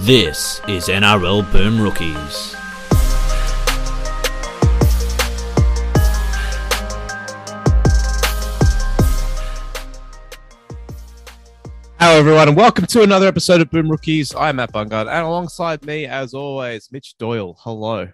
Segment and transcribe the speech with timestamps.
[0.00, 2.54] This is NRL Boom Rookies.
[11.98, 14.34] Hello, everyone, and welcome to another episode of Boom Rookies.
[14.34, 17.56] I'm Matt Bungard, and alongside me, as always, Mitch Doyle.
[17.60, 18.08] Hello.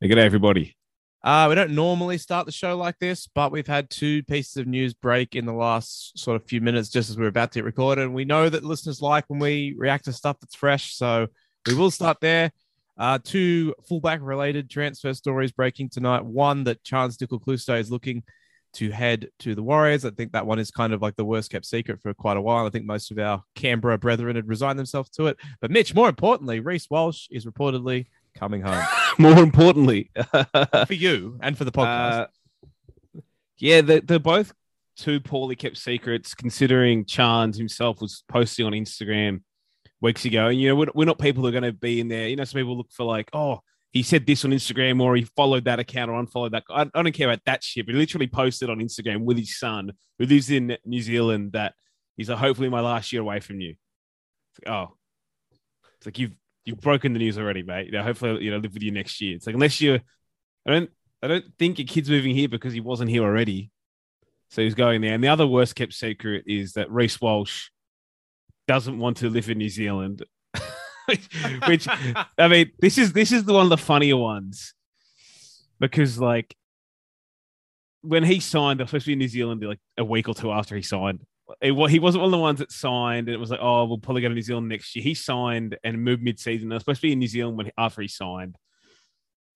[0.00, 0.76] Hey, Good day, everybody.
[1.22, 4.66] Uh, we don't normally start the show like this, but we've had two pieces of
[4.66, 7.58] news break in the last sort of few minutes just as we are about to
[7.58, 8.02] get recorded.
[8.02, 10.94] And we know that listeners like when we react to stuff that's fresh.
[10.94, 11.26] So
[11.66, 12.52] we will start there.
[12.96, 16.24] Uh, two fullback related transfer stories breaking tonight.
[16.24, 18.22] One that Charnze Nicoll is looking
[18.74, 20.04] to head to the Warriors.
[20.04, 22.42] I think that one is kind of like the worst kept secret for quite a
[22.42, 22.66] while.
[22.66, 25.36] I think most of our Canberra brethren had resigned themselves to it.
[25.60, 28.06] But Mitch, more importantly, Reece Walsh is reportedly
[28.36, 28.82] coming home
[29.18, 30.10] More importantly,
[30.86, 32.22] for you and for the podcast.
[32.22, 32.26] uh,
[33.58, 34.52] yeah, they're, they're both
[34.96, 36.34] two poorly kept secrets.
[36.34, 39.42] Considering Charnze himself was posting on Instagram
[40.00, 42.08] weeks ago, and you know we're, we're not people who are going to be in
[42.08, 42.28] there.
[42.28, 43.60] You know, some people look for like, oh,
[43.92, 46.64] he said this on Instagram, or he followed that account, or unfollowed that.
[46.70, 47.86] I, I don't care about that shit.
[47.86, 51.74] But he literally posted on Instagram with his son, who lives in New Zealand, that
[52.16, 53.70] he's like, hopefully my last year away from you.
[53.70, 54.96] It's like, oh,
[55.96, 56.34] it's like you've
[56.70, 57.86] you've broken the news already, mate.
[57.86, 59.36] You know, hopefully, you know, live with you next year.
[59.36, 60.00] It's like unless you,
[60.66, 60.90] I don't,
[61.22, 63.70] I don't think your kid's moving here because he wasn't here already,
[64.48, 65.14] so he's going there.
[65.14, 67.68] And the other worst kept secret is that Reece Walsh
[68.66, 70.24] doesn't want to live in New Zealand.
[71.66, 71.88] Which
[72.38, 74.74] I mean, this is this is the one of the funnier ones
[75.80, 76.54] because like
[78.02, 80.76] when he signed, supposed to be in New Zealand like a week or two after
[80.76, 81.20] he signed.
[81.60, 83.98] It, he wasn't one of the ones that signed, and it was like, oh, we'll
[83.98, 85.02] probably go to New Zealand next year.
[85.02, 86.68] He signed and moved mid-season.
[86.68, 88.56] They're supposed to be in New Zealand when after he signed.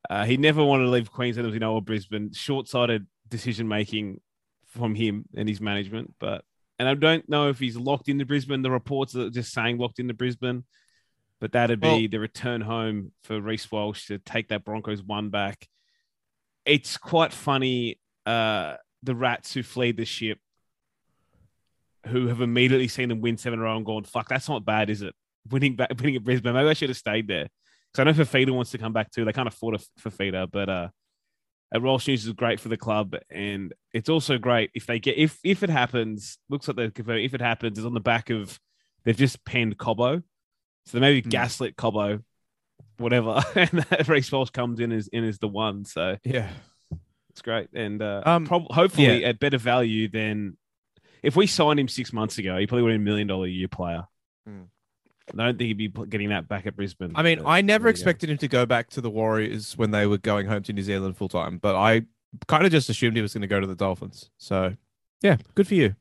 [0.09, 1.47] Uh, he never wanted to leave Queensland.
[1.47, 2.33] It was in old Brisbane.
[2.33, 4.21] Short-sighted decision making
[4.67, 6.15] from him and his management.
[6.19, 6.45] But
[6.79, 8.63] and I don't know if he's locked into Brisbane.
[8.63, 10.65] The reports are just saying locked into Brisbane.
[11.41, 15.31] But that'd be Well- the return home for Reece Walsh to take that Broncos one
[15.31, 15.69] back.
[16.65, 17.99] It's quite funny.
[18.27, 20.39] Uh, the rats who fled the ship,
[22.07, 24.65] who have immediately seen them win seven in a row and gone, "Fuck, that's not
[24.65, 25.15] bad, is it?"
[25.51, 26.55] Winning back, winning at Brisbane.
[26.55, 27.49] Maybe I should have stayed there
[27.93, 29.25] because I know Fifita wants to come back too.
[29.25, 30.89] They can't afford a Fifita, but uh,
[31.73, 35.17] at Walsh News is great for the club, and it's also great if they get
[35.19, 36.39] if if it happens.
[36.49, 38.59] Looks like they're confirming if it happens is on the back of
[39.05, 40.23] they've just penned Cobbo,
[40.87, 41.29] so they maybe Hmm.
[41.29, 42.23] gaslit Cobbo,
[42.97, 45.85] whatever, and Reece Walsh comes in as in as the one.
[45.85, 46.49] So yeah.
[47.31, 50.57] it's great, and uh, Um, prob- hopefully at better value than
[51.25, 52.59] if we signed him six months ago.
[52.59, 54.05] He probably would have been a million dollar a year player.
[54.47, 54.63] Hmm.
[55.33, 57.13] I don't think he'd be getting that back at Brisbane.
[57.15, 57.97] I mean, I never there go.
[57.97, 60.83] expected him to go back to the Warriors when they were going home to New
[60.83, 62.03] Zealand full time, but I
[62.47, 64.31] kind of just assumed he was going to go to the Dolphins.
[64.37, 64.75] So,
[65.23, 65.95] yeah, good for you.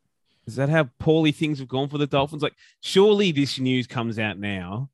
[0.46, 2.44] Is that how poorly things have gone for the Dolphins?
[2.44, 4.90] Like, surely this news comes out now.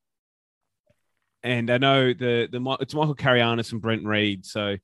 [1.41, 4.75] And I know the the it's Michael Carianis and Brent Reed, so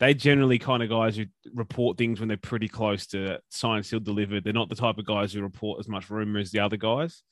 [0.00, 4.04] they generally kind of guys who report things when they're pretty close to signed, sealed,
[4.04, 4.44] delivered.
[4.44, 7.22] They're not the type of guys who report as much rumor as the other guys,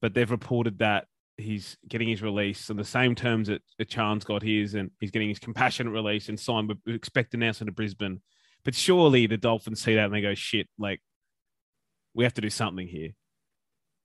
[0.00, 4.24] but they've reported that he's getting his release on the same terms that, that Charnze
[4.24, 6.72] got his, and he's getting his compassionate release and signed.
[6.86, 8.22] We expect announcement to Brisbane,
[8.64, 11.00] but surely the Dolphins see that and they go, "Shit, like
[12.14, 13.10] we have to do something here."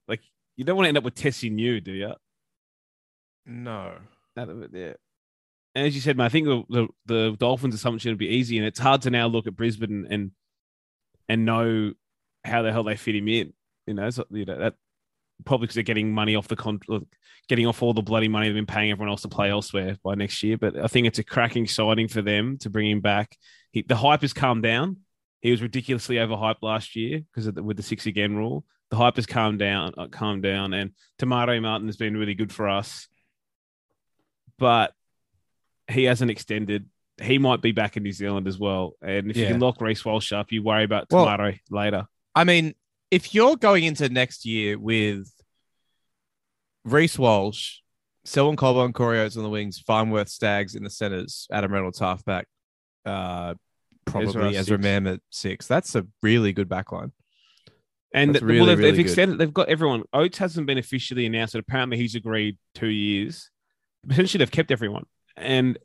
[0.08, 0.22] Like
[0.56, 2.14] you don't want to end up with Tesi Niu, do you?
[3.46, 3.94] No.
[4.38, 4.94] Out of it, yeah.
[5.80, 8.58] And as you said, man, I think the, the, the Dolphins' assumption would be easy,
[8.58, 10.32] and it's hard to now look at Brisbane and
[11.30, 11.94] and know
[12.44, 13.54] how the hell they fit him in.
[13.88, 14.74] You know, so, you know that
[15.46, 16.82] probably because they're getting money off the con-
[17.48, 20.16] getting off all the bloody money they've been paying everyone else to play elsewhere by
[20.16, 20.58] next year.
[20.58, 23.38] But I think it's a cracking signing for them to bring him back.
[23.72, 24.98] He, the hype has calmed down.
[25.40, 28.66] He was ridiculously overhyped last year because with the six again rule.
[28.90, 32.34] The hype has calmed down, uh, calmed down, and Te Maire Martin has been really
[32.34, 33.08] good for us.
[34.58, 34.94] But
[35.90, 36.86] he hasn't extended.
[37.22, 38.94] He might be back in New Zealand as well.
[39.02, 42.08] And if you can lock Reece Walsh up, you worry about Well- Te Maire later.
[42.36, 42.76] I mean,
[43.12, 45.30] if you're going into next year with
[46.86, 47.78] Reece Walsh,
[48.26, 52.00] Selwyn Cobbo and Corey Oates on the wings, Farnworth Staggs in the centers, Adam Reynolds
[52.00, 52.48] halfback,
[53.06, 53.56] uh,
[54.06, 54.84] probably Ezra Ezra six.
[54.84, 55.68] Mam at six.
[55.68, 57.12] That's a really good backline.
[58.14, 59.06] And That's well, they've, really they've good.
[59.06, 59.38] extended.
[59.38, 60.04] They've got everyone.
[60.14, 63.50] Oates hasn't been officially announced, but apparently he's agreed two years.
[64.08, 65.06] Potentially, they've kept everyone,
[65.40, 65.78] and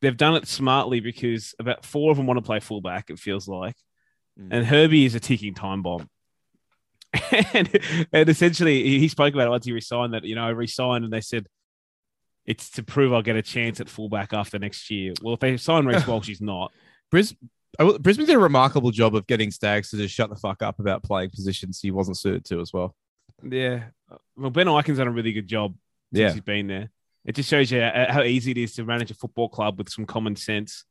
[0.00, 3.10] they've done it smartly because about four of them want to play fullback.
[3.10, 3.76] It feels like,
[4.38, 4.48] Mm.
[4.52, 6.08] and Herbie is a ticking time bomb.
[7.54, 7.68] and,
[8.12, 11.04] and essentially, he he spoke about it once he resigned that you know I resigned,
[11.04, 11.46] and they said
[12.46, 15.12] it's to prove I'll get a chance at fullback after next year.
[15.20, 16.72] Well, if they sign Reece Walsh, he's not.
[17.10, 17.34] Bris-
[17.78, 20.78] I Brisbane did a remarkable job of getting Staggs to just shut the fuck up
[20.78, 22.94] about playing positions he wasn't suited to as well.
[23.42, 23.84] Yeah.
[24.36, 25.74] Well, Ben Ikin's done a really good job
[26.12, 26.32] since Yeah.
[26.32, 26.90] he's been there.
[27.24, 29.88] It just shows you how how easy it is to manage a football club with
[29.90, 30.84] some common sense.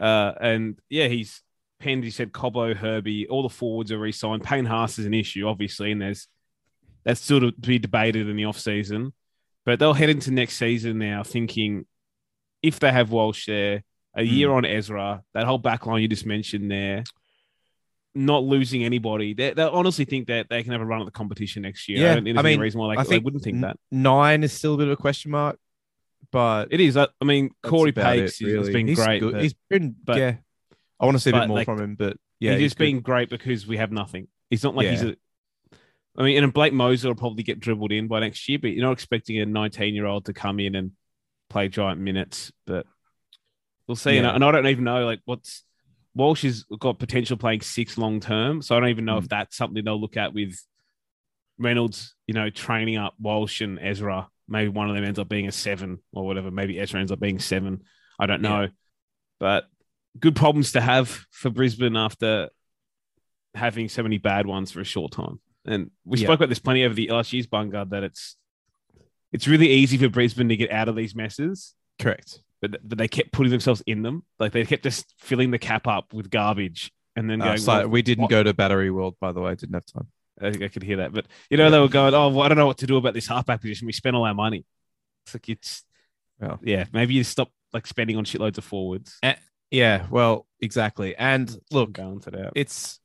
[0.00, 1.42] Uh, and yeah, he's
[1.80, 2.04] penned.
[2.04, 4.42] He said Cobbo, Herbie, all the forwards are re-signed.
[4.42, 6.28] Payne Haas is an issue, obviously, and there's
[7.04, 9.12] that's still to be debated in the off season.
[9.66, 11.86] But they'll head into next season now thinking
[12.62, 13.82] if they have Walsh there,
[14.14, 14.32] a Hmm.
[14.32, 17.04] year on Ezra, that whole back line you just mentioned there,
[18.14, 21.10] not losing anybody, they, they honestly think that they can have a run at the
[21.12, 21.98] competition next year.
[22.00, 23.76] Yeah, I don't I mean, reason why I they, they wouldn't think n- that.
[23.90, 25.58] Nine is still a bit of a question mark,
[26.32, 26.96] but It is.
[26.96, 29.20] I I mean, Corey about it, Paix has been He's great.
[29.20, 29.32] good.
[29.34, 30.34] but He's been, but- yeah.
[30.98, 32.84] I want to see a bit more like, from him, but yeah, he's just good.
[32.84, 34.28] been great because we have nothing.
[34.50, 35.10] He's not like he's Yeah.
[35.10, 35.76] a.
[36.18, 38.84] I mean, and Blake Mozer will probably get dribbled in by next year, but you're
[38.84, 40.90] not expecting a 19 year old to come in and
[41.48, 42.52] play giant minutes.
[42.66, 42.84] But
[43.86, 44.18] we'll see.
[44.18, 45.64] And, I, and I don't even know like what's
[46.14, 49.22] Walsh has got potential playing six long term, so I don't even know Mm.
[49.22, 50.56] if that's something they'll look at with
[51.58, 52.14] Reynolds.
[52.26, 54.28] You know, training up Walsh and Ezra.
[54.48, 56.50] Maybe one of them ends up being a seven or whatever.
[56.50, 57.84] Maybe Ezra ends up being seven.
[58.18, 58.68] I don't know,
[59.38, 59.64] but
[60.18, 62.50] good problems to have for Brisbane after
[63.54, 65.40] having so many bad ones for a short time.
[65.64, 66.26] And we Yeah.
[66.26, 68.36] spoke about this plenty over the last year's Bungard that it's
[69.32, 72.40] it's really easy for Brisbane to get out of these messes, correct.
[72.60, 74.24] But, but they kept putting themselves in them.
[74.38, 77.58] Like they kept just filling the cap up with garbage and then Uh, going.
[77.58, 79.52] so well, we didn't what- go to Battery World, by the way.
[79.52, 80.08] I Didn't have time.
[80.40, 82.48] I think I could hear that, but you know they were going, "Oh, well, I
[82.48, 83.86] don't know what to do about this halfback position.
[83.86, 84.64] We spent all our money."
[85.26, 85.84] It's like it's,
[86.40, 86.56] Yeah.
[86.62, 89.18] yeah, maybe you stop like spending on shitloads of forwards.
[89.70, 91.14] Yeah, well, exactly.
[91.14, 92.52] And look, balance it out.
[92.56, 93.00] it's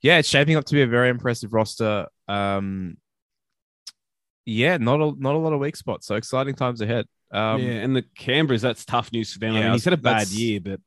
[0.00, 2.06] yeah, it's shaping up to be a very impressive roster.
[2.28, 2.96] Um,
[4.46, 6.06] yeah, not a not a lot of weak spots.
[6.06, 7.06] So exciting times ahead.
[7.30, 9.54] Um, yeah, and the Canberras, that's tough news for them.
[9.54, 10.80] I mean, he's had a bad year, but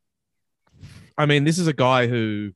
[1.17, 2.51] I mean, this is a guy who,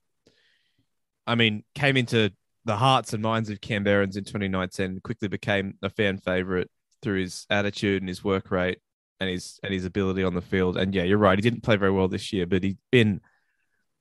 [1.27, 2.31] I mean, came into
[2.65, 6.69] the hearts and minds of Canberrans in 2019, quickly became a fan favorite
[7.01, 8.79] through his attitude and his work rate
[9.19, 10.77] and his and his ability on the field.
[10.77, 13.21] And yeah, you're right, he didn't play very well this year, but he's been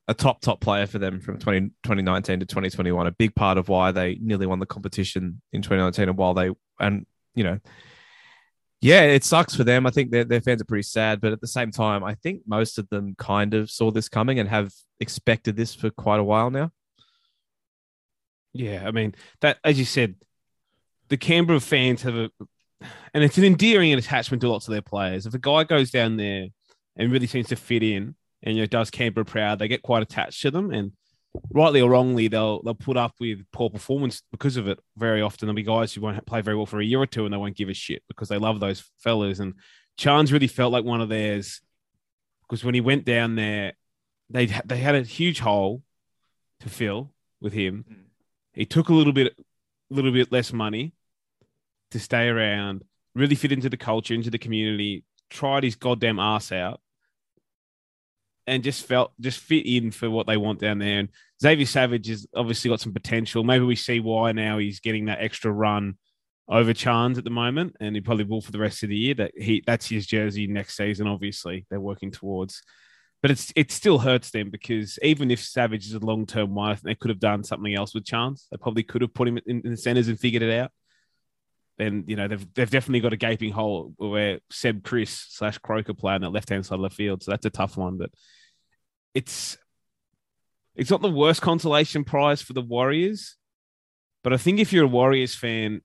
[0.07, 3.07] a top top player for them from 20, 2019 to 2021.
[3.07, 6.49] A big part of why they nearly won the competition in 2019, and while they
[6.79, 7.05] and
[7.35, 7.59] you know.
[8.81, 9.87] Yeah, it sucks for them.
[9.87, 12.41] I think their, their fans are pretty sad, but at the same time, I think
[12.45, 16.23] most of them kind of saw this coming and have expected this for quite a
[16.23, 16.71] while now.
[18.53, 20.15] Yeah, I mean that as you said,
[21.09, 22.31] the Canberra fans have a,
[23.13, 25.25] and it's an endearing attachment to lots of their players.
[25.25, 26.47] If a guy goes down there
[26.95, 30.03] and really seems to fit in, and you know does Canberra proud, they get quite
[30.03, 30.93] attached to them, and
[31.51, 34.79] rightly or wrongly, they'll they'll put up with poor performance because of it.
[34.97, 37.25] Very often, there'll be guys who won't play very well for a year or two,
[37.25, 39.39] and they won't give a shit because they love those fellas.
[39.39, 39.55] And
[39.97, 41.61] Charnze really felt like one of theirs
[42.47, 43.73] because when he went down there,
[44.29, 45.83] they they had a huge hole
[46.61, 47.85] to fill with him.
[47.89, 47.95] Mm.
[48.53, 50.93] He took a little bit, a little bit less money
[51.91, 52.83] to stay around,
[53.13, 56.79] really fit into the culture, into the community, tried his goddamn ass out,
[58.47, 60.99] and just felt just fit in for what they want down there.
[60.99, 61.09] And
[61.41, 63.43] Xavier Savage has obviously got some potential.
[63.43, 65.97] Maybe we see why now he's getting that extra run
[66.47, 69.15] over Charnze at the moment, and he probably will for the rest of the year.
[69.15, 71.07] That he that's his jersey next season.
[71.07, 72.61] Obviously, they're working towards.
[73.21, 76.77] But it's it still hurts them because even if Savage is a long term I
[76.83, 78.47] they could have done something else with Charnze.
[78.51, 80.71] They probably could have put him in the centers and figured it out.
[81.77, 85.93] And you know they've they've definitely got a gaping hole where Seb Kris slash Croker
[85.93, 87.21] play on that left hand side of the field.
[87.21, 87.97] So that's a tough one.
[87.97, 88.11] But
[89.13, 89.57] it's
[90.75, 93.35] it's not the worst consolation prize for the Warriors.
[94.23, 95.81] But I think if you're a Warriors fan,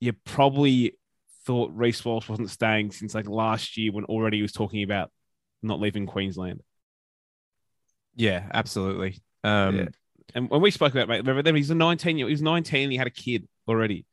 [0.00, 0.96] you probably
[1.44, 5.10] thought Reece Walsh wasn't staying since like last year when already he was talking about
[5.62, 6.60] not leaving Queensland.
[8.14, 9.20] Yeah, absolutely.
[9.42, 9.88] Um, Yeah.
[10.34, 12.90] And when we spoke about mate, remember them, he's a 19 year, he was 19,
[12.90, 14.06] he had a kid already.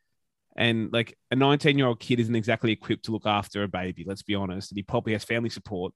[0.55, 4.03] And like a 19 year old kid isn't exactly equipped to look after a baby,
[4.05, 4.71] let's be honest.
[4.71, 5.93] And he probably has family support.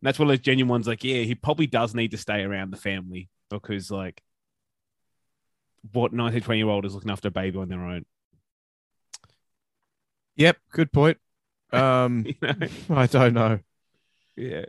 [0.00, 2.42] And that's one of those genuine ones like, yeah, he probably does need to stay
[2.42, 4.22] around the family because like
[5.92, 8.04] what 19, 20 year old is looking after a baby on their own?
[10.36, 11.18] Yep, good point.
[11.72, 12.54] Um, You know?
[12.90, 13.58] I don't know.
[14.36, 14.66] Yeah.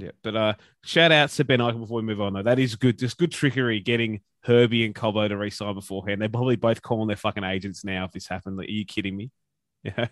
[0.00, 0.10] Yeah.
[0.22, 0.54] But uh
[0.84, 2.42] shout out to Ben Ikin before we move on though.
[2.42, 2.98] That is good.
[2.98, 6.20] Just good trickery getting Herbie and Cobbo to resign beforehand.
[6.20, 8.56] They're probably both calling their fucking agents now if this happened.
[8.56, 9.30] Like, are you kidding me?
[9.82, 10.06] Yeah.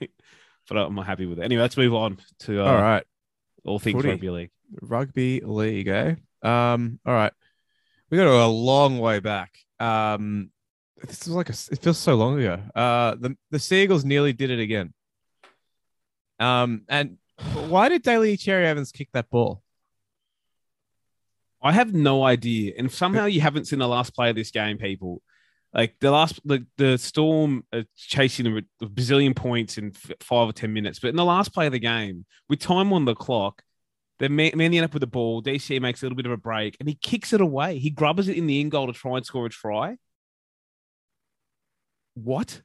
[0.68, 1.42] but I'm not happy with it.
[1.44, 3.04] Anyway, let's move on to uh, All right,
[3.64, 4.08] all things Footy.
[4.10, 4.50] rugby league.
[4.82, 6.14] rugby league, eh?
[6.42, 7.32] Um, all right,
[8.10, 9.58] we got go a long way back.
[9.80, 10.50] Um,
[11.02, 12.60] this is like a, it feels so long ago.
[12.74, 14.92] Uh, the the Seagulls nearly did it again.
[16.38, 17.18] Um, and
[17.68, 19.62] why did Daly Cherry Evans kick that ball?
[21.62, 22.74] I have no idea.
[22.78, 25.22] And somehow you haven't seen the last play of this game, people,
[25.74, 30.72] Like the last, the, the Storm are chasing a, bazillion points in five or 10
[30.72, 31.00] minutes.
[31.00, 33.62] But in the last play of the game, with time on the clock,
[34.18, 35.42] they're man- manning up with the ball.
[35.42, 37.78] DC makes a little bit of a break and he kicks it away.
[37.78, 39.96] He grubbers it in the end goal to try and score a try.
[42.14, 42.62] What?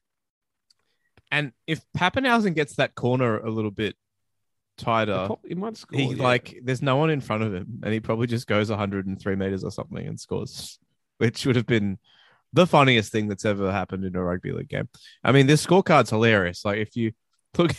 [1.32, 3.96] And if Papenhuyzen gets that corner a little bit
[4.78, 6.00] tighter, He might score.
[6.00, 6.24] he yeah.
[6.24, 9.64] like there's no one in front of him, and he probably just goes 103 meters
[9.64, 10.80] or something and scores,
[11.18, 11.98] which would have been
[12.54, 14.88] the funniest thing that's ever happened in a rugby league game.
[15.24, 16.64] I mean, this scorecard's hilarious.
[16.66, 17.14] Like if you
[17.58, 17.72] look,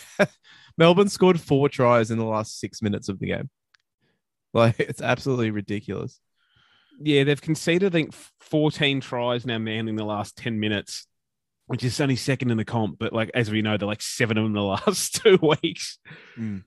[0.77, 3.49] Melbourne scored four tries in the last six minutes of the game.
[4.53, 6.19] Like it's absolutely ridiculous.
[7.01, 11.07] Yeah, they've conceded, I think, 14 tries now, man, in the last 10 minutes,
[11.67, 12.99] which is only second in the comp.
[12.99, 15.99] But like as we know, they're like seven of them in the last two weeks.
[16.37, 16.63] Mm.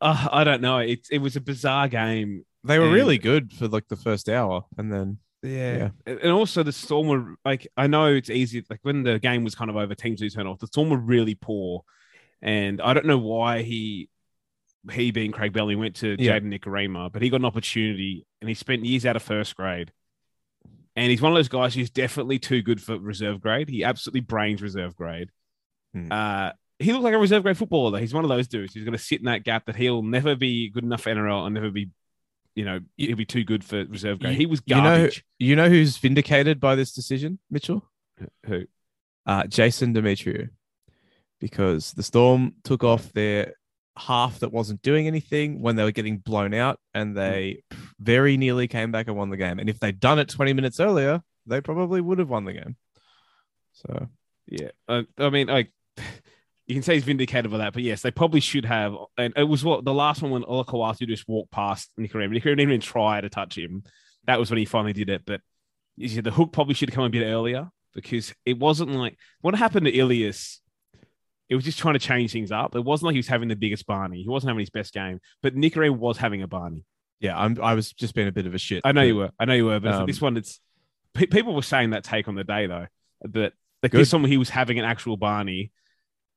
[0.00, 0.78] Uh, I don't know.
[0.78, 2.44] It, it was a bizarre game.
[2.64, 5.90] They were And- really good for like the first hour, and then Yeah.
[6.06, 8.64] And also the Storm were like, I know it's easy.
[8.68, 10.58] Like when the game was kind of over, teams do turn off.
[10.58, 11.84] The Storm were really poor.
[12.42, 14.08] And I don't know why he,
[14.92, 16.38] he being Craig Bellamy went to Yeah.
[16.38, 19.92] Jayden Nikorima, but he got an opportunity and he spent years out of first grade.
[20.96, 23.68] And he's one of those guys who's definitely too good for reserve grade.
[23.68, 25.30] He absolutely brains reserve grade.
[25.94, 26.10] Hmm.
[26.10, 27.98] Uh, he looks like a reserve grade footballer.
[28.00, 30.34] He's one of those dudes who's going to sit in that gap that he'll never
[30.34, 31.90] be good enough for NRL and never be,
[32.54, 34.32] you know, he'll be too good for reserve grade.
[34.32, 35.24] You- he was you know- garbage.
[35.38, 37.84] you know who's vindicated by this decision, Mitchell?
[38.46, 38.64] Who?
[39.26, 40.48] uh, Jason Demetriou,
[41.40, 43.54] because the Storm took off their
[43.96, 47.62] half that wasn't doing anything when they were getting blown out, and they
[47.98, 49.58] very nearly came back and won the game.
[49.58, 52.76] And if they'd done it 20 minutes earlier, they probably would have won the game.
[53.72, 54.08] So
[54.46, 55.70] Yeah, uh, I mean, like
[56.70, 58.94] you can say he's vindicated by that, but yes, they probably should have.
[59.18, 62.30] And it was what the last one when Olakau'atu just walked past Nikorima.
[62.32, 63.82] Nikorima didn't even try to touch him.
[64.26, 65.22] That was when he finally did it.
[65.26, 65.40] But
[65.96, 69.16] you see, the hook probably should have come a bit earlier because it wasn't like
[69.40, 70.60] what happened to Ilias.
[71.48, 72.76] It was just trying to change things up.
[72.76, 74.22] It wasn't like he was having the biggest Barney.
[74.22, 76.84] He wasn't having his best game, but Nikorima was having a Barney.
[77.18, 78.82] yeah, I'm I was just being a bit of a shit.
[78.84, 79.30] I know but- you were.
[79.40, 79.80] I know you were.
[79.80, 80.60] But for Um, this one, it's
[81.14, 82.86] pe- people were saying that take on the day though.
[83.22, 84.00] But like Good.
[84.02, 85.72] this one, he was having an actual Barney,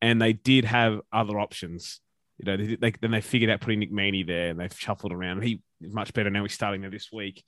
[0.03, 2.01] and they did have other options.
[2.37, 5.13] You know, they, they then they figured out putting Nick Meaney there, and they've shuffled
[5.13, 5.43] around.
[5.43, 6.43] He is much better now.
[6.43, 7.41] He's starting there this week.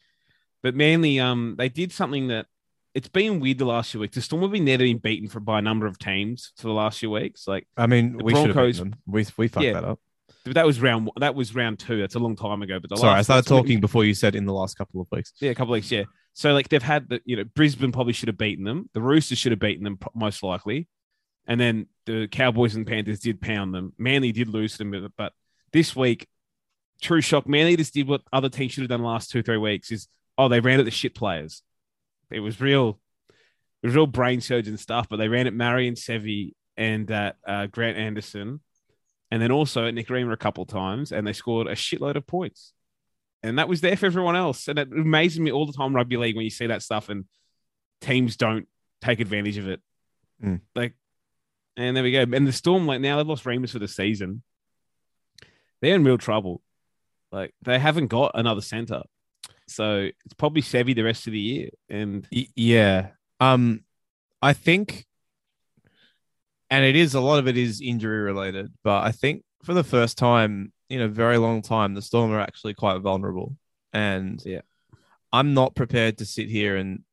[0.63, 2.45] But mainly, um, they did something that
[2.93, 4.15] it's been weird the last few weeks.
[4.15, 6.73] The Storm have been never been beaten for by a number of teams for the
[6.73, 7.45] last few weeks.
[7.45, 8.95] Like I mean, we should have them.
[9.05, 9.73] We we fucked Yeah.
[9.73, 9.99] that up.
[10.45, 11.99] but that was round that was round two.
[11.99, 12.79] That's a long time ago.
[12.79, 15.33] But the Sorry, I started talking before you said in the last couple of weeks.
[15.41, 15.91] Yeah, a couple of weeks.
[15.91, 16.05] Yeah.
[16.33, 18.89] So like they've had the you know Brisbane probably should have beaten them.
[18.93, 20.87] The Roosters should have beaten them most likely,
[21.47, 23.93] and then the Cowboys and Panthers did pound them.
[23.97, 25.33] Manly did lose them, but- but
[25.71, 26.27] this week,
[27.01, 27.47] true shock.
[27.47, 29.91] Manly just did what other teams should have done the last two three weeks.
[29.91, 31.61] Is oh they ran at the shit players.
[32.31, 32.99] It was real,
[33.83, 35.07] it was real brain surgeon stuff.
[35.09, 38.61] But they ran at Marion Seve and at uh, Grant Anderson,
[39.31, 42.73] and then also at Nikorima a couple times, and they scored a shitload of points
[43.45, 44.67] and that was there for everyone else.
[44.67, 47.25] And it amazes me all the time rugby league when you see that stuff and
[48.01, 48.67] teams don't
[49.01, 49.81] take advantage of it.
[50.43, 50.61] Mm.
[50.73, 50.95] Like,
[51.77, 52.21] and there we go.
[52.21, 54.41] And the Storm, like now they've lost Reimis for the season.
[55.81, 56.61] They're in real trouble.
[57.31, 59.03] Like they haven't got another center,
[59.67, 61.69] so it's probably Seve the rest of the year.
[61.89, 63.09] And yeah.
[63.39, 63.81] Um,
[64.41, 65.05] I think,
[66.69, 69.83] and it is a lot of it is injury related, but I think for the
[69.83, 73.57] first time in a very long time, the Storm are actually quite vulnerable.
[73.91, 74.61] And Yeah.
[75.33, 77.03] I'm not prepared to sit here and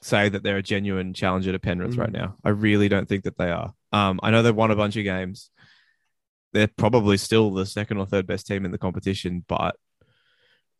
[0.00, 2.14] say that they're a genuine challenger to Penrith right Mm.
[2.14, 2.36] now.
[2.42, 3.74] I really don't think that they are.
[3.92, 5.50] Um, I know they've won a bunch of games.
[6.52, 9.76] They're probably still the second or third best team in the competition, but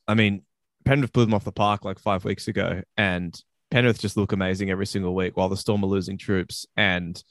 [0.09, 0.43] I mean,
[0.85, 3.39] Penrith blew them off the park like five weeks ago, and
[3.71, 7.23] Penrith just look amazing every single week while the Storm are losing troops and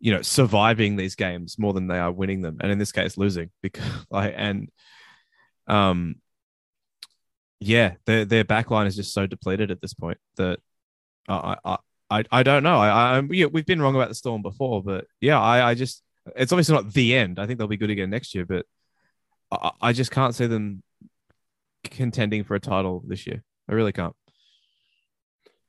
[0.00, 3.18] you know surviving these games more than they are winning them, and in this case
[3.18, 4.70] losing because like and
[5.66, 6.16] um
[7.60, 10.58] yeah, their their back line is just so depleted at this point that
[11.28, 11.76] I I
[12.10, 12.78] I, I don't know.
[12.78, 16.02] I, I yeah, we've been wrong about the Storm before, but yeah, I I just
[16.36, 17.38] it's obviously not the end.
[17.38, 18.66] I think they'll be good again next year, but
[19.50, 20.82] I, I just can't see them
[21.84, 23.42] contending for a title this year.
[23.68, 24.14] I really can't.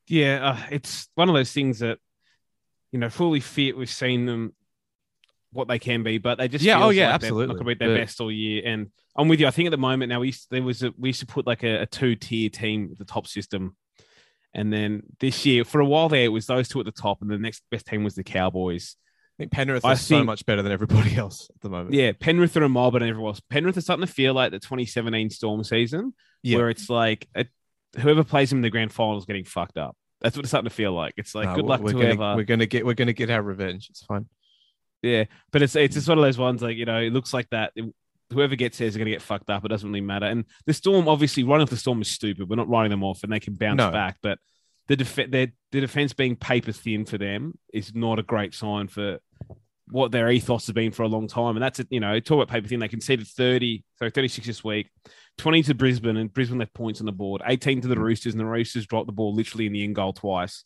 [0.07, 1.99] yeah, uh, it's one of those things that
[2.91, 3.77] you know, fully fit.
[3.77, 4.53] We've seen them
[5.53, 7.47] what they can be, but they just Yeah, oh, yeah, like absolutely.
[7.47, 8.63] not going to be their But- best all year.
[8.65, 9.47] And I'm with you.
[9.47, 11.47] I think at the moment now we used, there was a, we used to put
[11.47, 13.75] like a, a two tier team the top system,
[14.53, 17.21] and then this year for a while there it was those two at the top,
[17.21, 18.95] and the next best team was the Cowboys.
[19.37, 21.93] I think Penrith I is so much better than everybody else at the moment.
[21.93, 23.41] Yeah, Penrith are a mob and everyone else.
[23.49, 26.57] Penrith is starting to feel like the 2017 Storm season, Yeah.
[26.57, 27.45] where it's like a,
[27.99, 29.95] whoever plays them in the grand final is getting fucked up.
[30.19, 31.13] That's what it's starting to feel like.
[31.17, 32.35] It's like No, good luck to gonna, whoever.
[32.35, 33.87] We're gonna get we're gonna get our revenge.
[33.89, 34.27] It's fine.
[35.01, 37.49] Yeah, but it's it's just one of those ones like you know it looks like
[37.49, 37.73] that.
[38.31, 39.65] Whoever gets there is going to get fucked up.
[39.65, 40.25] It doesn't really matter.
[40.25, 42.49] And the storm, obviously, running off the storm is stupid.
[42.49, 43.91] We're not writing them off, and they can bounce No.
[43.91, 44.17] back.
[44.21, 44.39] But
[44.87, 49.19] the def- the defense being paper thin for them is not a great sign for
[49.87, 51.55] what their ethos has been for a long time.
[51.55, 51.87] And that's it.
[51.89, 52.79] You know, talk about paper thin.
[52.79, 54.89] They conceded thirty, so thirty six this week,
[55.37, 57.41] twenty to Brisbane, and Brisbane left points on the board.
[57.45, 58.01] Eighteen to the mm.
[58.01, 60.63] Roosters, and the Roosters dropped the ball literally in the end goal twice.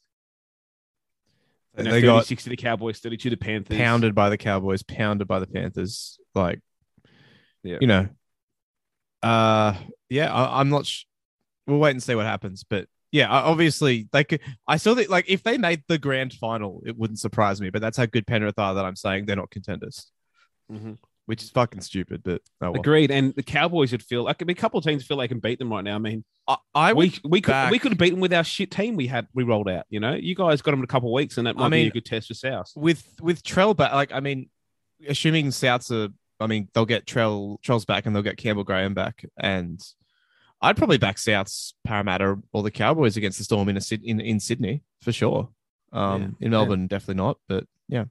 [1.77, 3.77] You know, they got 36 to the Cowboys, 32 to the Panthers.
[3.77, 6.17] pounded by the Cowboys, pounded by the Panthers.
[6.33, 6.61] Like,
[7.65, 7.77] Yeah.
[7.81, 8.07] you know,
[9.23, 9.75] uh,
[10.09, 10.85] yeah, I, I'm not.
[10.85, 11.03] Sh-
[11.67, 14.41] we'll wait and see what happens, but yeah, obviously they could.
[14.67, 17.69] I saw that like if they made the grand final, it wouldn't surprise me.
[17.69, 20.11] But that's how good Penrith are that I'm saying they're not contenders,
[20.71, 20.97] Mhm.
[21.25, 22.21] which is fucking stupid.
[22.23, 22.75] But oh well.
[22.81, 23.09] Agreed.
[23.09, 25.39] And the Cowboys would feel like I mean, a couple of teams feel they can
[25.39, 25.95] beat them right now.
[25.95, 28.95] I mean, I, I we we could we could have beaten with our shit team
[28.95, 29.85] we had we rolled out.
[29.89, 31.69] You know, you guys got them in a couple of weeks, and that I might
[31.69, 32.71] be mean- a good test for South.
[32.75, 34.49] with with Trell But Like, I mean,
[35.07, 36.13] assuming Souths are.
[36.39, 39.81] I mean, they'll get Trell Trell's back and they'll get Campbell Graham back, and
[40.61, 44.39] I'd probably back Souths, Parramatta, or the Cowboys against the Storm in a in in
[44.39, 45.49] Sydney for sure.
[45.91, 46.27] Um, Yeah.
[46.27, 46.49] in Yeah.
[46.49, 47.37] Melbourne, definitely not.
[47.47, 48.05] But yeah,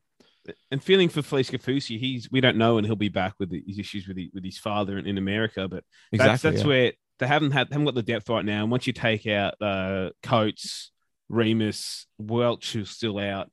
[0.70, 3.78] And feeling for Felise Kaufusi, he's we don't know, and he'll be back with his
[3.78, 5.68] issues with the, with his father in, in America.
[5.68, 6.30] But exactly.
[6.30, 6.66] that's that's yeah.
[6.66, 8.62] where they haven't had haven't got the depth right now.
[8.62, 10.92] And once you take out uh, Coates,
[11.30, 13.50] Reimis, Welch, who's still out,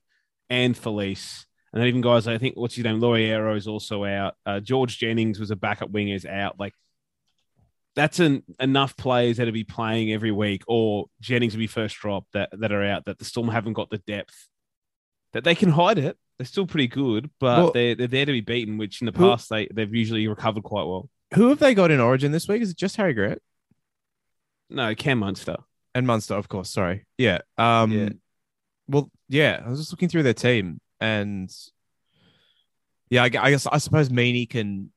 [0.50, 4.34] and Felise, and then even guys, I think what's his name, Lauriero is also out.
[4.44, 6.58] Uh, George Jennings was a backup winger is out.
[6.60, 6.74] Like
[7.94, 12.24] that's an, enough players that'll be playing every week, or Jennings will be first drop
[12.32, 13.04] that that are out.
[13.06, 14.48] That the Storm haven't got the depth
[15.32, 16.16] that they can hide it.
[16.38, 18.78] They're still pretty good, but Well- they're they're there to be beaten.
[18.78, 21.08] Which in the Who- past they they've usually recovered quite well.
[21.34, 22.60] Who have they got in Origin this week?
[22.62, 23.40] Is it just Harry Grant
[24.68, 25.56] No, Cam Munster.
[25.94, 26.34] and Munster?
[26.34, 26.70] Of course.
[26.70, 27.06] Sorry.
[27.18, 27.38] Yeah.
[27.58, 27.92] Um.
[27.92, 28.08] Yeah.
[28.88, 29.62] Well, yeah.
[29.64, 31.50] I was just looking through their team, and
[33.10, 34.90] yeah, I, I guess I suppose Meaney can.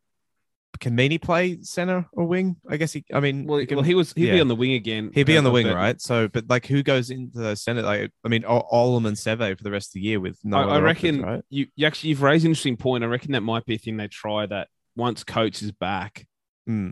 [0.82, 2.58] Can Meaney play center or wing?
[2.70, 3.06] I guess he.
[3.14, 5.10] I mean, Well, he can- well, he was he'd be on the wing again.
[5.14, 6.02] He'd be on the wing, right?
[6.02, 7.82] So, but like, who goes into the center?
[7.82, 10.58] Like, I mean, Ol- Olam and Seve for the rest of the year with no.
[10.58, 11.44] I, I other options, reckon right?
[11.50, 13.06] you, you actually you've raised an interesting point.
[13.06, 16.28] I reckon that might be a thing they try that once coach is back,
[16.68, 16.90] Hmm.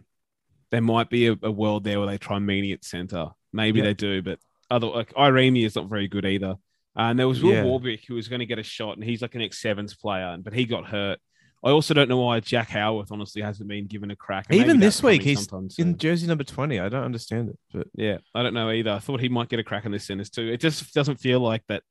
[0.71, 3.31] there might be a, a world there where they try Meaney at center.
[3.51, 3.85] Maybe Yeah.
[3.87, 4.39] they do, but
[4.71, 6.55] other like Irene is not very good either.
[6.95, 7.63] And there was Will Yeah.
[7.63, 10.37] Warbrick who was going to get a shot, and he's like an ex sevens player,
[10.39, 11.19] but he got hurt.
[11.65, 14.47] I also don't know why Jack Howarth honestly hasn't been given a crack.
[14.49, 15.69] And Even this week, he's soon.
[15.77, 16.79] in jersey number twenty.
[16.79, 18.91] I don't understand it, but Yeah, I don't know either.
[18.91, 20.51] I thought he might get a crack in this centers too.
[20.51, 21.83] It just doesn't feel like that.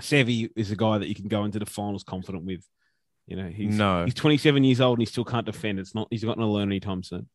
[0.00, 2.62] Seve is a guy that you can go into the finals confident with.
[3.26, 4.04] You know, he's no.
[4.04, 5.78] he's 27 years old and he still can't defend.
[5.78, 7.28] It's not he's not going to learn anytime soon.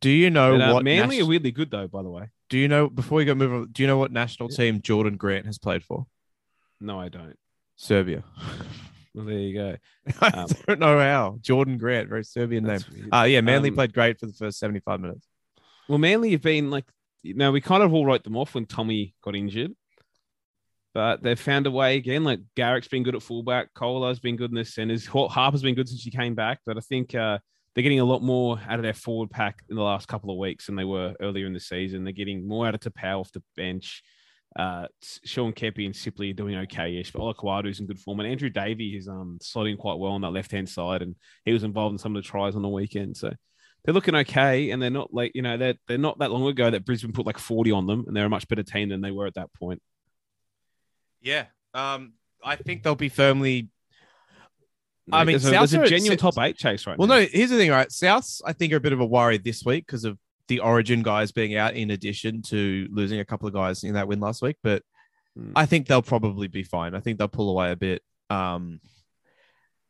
[0.00, 0.84] Do you know But, uh, what?
[0.84, 2.28] Manly nas- are weirdly good though, by the way.
[2.48, 3.68] do you know before we go move on?
[3.72, 6.06] Do you know what national team Jordan Grant has played for?
[6.80, 7.36] No, I don't.
[7.76, 8.22] Serbia.
[9.14, 9.76] Well, there you go.
[10.20, 11.38] I Um, don't know how.
[11.40, 12.80] Jordan Grant, very Serbian name.
[12.92, 13.08] Weird.
[13.12, 15.26] Uh yeah, Manly Um, played great for the first seventy-five minutes.
[15.88, 16.84] Well, Manly have been like,
[17.22, 19.72] you know, we kind of all wrote them off when Tommy got injured,
[20.94, 22.24] but they've found a way again.
[22.24, 25.74] Like Garrick's been good at fullback, Koula's been good in the centers, Har- Harper's been
[25.74, 26.60] good since he came back.
[26.66, 27.38] But I think uh,
[27.78, 30.36] they're getting a lot more out of their forward pack in the last couple of
[30.36, 32.02] weeks than they were earlier in the season.
[32.02, 34.02] They're getting more out of Tapau off the bench.
[34.58, 34.88] Uh,
[35.24, 38.96] Sean Keppie and Sipley are doing okay-ish, but Olakau'atu's in good form, and Andrew Davey
[38.96, 41.14] is um slotting quite well on that left-hand side, and
[41.44, 43.16] he was involved in some of the tries on the weekend.
[43.16, 43.30] So
[43.84, 46.72] they're looking okay, and they're not like you know they're they're not that long ago
[46.72, 49.12] that Brisbane put like forty on them, and they're a much better team than they
[49.12, 49.80] were at that point.
[51.20, 51.44] Yeah.
[51.74, 53.68] Um, I think they'll be firmly.
[55.12, 57.18] I mean, there's a, there's Souths a genuine top eight chase right Well, now.
[57.20, 57.26] no.
[57.30, 57.88] Here's the thing, right?
[57.88, 60.18] Souths, I think, are a bit of a worry this week because of
[60.48, 64.08] the Origin guys being out, in addition to losing a couple of guys in that
[64.08, 64.56] win last week.
[64.62, 64.82] But
[65.36, 65.52] Hmm.
[65.54, 66.94] I think they'll probably be fine.
[66.94, 68.02] I think they'll pull away a bit.
[68.30, 68.80] Um,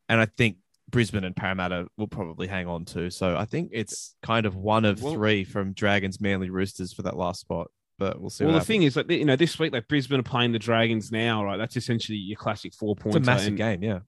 [0.08, 0.56] and I think
[0.90, 3.10] Brisbane and Parramatta will probably hang on too.
[3.10, 7.02] So I think it's kind of one of Well- three from Dragons, Manly, Roosters for
[7.02, 7.68] that last spot.
[7.98, 8.44] But we'll see.
[8.44, 11.10] Well, the thing is, like you know, this week, like Brisbane are playing the Dragons
[11.10, 11.56] now, right?
[11.56, 13.02] That's essentially your classic four happens.
[13.14, 13.16] points.
[13.18, 13.82] it's a massive and, game.
[13.82, 13.98] Yeah.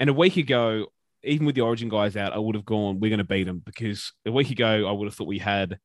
[0.00, 0.86] And a week ago,
[1.22, 3.62] even with the Origin guys out, I would have gone, we're going to beat them
[3.64, 5.78] because a week ago, I would have thought we had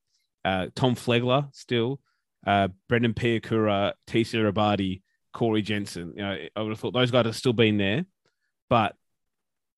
[0.45, 1.99] uh, Tom Flegler still,
[2.47, 5.01] uh, Brendan Piakura, TC Robati,
[5.33, 6.13] Corey Jensen.
[6.15, 8.05] You know, I would have thought those guys have still been there,
[8.69, 8.95] but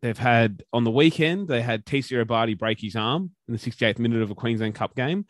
[0.04, 3.97] they've had on the weekend, they had TC Robati break his arm in the 68th
[3.97, 5.26] minute of a Queensland Cup game.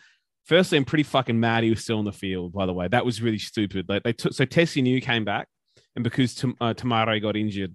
[0.45, 2.87] Firstly, I'm pretty fucking mad he was still on the field, by the way.
[2.87, 3.87] That was really stupid.
[3.87, 5.47] Like they took, so Tesi Niu came back,
[5.95, 7.73] and because Tam- uh, Te Maire got injured,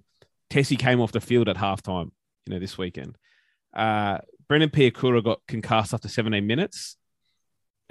[0.52, 2.10] Tesi came off the field at halftime
[2.46, 3.16] you know, this weekend.
[3.74, 6.96] Uh, Brendan Piakura got concussed after 17 minutes.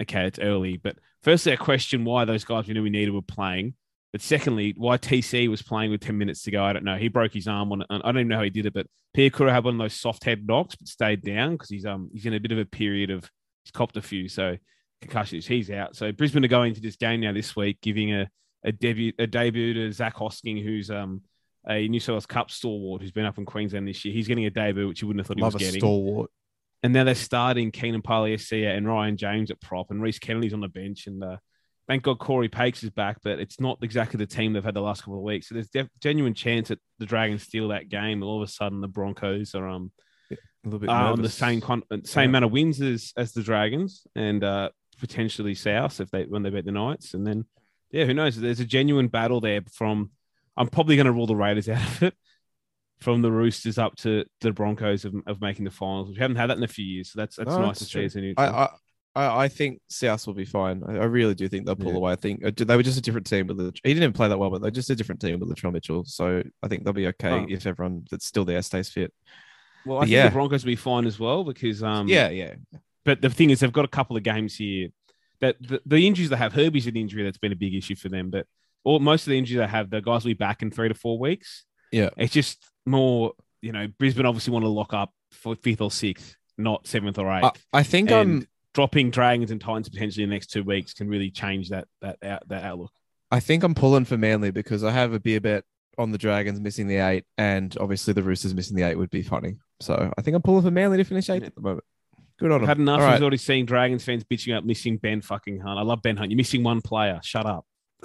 [0.00, 3.22] Okay, it's early, but firstly, I question why those guys we knew we needed were
[3.22, 3.74] playing.
[4.12, 6.96] But secondly, why TC was playing with 10 minutes to go, I don't know.
[6.96, 7.86] He broke his arm on it.
[7.90, 10.22] I don't even know how he did it, but could had one of those soft
[10.24, 13.10] head knocks, but stayed down because he's um he's in a bit of a period
[13.10, 13.28] of
[13.64, 14.28] he's copped a few.
[14.28, 14.56] So
[15.00, 15.96] concussions, he's out.
[15.96, 18.28] So Brisbane are going into this game now this week, giving a
[18.64, 21.22] a debut a debut to Zach Hosking, who's um
[21.68, 24.12] a New South Wales Cup stalwart who's been up in Queensland this year.
[24.14, 25.80] He's getting a debut, which you wouldn't have thought Love he a was getting.
[25.80, 26.30] stalwart.
[26.82, 30.60] And now they're starting Keenan Palasia and Ryan James at prop, and Rhys Kennedy's on
[30.60, 31.06] the bench.
[31.06, 31.36] And uh,
[31.86, 34.80] thank God Corey Paix is back, but it's not exactly the team they've had the
[34.80, 35.48] last couple of weeks.
[35.48, 38.52] So there's def- genuine chance that the Dragons steal that game, and all of a
[38.52, 39.92] sudden the Broncos are um
[40.66, 42.28] A bit are on the same con- same Yeah.
[42.30, 46.50] amount of wins as as the Dragons, and uh, potentially South if they when they
[46.50, 47.44] beat the Knights, and then
[47.92, 48.36] yeah, who knows?
[48.36, 50.10] There's a genuine battle there from.
[50.56, 52.14] I'm probably going to rule the Raiders out of it.
[53.00, 56.50] From the Roosters up to the Broncos of, of making the finals, we haven't had
[56.50, 58.04] that in a few years, so that's that's No, nice that's to see true.
[58.04, 58.46] as a neutral.
[58.46, 58.68] I, I
[59.14, 60.84] I I think South will be fine.
[60.86, 61.96] I, I really do think they'll pull Yeah.
[61.96, 62.12] away.
[62.12, 63.72] I think uh, they were just a different team with the.
[63.82, 66.04] He didn't even play that well, but they're just a different team with Latrell Mitchell.
[66.04, 67.46] So I think they'll be okay Oh.
[67.48, 69.12] if everyone that's still there stays fit.
[69.84, 70.28] well, I but think yeah.
[70.28, 72.54] the Broncos will be fine as well because um yeah, yeah.
[73.04, 74.90] But the thing is, they've got a couple of games here
[75.40, 76.52] that the, the injuries they have.
[76.52, 78.46] Herbie's an injury that's been a big issue for them, but
[78.84, 80.94] all most of the injuries they have, the guys will be back in three to
[80.94, 81.64] four weeks.
[81.92, 82.10] Yeah.
[82.16, 83.32] it's just more.
[83.60, 87.30] You know, Brisbane obviously want to lock up for fifth or sixth, not seventh or
[87.32, 87.44] eighth.
[87.72, 88.48] I, I think and I'm.
[88.74, 92.16] dropping Dragons and Titans potentially in the next two weeks can really change that that
[92.24, 92.90] out, that outlook.
[93.30, 95.64] I think I'm pulling for Manly because I have a beer bet
[95.96, 99.22] on the Dragons missing the eight, and obviously the Roosters missing the eight would be
[99.22, 99.58] funny.
[99.80, 101.46] So I think I'm pulling for Manly to finish eighth Yeah.
[101.48, 101.84] at the moment.
[102.40, 102.68] Good on I've them.
[102.68, 103.20] had enough All right.
[103.22, 105.78] already seeing Dragons fans bitching up missing Ben fucking Hunt.
[105.78, 106.30] I love Ben Hunt.
[106.32, 107.20] You're missing one player.
[107.22, 107.64] Shut up.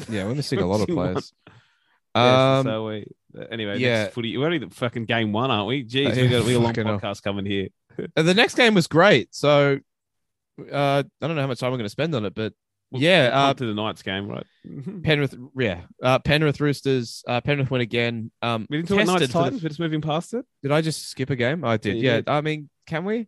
[0.10, 1.34] Yeah, we're missing a lot of players.
[2.16, 3.06] Um, so we
[3.52, 4.08] anyway, yeah.
[4.08, 4.38] footy.
[4.38, 5.84] We're only the fucking game one, aren't we?
[5.84, 7.70] Jeez, we got we got a long podcast coming here.
[8.16, 9.34] Uh, the next game was great.
[9.36, 9.80] So
[10.72, 12.54] uh, I don't know how much time we're going to spend on it, but
[12.92, 14.46] We'll- Yeah, uh, to the Knights game, right?
[15.04, 18.32] Penrith, yeah, uh, Penrith Roosters, uh, Penrith win again.
[18.42, 20.46] Um, we didn't talk about Knights for the- We're just moving past it.
[20.64, 21.66] did I just skip a game?
[21.66, 21.98] I did.
[21.98, 23.28] Yeah, Yeah, I mean, can we?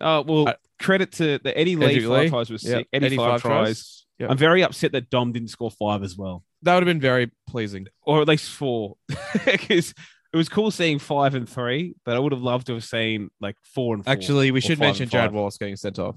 [0.00, 2.88] Oh well, Uh, credit to the Eddie Lee Eddie five tries was sick.
[2.90, 3.99] Eddie, five, tries.
[4.20, 4.26] Yeah.
[4.28, 7.32] I'm very upset that Dom didn't score five as well, That would have been very
[7.48, 7.86] pleasing.
[8.02, 8.96] or at least four,
[9.46, 9.94] because
[10.32, 13.30] it was cool seeing five and three, but I would have loved to have seen
[13.40, 14.12] like four and four.
[14.12, 15.32] Actually, we should mention Jared.
[15.32, 16.16] Wallace getting sent off.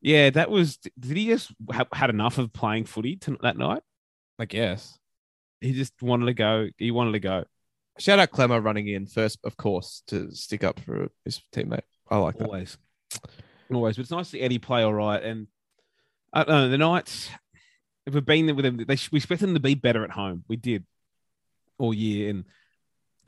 [0.00, 0.78] Yeah, that was.
[0.98, 3.82] Did he just ha- had enough of playing footy to, that night?
[4.38, 4.98] I guess.
[5.60, 6.68] He just wanted to go.
[6.78, 7.44] He wanted to go.
[7.98, 11.82] Shout out Klemmer running in first, of course, to stick up for his teammate.
[12.10, 12.46] I like that.
[12.46, 12.78] Always,
[13.72, 13.96] always.
[13.96, 15.22] But it's nice to see Eddie play all right.
[15.22, 15.46] And
[16.32, 17.30] I don't know the Knights.
[18.06, 20.44] If we've been there with them, they we expect them to be better at home.
[20.48, 20.84] We did
[21.78, 22.44] all year, and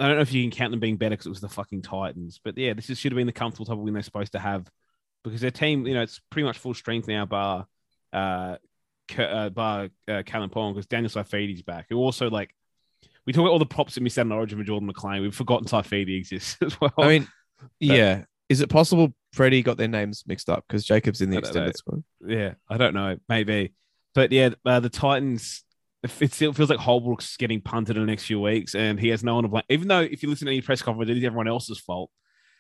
[0.01, 1.83] I don't know if you can count them being better because it was the fucking
[1.83, 2.41] Titans.
[2.43, 4.39] But yeah, this is, should have been the comfortable type of win they're supposed to
[4.41, 4.69] have
[5.23, 7.67] because their team, you know, it's pretty much full strength now, bar
[8.13, 8.57] uh,
[9.19, 11.87] uh bar uh, Callum Pong because Daniel Saifiti's back.
[11.89, 12.55] Who also like
[13.27, 15.23] we talk about all the props that missed out on Origin with Jordan McLean.
[15.23, 16.93] We've forgotten Saifedi exists as well.
[16.99, 17.29] I mean,
[17.81, 18.25] yeah.
[18.49, 21.49] Is it possible Freddie got their names mixed up because Jacob's in the don't know.
[21.49, 22.05] extended squad?
[22.27, 23.73] Yeah, I don't know, maybe,
[24.15, 25.63] but yeah, uh, the Titans.
[26.21, 29.25] It still feels like Holbrook's getting punted in the next few weeks, and he has
[29.25, 29.63] no one to blame.
[29.71, 32.11] Even though, if you listen to any press conference, it is everyone else's fault.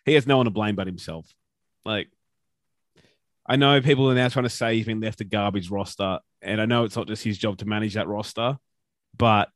[0.07, 1.27] He has no one to blame but himself.
[1.85, 2.09] Like,
[3.47, 6.59] I know people are now trying to say he's been left a garbage roster, and
[6.59, 8.57] I know it's not just his job to manage that roster,
[9.15, 9.51] but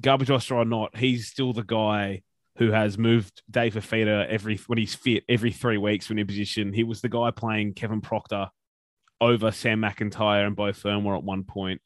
[0.00, 2.22] garbage roster or not, he's still the guy
[2.60, 6.74] who has moved Dave Fifita every when he's fit every three weeks when in position.
[6.74, 8.50] He was the guy playing Kevin Proctor
[9.18, 11.80] over Sam McIntyre and Beau Fermor at one point.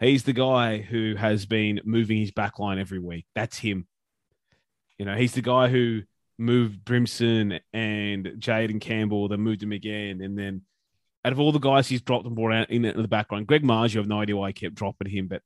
[0.00, 3.26] He's the guy who has been moving his back line every week.
[3.34, 3.86] That's him.
[4.98, 6.00] You know, he's the guy who
[6.38, 10.22] moved Brimson and Jayden Campbell, then moved him again.
[10.22, 10.62] And then
[11.22, 13.94] out of all the guys he's dropped and brought out in the background, Greg Marzhew,
[13.94, 15.42] you have no idea why he kept dropping him, but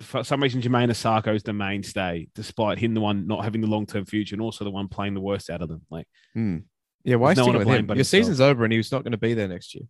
[0.00, 3.66] for some reason, Jamayne Isaako is the mainstay, despite him the one not having the
[3.66, 5.82] long term future and also the one playing the worst out of them.
[5.90, 6.58] Like, Hmm.
[7.04, 7.86] Yeah, why no one with him?
[7.86, 8.06] Your himself.
[8.06, 9.84] season's over and he was not going to be there next year.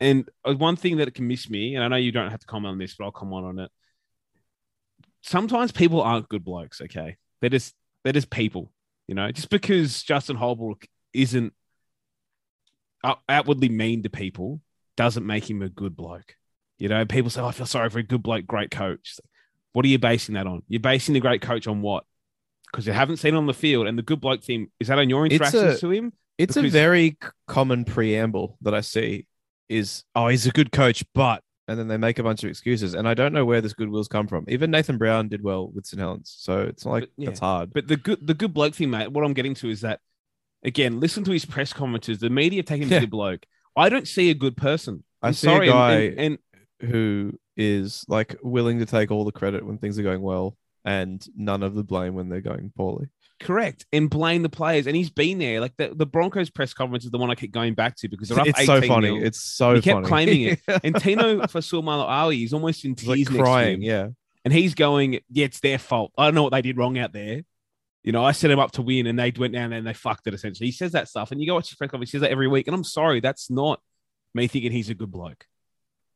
[0.00, 2.46] And uh, one thing that can miss me, and I know you don't have to
[2.46, 3.70] comment on this, but I'll comment on it.
[5.22, 6.80] Sometimes people aren't good blokes.
[6.80, 7.72] Okay, they're just
[8.04, 8.72] they're just people.
[9.06, 11.52] You know, just because Justin Holbrook isn't
[13.28, 14.60] outwardly mean to people
[14.96, 16.34] doesn't make him a good bloke.
[16.78, 19.18] You know, people say, oh, "I feel sorry for a good bloke, great coach."
[19.76, 20.62] What are you basing that on?
[20.68, 22.04] You're basing the great coach on what?
[22.72, 24.98] Because you haven't seen it on the field, and the good bloke thing is that
[24.98, 26.12] on your It's interactions a- to him.
[26.38, 29.26] It's a very common preamble that I see
[29.68, 32.94] is, oh, he's a good coach, but, and then they make a bunch of excuses.
[32.94, 34.46] And I don't know where this goodwill's come from.
[34.48, 36.00] Even Nathan Brown did well with St.
[36.00, 36.34] Helens.
[36.38, 37.26] So it's not like But, yeah.
[37.28, 37.74] that's hard.
[37.74, 40.00] But the good the good bloke thing, mate, what I'm getting to is that
[40.64, 42.18] again, listen to his press conferences.
[42.20, 42.96] The media take him Yeah.
[42.96, 43.44] a good bloke.
[43.76, 45.04] I don't see a good person.
[45.20, 46.38] I I'm see a sorry, and- guy and,
[46.80, 50.56] and who is like willing to take all the credit when things are going well
[50.84, 53.08] and none of the blame when they're going poorly.
[53.40, 53.84] Correct.
[53.92, 54.86] And blame the players.
[54.86, 55.60] And he's been there.
[55.60, 58.28] Like the, the Broncos press conference is the one I keep going back to because
[58.28, 59.10] they're up It's so funny.
[59.10, 59.22] nil.
[59.26, 59.76] It's so funny.
[59.76, 60.06] He kept funny.
[60.08, 60.60] claiming it.
[60.84, 63.74] And Tino Fa'asuamaleaui, he's almost in like tears next to crying.
[63.76, 63.82] him.
[63.82, 64.08] Yeah.
[64.44, 66.12] And he's going, Yeah, it's their fault.
[66.16, 67.42] I don't know what they did wrong out there.
[68.04, 70.28] You know, I set them up to win and they went down and they fucked
[70.28, 70.66] it essentially.
[70.68, 71.32] He says that stuff.
[71.32, 72.68] And you go watch his press conference, he says that every week.
[72.68, 73.80] And I'm sorry, that's not
[74.32, 75.44] me thinking he's a good bloke.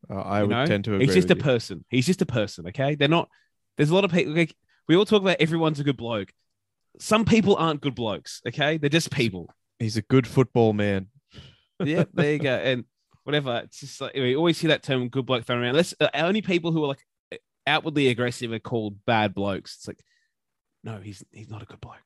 [0.08, 0.66] Uh, I You would know?
[0.66, 1.06] tend to agree.
[1.06, 1.42] He's just a you.
[1.42, 1.84] person.
[1.90, 2.66] He's just a person.
[2.68, 2.94] Okay.
[2.94, 3.28] They're not,
[3.76, 4.34] there's a lot of people.
[4.34, 4.54] Like,
[4.88, 6.32] we all talk about everyone's a good bloke.
[6.98, 8.40] Some people aren't good blokes.
[8.46, 8.78] Okay.
[8.78, 9.52] They're just people.
[9.78, 11.08] He's a good football man.
[11.82, 12.54] yeah, there you go.
[12.64, 12.84] And
[13.24, 13.62] whatever.
[13.64, 15.74] It's just like we always hear that term "good bloke" thrown around.
[15.74, 17.06] Let's uh, only people who are like
[17.66, 19.76] outwardly aggressive are called bad blokes.
[19.76, 20.02] It's like,
[20.84, 21.96] no, he's he's not a good bloke.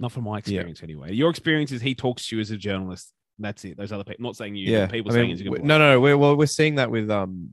[0.00, 1.12] Not from my experience, anyway.
[1.12, 3.12] Your experience is he talks to you as a journalist.
[3.38, 3.76] That's it.
[3.76, 4.22] Those other people.
[4.22, 4.70] Not saying you.
[4.70, 4.86] Yeah.
[4.86, 6.00] people I saying mean, he's a good we- no, no, no.
[6.00, 7.52] We're, well, we're seeing that with um,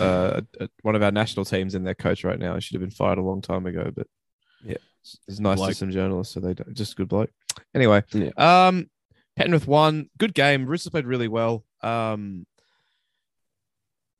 [0.00, 2.54] uh, uh, one of our national teams and their coach right now.
[2.54, 4.06] He should have been fired a long time ago, but
[4.64, 4.76] Yeah.
[5.02, 5.68] it's, it's nice Bloke.
[5.70, 7.30] to some journalists, so they don't, just a good bloke.
[7.74, 8.30] Anyway, Yeah.
[8.36, 8.90] um,
[9.36, 10.10] Penrith won.
[10.18, 10.66] Good game.
[10.66, 11.64] Roosters played really well.
[11.82, 12.44] Um,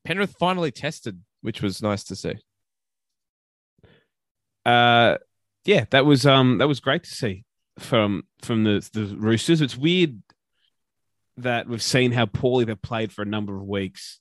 [0.05, 2.35] Penrith finally tested, which was nice to see.
[4.67, 5.17] uh
[5.65, 7.45] yeah that was um that was great to see
[7.79, 10.21] from from the the roosters it's weird
[11.43, 14.21] that we've seen how poorly they've played for a number of weeks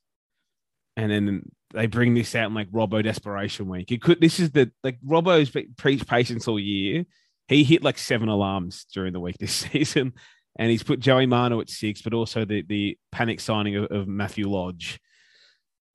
[0.98, 3.92] and then they bring this out in like Robbo desperation week.
[3.92, 7.06] It could this is the like Robbo's preached patience all year.
[7.48, 10.14] He hit like seven alarms during the week this season,
[10.58, 14.08] and he's put Joey Manu at six, but also the the panic signing of, of
[14.08, 15.00] Matthew Lodge.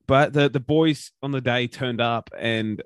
[0.06, 2.80] But the the boys on the day turned up, and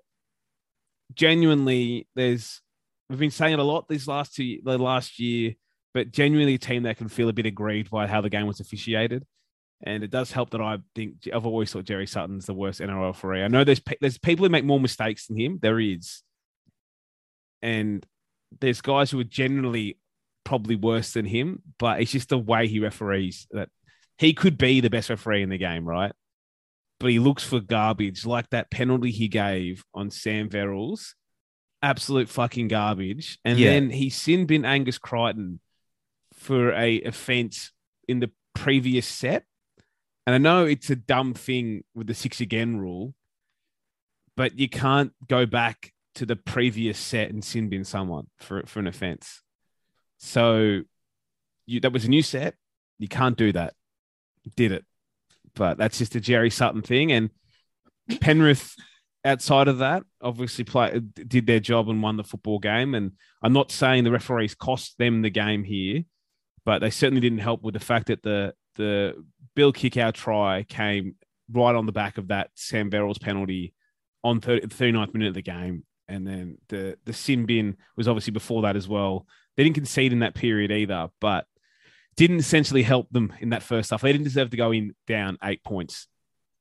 [1.15, 2.63] genuinely, there's
[3.11, 5.55] we've been saying it a lot these last two the last year,
[5.97, 8.61] but genuinely a team that can feel a bit aggrieved by how the game was
[8.61, 9.25] officiated.
[9.83, 13.07] And it does help that I think I've always thought Jerry Sutton's the worst NRL
[13.07, 13.43] referee.
[13.43, 15.59] I know there's pe- there's people who make more mistakes than him.
[15.63, 16.23] There is,
[17.63, 18.05] and
[18.61, 19.99] there's guys who are generally
[20.45, 21.63] probably worse than him.
[21.79, 23.71] But it's just the way he referees that
[24.19, 26.13] he could be the best referee in the game, right?
[27.01, 31.15] But he looks for garbage, like that penalty he gave on Sam Verrills,
[31.83, 33.39] absolute fucking garbage.
[33.47, 33.71] And Yeah.
[33.71, 35.61] then he sin bin Angus Crichton
[36.37, 37.73] for a offense
[38.09, 39.45] in the previous set.
[40.27, 43.15] And I know it's a dumb thing with the six again rule,
[44.37, 48.81] but you can't go back to the previous set and sin bin someone for for
[48.81, 49.43] an offense.
[50.19, 50.83] So
[51.67, 52.55] you that was a new set.
[52.99, 53.75] You can't do that.
[54.57, 54.85] Did it.
[55.55, 57.13] But that's just a Jerry Sutton thing.
[57.13, 57.31] And
[58.21, 58.75] Penrith,
[59.25, 62.95] outside of that, obviously play did their job and won the football game.
[62.95, 66.05] And I'm not saying the referees cost them the game here,
[66.67, 69.25] but they certainly didn't help with the fact that the the
[69.55, 71.15] Bill Kikau try came
[71.51, 73.73] right on the back of that Sam Verrills penalty
[74.23, 75.85] on 30, 39th minute of the game.
[76.09, 79.27] And then the the sin bin was obviously before that as well.
[79.57, 81.47] They didn't concede in that period either, but
[82.17, 84.03] didn't essentially help them in that first half.
[84.03, 86.09] They didn't deserve to go in down eight points.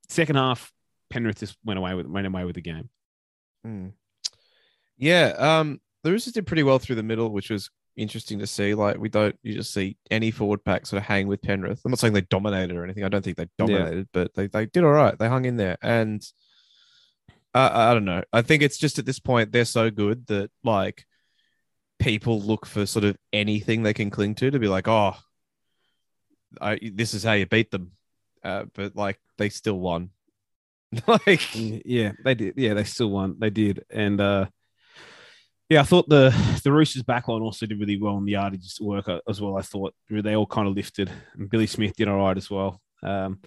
[0.08, 0.72] Second half,
[1.10, 2.90] Penrith just went away with went away with the game.
[3.64, 3.88] Hmm.
[4.98, 8.74] Yeah, um, the Roosters did pretty well through the middle, which was interesting to see.
[8.74, 11.82] Like we don't you just see any forward pack sort of hang with Penrith.
[11.86, 13.04] I'm not saying they dominated or anything.
[13.04, 15.18] I don't think they dominated, but they, they did all right.
[15.18, 16.26] They hung in there, and
[17.54, 18.24] uh, I don't know.
[18.34, 21.06] I think it's just at this point they're so good that like
[22.00, 25.16] people look for sort of anything they can cling to to be like, oh,
[26.60, 27.92] I, this is how you beat them.
[28.44, 30.10] Uh, but like they still won.
[31.08, 32.56] like Yeah, they did.
[32.58, 33.38] Yeah, they still won.
[33.40, 34.46] They did, and uh,
[35.70, 36.30] yeah, I thought the
[36.64, 39.58] the Roosters backline also did really well in the yardage work uh, as well.
[39.58, 42.82] I thought they all kind of lifted, and Billy Smith did all right as well.
[43.02, 43.40] Um,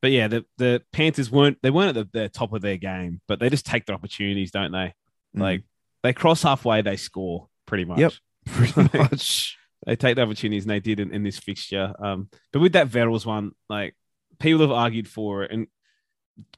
[0.00, 3.20] but yeah, the the Panthers weren't they weren't at the, the top of their game,
[3.26, 4.94] but they just take their opportunities, don't they?
[5.36, 5.40] Mm.
[5.40, 5.64] Like
[6.02, 7.98] they cross halfway, they score pretty much.
[7.98, 8.12] Yep.
[8.46, 9.58] pretty much.
[9.84, 11.92] they take the opportunities and they did in, in this fixture.
[11.98, 13.96] Um, but with that Verrills one, like
[14.38, 15.66] people have argued for it, and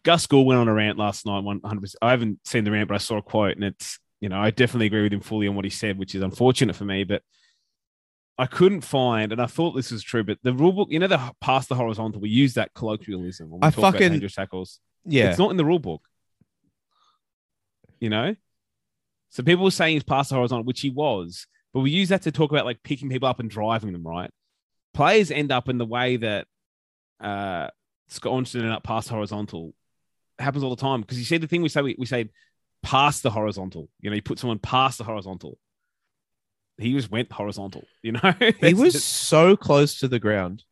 [0.03, 1.44] Gus Gould went on a rant last night.
[1.44, 1.99] One hundred percent.
[2.03, 4.50] I haven't seen the rant, but I saw a quote, and it's you know I
[4.50, 7.22] definitely agree with him fully on what he said, which is unfortunate for me, but.
[8.40, 11.09] I couldn't find, and I thought this was true, but the rule book, you know,
[11.09, 14.37] the past the horizontal, we use that colloquialism when we I talk about fucking- dangerous
[14.37, 14.78] tackles.
[15.04, 15.31] Yeah.
[15.31, 16.02] It's not in the rule book.
[17.98, 18.37] You know?
[19.31, 22.22] So people were saying he's past the horizontal, which he was, but we use that
[22.22, 24.31] to talk about like picking people up and driving them, right?
[24.94, 26.46] Players end up in the way that
[27.20, 27.68] uh
[28.07, 29.74] Scott Ornstein ended up past horizontal.
[30.38, 31.00] happens all the time.
[31.00, 32.31] Because you see the thing we say we, we say
[32.83, 33.88] past the horizontal.
[34.01, 35.59] You know, you put someone past the horizontal.
[36.79, 38.35] He just went horizontal, you know?
[38.61, 40.64] he was just- so close to the ground.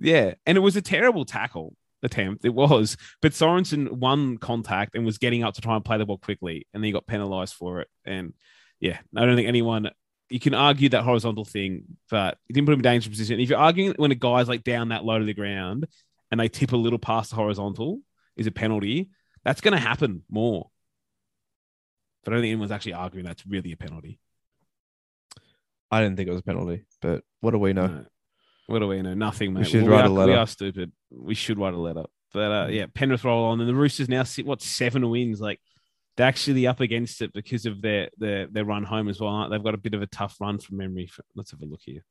[0.00, 1.74] yeah, and it was a terrible tackle.
[2.02, 2.44] attempt.
[2.44, 6.06] It was, but Sorensen won contact and was getting up to try and play the
[6.06, 7.88] ball quickly, and then he got penalised for it.
[8.06, 8.32] And
[8.80, 9.90] yeah, I don't think anyone.
[10.30, 13.40] You can argue that horizontal thing, but he didn't put him in dangerous position.
[13.40, 15.86] If you're arguing when a guy's like down that low to the ground
[16.30, 18.00] and they tip a little past the horizontal,
[18.36, 19.10] is a penalty.
[19.44, 20.68] That's going to happen more.
[22.24, 24.18] But I don't think anyone's actually arguing that's really a penalty.
[25.90, 27.86] I didn't think it was a penalty, but what do we know?
[27.86, 28.04] No.
[28.66, 29.14] What do we know?
[29.14, 29.60] Nothing, mate.
[29.60, 30.32] We should Well, write are, a letter.
[30.32, 30.92] We are stupid.
[31.10, 32.04] We should write a letter.
[32.34, 35.40] But uh, yeah, Penrith roll on, and the Roosters now sit what seven wins.
[35.40, 35.60] Like
[36.16, 39.30] they're actually up against it because of their their their run home as well.
[39.30, 39.56] Aren't they?
[39.56, 41.10] They've got a bit of a tough run from memory.
[41.34, 42.04] Let's have a look here.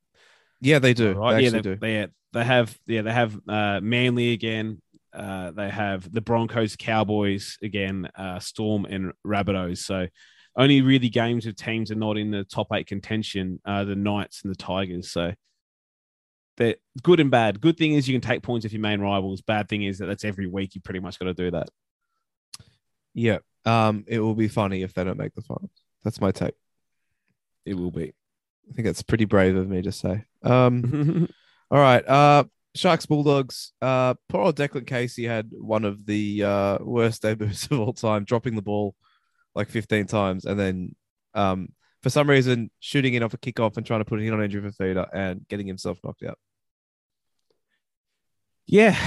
[0.59, 1.13] Yeah, they do.
[1.13, 1.35] Right?
[1.35, 1.75] They yeah, they, do.
[1.75, 4.81] They, they have yeah they have uh, Manly again.
[5.17, 9.79] Uh, they have the Broncos, Cowboys again, uh, Storm and Rabbitohs.
[9.79, 10.07] So
[10.55, 13.59] only really games of teams are not in the top eight contention.
[13.65, 15.11] Uh, the Knights and the Tigers.
[15.11, 15.33] So
[16.57, 17.61] they're good and bad.
[17.61, 19.41] Good thing is you can take points if your main rivals.
[19.41, 20.75] Bad thing is that that's every week.
[20.75, 21.69] You pretty much got to do that.
[23.13, 23.39] Yeah.
[23.65, 25.71] Um, it will be funny if they don't make the finals.
[26.03, 26.55] That's my take.
[27.65, 28.13] It will be.
[28.69, 30.25] I think that's pretty brave of me to say.
[30.43, 31.27] Um,
[31.71, 32.07] all right.
[32.07, 32.45] Uh,
[32.77, 33.73] Sharks Bulldogs.
[33.81, 38.23] Uh, poor old Declan Casey had one of the uh, worst debuts of all time,
[38.23, 38.95] dropping the ball
[39.55, 40.95] like 15 times, and then
[41.33, 41.69] um,
[42.03, 44.41] for some reason shooting in off a kickoff and trying to put it in on
[44.41, 46.37] Andrew Fifita and getting himself knocked out.
[48.65, 48.97] yeah.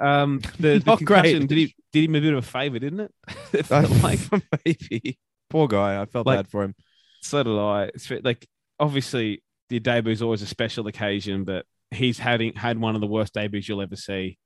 [0.00, 1.48] Um, the, the concussion great.
[1.48, 3.14] did he did him a bit of a favor, didn't it?
[3.52, 4.18] it felt like
[4.64, 6.00] maybe poor guy.
[6.00, 6.74] I felt Like- bad for him.
[7.22, 7.84] So did I.
[7.94, 8.46] It's like
[8.78, 11.64] obviously the debut is always a special occasion, but
[11.96, 14.38] he's having had one of the worst debuts you'll ever see.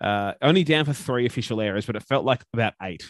[0.00, 3.04] Uh, only down for three official errors, but it felt like about eight.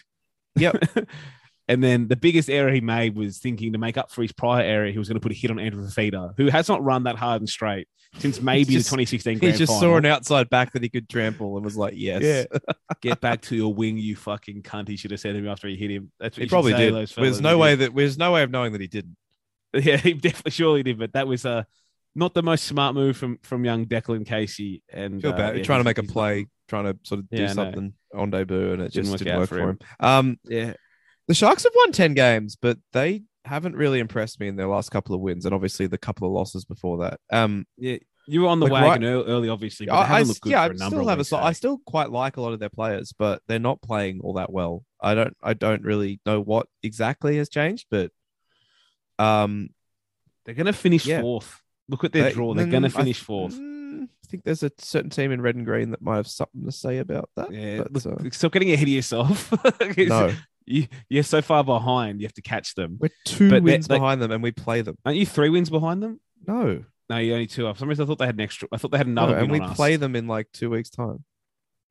[0.57, 0.83] Yep.
[1.69, 4.63] and then the biggest error he made was thinking to make up for his prior
[4.63, 7.05] error, he was going to put a hit on Andrew Fifita, who has not run
[7.05, 7.87] that hard and straight
[8.19, 9.81] since maybe just- the 2016 He just final.
[9.81, 12.59] saw an outside back that he could trample and was like, "Yes." Yeah.
[13.01, 14.89] Get back to your wing, you fucking cunt.
[14.89, 16.11] He should have said him after he hit him.
[16.19, 16.93] That's what He probably did.
[16.93, 17.81] There's no way did.
[17.93, 19.17] that there's no way of knowing that he didn't.
[19.73, 21.63] Yeah, he definitely surely did, but that was uh,
[22.15, 24.83] not the most smart move from from young Declan Casey.
[24.93, 27.53] And feel uh, yeah, try to make a play, trying to sort of do Yeah,
[27.53, 29.69] something on debut, and it Didn't just work didn't work for him.
[29.71, 29.79] him.
[30.01, 30.75] Um, Yeah,
[31.29, 34.91] the Sharks have won ten games, but they haven't really impressed me in their last
[34.91, 37.21] couple of wins, and obviously the couple of losses before that.
[37.31, 37.99] Um, yeah.
[38.27, 40.51] You were on the Like, wagon ear- early, obviously, but I, I haven't looked good
[40.51, 41.25] yeah, for I still have a.
[41.25, 41.39] so-?
[41.39, 44.53] I still quite like a lot of their players, but they're not playing all that
[44.53, 44.85] well.
[45.01, 45.37] I don't.
[45.43, 48.13] I don't really know what exactly has changed, but
[49.19, 49.71] um,
[50.45, 51.23] They're going to finish Yeah.
[51.23, 51.61] fourth.
[51.91, 52.55] Look at their they- draw.
[52.55, 53.55] They're mm, going to I- finish fourth.
[53.59, 56.65] mm, I think there's a certain team in red and green that might have something
[56.65, 57.53] to say about that.
[57.53, 59.53] Yeah, but, look, uh, stop getting ahead of yourself.
[59.99, 60.33] no,
[60.67, 62.21] you, you're so far behind.
[62.21, 62.97] You have to catch them.
[63.01, 64.97] we're two But wins behind them, and we play them.
[65.05, 66.21] Aren't you three wins behind them?
[66.47, 67.65] No, No, you're only two.
[67.73, 68.69] For some reason, I thought they had an extra.
[68.73, 69.39] I thought they had no another.
[69.39, 69.77] and we on us.
[69.77, 71.25] play them in like two weeks' time.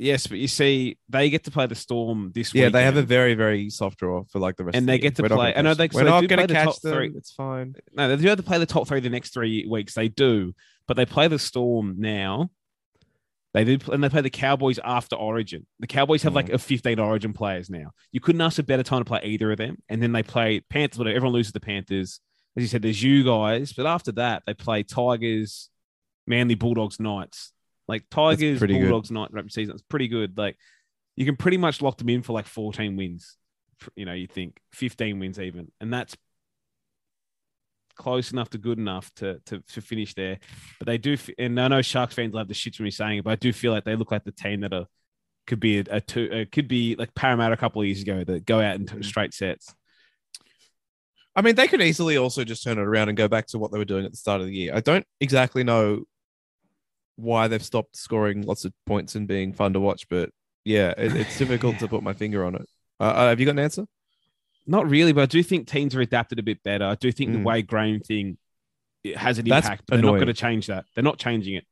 [0.01, 2.61] Yes, but you see, they get to play the Storm this week.
[2.61, 4.69] Yeah, they have a very, very soft draw for like the rest.
[4.69, 6.09] Of the And they the get to We're play- I know they- so We're they
[6.09, 6.93] not going to the catch top them.
[6.93, 7.11] three.
[7.17, 7.75] It's fine.
[7.93, 9.93] No, they do have to play the top three the next three weeks.
[9.95, 10.55] They do,
[10.87, 12.49] but they play the Storm now.
[13.53, 15.65] They did, and they play the Cowboys after Origin.
[15.79, 16.35] The Cowboys have Mm.
[16.37, 17.91] like a 15 Origin players now.
[18.13, 19.81] You couldn't ask a better time to play either of them.
[19.89, 20.97] And then they play Panthers.
[20.99, 22.21] Whatever, everyone loses the Panthers.
[22.55, 25.69] As you said, there's you guys, but after that, they play Tigers,
[26.25, 27.51] Manly, Bulldogs, Knights.
[27.89, 28.69] Like Tigers, good.
[28.69, 29.73] Bulldogs, Knight rep season.
[29.73, 30.37] It's pretty good.
[30.37, 30.57] Like
[31.15, 33.35] you can pretty much lock them in for like 14 wins.
[33.95, 36.15] You know, you think 15 wins even, and that's
[37.95, 40.37] close enough to good enough to to, to finish there.
[40.77, 43.23] But they do, and I know Sharks fans love the shit from me saying it,
[43.23, 44.85] but I do feel like they look like the team that are
[45.47, 48.23] could be a, a two, uh, could be like Parramatta a couple of years ago
[48.23, 49.73] that go out into straight sets.
[51.35, 53.71] I mean, they could easily also just turn it around and go back to what
[53.71, 54.75] they were doing at the start of the year.
[54.75, 56.03] I don't exactly know
[57.19, 60.29] why they've stopped scoring lots of points and being fun to watch, but
[60.65, 62.65] yeah, it, it's difficult to put my finger on it.
[62.99, 63.85] Uh, uh, have you got an answer?
[64.67, 66.85] Not really, but I do think teams are adapted a bit better.
[66.85, 67.33] I do think Mm.
[67.33, 68.37] the way Graham thing
[69.03, 69.83] it has an That's impact.
[69.87, 70.85] But they're not going to change that.
[70.93, 71.65] They're not changing it.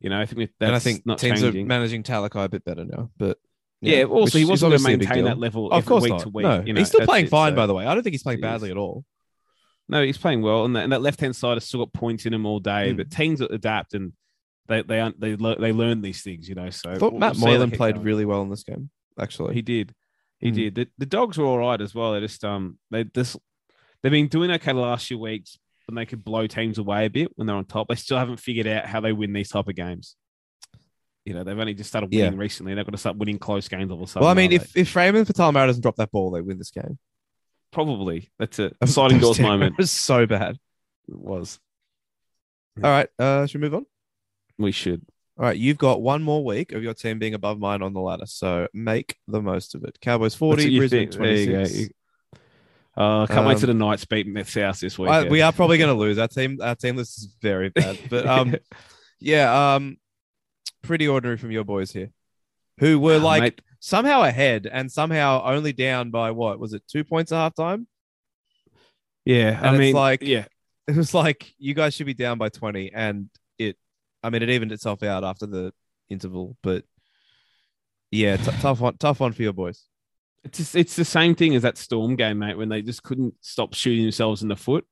[0.00, 1.64] You know, I think that's and I think not teams changing.
[1.64, 3.10] are managing Talakai a bit better now.
[3.16, 3.38] But
[3.80, 6.20] yeah, also which he wasn't going to maintain that level of course week not.
[6.20, 6.44] to week.
[6.44, 7.30] no, you know, he's still playing it.
[7.30, 7.86] fine, So- by the way.
[7.86, 9.04] I don't think he's playing badly at all.
[9.88, 12.26] No, he's playing well, and, the, and that left hand side has still got points
[12.26, 12.92] in him all day.
[12.92, 12.98] Mm.
[12.98, 14.12] But teams adapt and
[14.68, 16.70] they they aren't, they le- they learn these things, you know.
[16.70, 18.06] So I thought we'll- Matt we'll they Moylan played going.
[18.06, 18.90] really well in this game.
[19.18, 19.94] Actually, He did,
[20.38, 20.54] he Mm.
[20.54, 20.74] did.
[20.76, 22.12] The, the dogs were all right as well.
[22.12, 23.36] They just um they this
[24.02, 25.58] they've been doing okay the last few weeks,
[25.88, 27.88] and they could blow teams away a bit when they're on top.
[27.88, 30.14] They still haven't figured out how they win these type of games.
[31.24, 32.24] You know, they've only just started Yeah.
[32.24, 32.74] winning recently.
[32.74, 34.22] They've got to start winning close games all of a sudden.
[34.22, 36.98] well, I mean, if if Raymond Faitala-Mariner doesn't drop that ball, they win this game.
[37.70, 39.72] probably that's a sliding doors moment.
[39.72, 40.56] It was so bad.
[41.08, 41.58] It was.
[42.82, 43.86] All right, uh, should we move on?
[44.58, 45.02] We should.
[45.38, 48.00] All right, you've got one more week of your team being above mine on the
[48.00, 49.98] ladder, so make the most of it.
[50.00, 51.22] Cowboys forty, Brisbane think.
[51.22, 51.52] There you go.
[51.52, 51.92] twenty six.
[52.96, 55.08] Uh, can't wait Um, to the Knights beating the South this week.
[55.10, 56.18] Uh, we are probably going to lose.
[56.18, 57.96] Our team, our team list is very bad.
[58.10, 58.56] But um,
[59.20, 59.98] yeah, um,
[60.82, 62.10] pretty ordinary from your boys here,
[62.80, 67.04] who were like Mate, somehow ahead and somehow only down by what was it, two
[67.04, 67.86] points at halftime?
[69.24, 70.46] yeah, I and it's mean, like- yeah,
[70.88, 73.28] It was like you guys should be down by twenty, and
[74.28, 75.72] I mean, it evened itself out after the
[76.08, 76.56] interval.
[76.62, 76.84] But
[78.10, 79.84] yeah, t- tough one, tough one for your boys.
[80.44, 83.34] It's just, it's the same thing as that Storm game, mate, when they just couldn't
[83.40, 84.86] stop shooting themselves in the foot.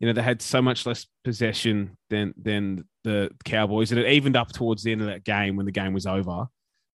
[0.00, 4.36] You know, they had so much less possession than than the Cowboys, and it evened
[4.36, 6.46] up towards the end of that game when the game was over.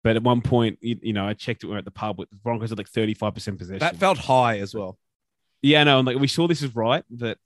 [0.05, 1.67] But at one point, you, you know, I checked it.
[1.67, 3.79] We were at the pub with the Broncos had like thirty five percent possession.
[3.79, 4.99] That felt high as well.
[5.63, 7.39] yeah, no, and like we saw this is right, but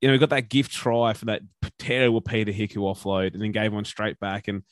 [0.00, 1.42] you know, we got that gift try for that
[1.78, 4.48] terrible Peta Hiku offload, and then gave one straight back.
[4.48, 4.62] And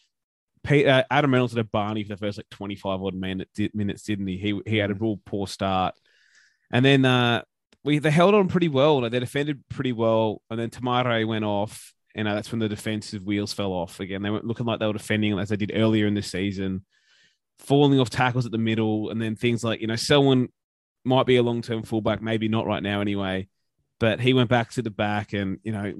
[0.62, 3.49] Pete, uh, Adam Reynolds had a Barney for the first like twenty five odd minute,
[3.75, 4.37] minutes, didn't he?
[4.37, 5.01] He he had a Mm.
[5.01, 5.95] real poor start,
[6.70, 7.43] and then uh,
[7.85, 9.03] we they held on pretty well.
[9.03, 12.61] Like, they defended pretty well, and then Te Maire went off, and uh, that's when
[12.61, 14.22] the defensive wheels fell off again.
[14.22, 16.85] They weren't looking like they were defending as they did earlier in the season,
[17.59, 20.49] falling off tackles at the middle, and then things like you know Selwyn
[21.05, 23.49] might be a long term fullback, maybe not right now anyway.
[24.01, 25.95] But he went back to the back, and you know,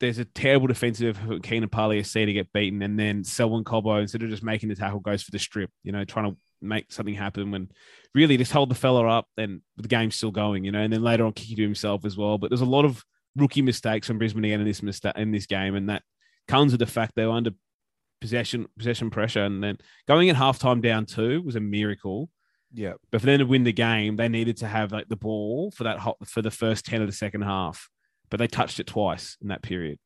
[0.00, 4.30] there's a terrible defensive Keenan Palasia to get beaten, and then Selwyn Cobbo instead of
[4.30, 7.50] just making the tackle goes for the strip, you know, trying to make something happen
[7.50, 7.70] when
[8.14, 11.02] really just hold the fella up, and the game's still going, you know, and then
[11.02, 12.38] later on kick to himself as well.
[12.38, 13.04] But there's a lot of
[13.36, 14.80] rookie mistakes from Brisbane again in this
[15.16, 16.02] in this game, and that
[16.48, 17.50] comes with the fact they were under
[18.20, 22.30] possession possession pressure, and then going at halftime down two was a miracle.
[22.72, 22.94] Yeah.
[23.10, 25.84] But for them to win the game, they needed to have like the ball for
[25.84, 27.88] that hot, for the first ten of the second half.
[28.30, 29.98] But they touched it twice in that period.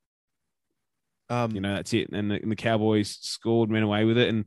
[1.28, 2.08] Um, You know, that's it.
[2.12, 4.28] And the, and the Cowboys scored, and ran away with it.
[4.28, 4.46] And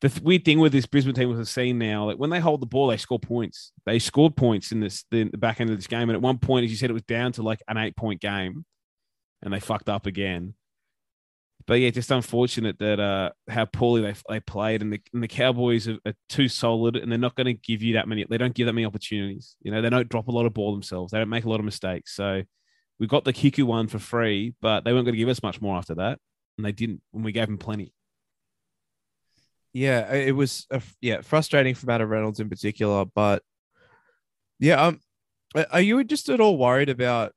[0.00, 2.40] the th- weird thing with this Brisbane team was I've seen now, like when they
[2.40, 3.72] hold the ball, they score points.
[3.86, 6.08] They scored points in this the, the back end of this game.
[6.08, 8.20] And at one point, as you said, it was down to like an eight point
[8.20, 8.64] game,
[9.42, 10.54] and they fucked up again.
[11.66, 15.28] But yeah, just unfortunate that uh how poorly they they played, and the and the
[15.28, 18.24] Cowboys are, are too solid, and they're not going to give you that many.
[18.28, 19.56] They don't give that many opportunities.
[19.62, 21.12] You know, they don't drop a lot of ball themselves.
[21.12, 22.14] They don't make a lot of mistakes.
[22.14, 22.42] So
[22.98, 25.60] we got the Hiku one for free, but they weren't going to give us much
[25.60, 26.18] more after that,
[26.56, 27.02] and they didn't.
[27.10, 27.92] When we gave them plenty.
[29.72, 33.42] yeah, it was uh, yeah frustrating for Adam Reynolds in particular, but
[34.58, 35.00] yeah, um,
[35.70, 37.32] are you just at all worried about?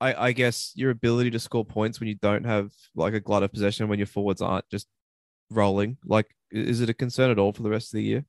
[0.00, 3.42] I, I guess your ability to score points when you don't have like a glut
[3.42, 4.86] of possession when your forwards aren't just
[5.50, 5.96] rolling.
[6.04, 8.24] Like, is it a concern at all for the rest of the year?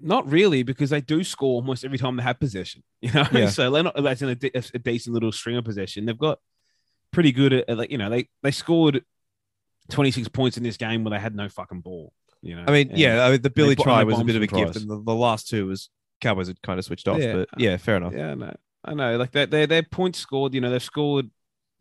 [0.00, 2.82] Not really, because they do score almost every time they have possession.
[3.00, 3.48] You know, Yeah.
[3.48, 6.04] so they're not that's in a, de- a decent little string of possession.
[6.04, 6.38] They've got
[7.12, 9.04] pretty good at, at, like you know they they scored
[9.88, 12.12] twenty six points in this game where they had no fucking ball.
[12.42, 14.42] You know, I mean, And- yeah, I mean, the Billy try was a bit of
[14.42, 15.90] a gift, and the, the last two was
[16.20, 17.18] Cowboys had kind of switched off.
[17.20, 17.32] Yeah.
[17.34, 18.12] But yeah, fair enough.
[18.12, 18.54] Yeah, know.
[18.84, 19.16] I know.
[19.16, 20.54] Like their their their points scored.
[20.54, 21.30] You know, they've scored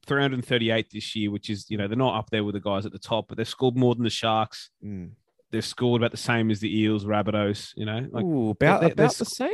[0.06, 2.92] 338 this year, which is you know they're not up there with the guys at
[2.92, 4.70] the top, but they've scored more than the Sharks.
[4.84, 5.12] Mm.
[5.52, 7.72] They've scored about the same as the Eels, Rabbitohs.
[7.76, 9.50] You know, like Ooh, about they- about sc- the same.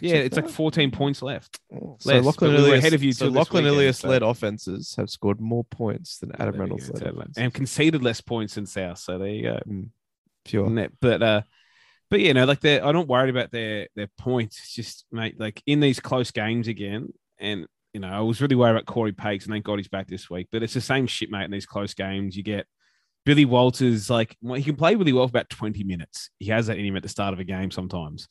[0.00, 1.60] Yeah, it's like 14 points left.
[1.72, 3.12] Oh, less, So Lachlan Ilias, ahead of you.
[3.12, 4.08] So Lachlan weekend, Ilias so.
[4.08, 8.22] led offenses have scored more points than Adam you Reynolds go, led and conceded less
[8.22, 8.98] points than South.
[8.98, 9.60] So there you go.
[9.66, 11.42] And that- But uh,
[12.10, 14.58] but you know, like they're I don't worry about their their points.
[14.58, 18.56] It's just mate, like in these close games again, and you know, I was really
[18.56, 20.48] worried about Corey Paix, and thank God he's back this week.
[20.52, 21.44] But it's the same shit, mate.
[21.44, 22.66] In these close games, you get
[23.24, 24.08] Billy Walters.
[24.10, 26.30] Like he can play really well for about 20 minutes.
[26.38, 28.28] He has that in him at the start of a game sometimes.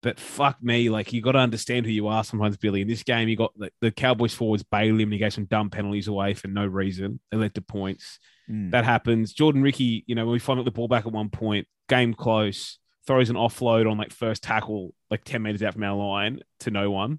[0.00, 2.82] But fuck me, like you got to understand who you are sometimes, Billy.
[2.82, 5.46] In this game, you got the, the Cowboys forwards bail him, and he gave some
[5.46, 7.18] dumb penalties away for no reason.
[7.32, 8.18] They led to points
[8.50, 8.70] Mm.
[8.70, 9.34] that happens.
[9.34, 12.78] Jordan Riki, you know, when we find the ball back at one point, game close,
[13.06, 16.70] throws an offload on like first tackle, like 10 meters out from our line to
[16.70, 17.18] no one.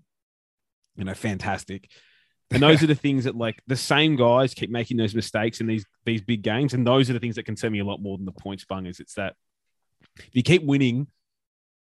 [0.95, 1.89] You know, fantastic.
[2.51, 5.67] And those are the things that like the same guys keep making those mistakes in
[5.67, 6.73] these these big games.
[6.73, 8.99] And those are the things that concern me a lot more than the points bungers.
[8.99, 9.35] It's that
[10.17, 11.07] if you keep winning,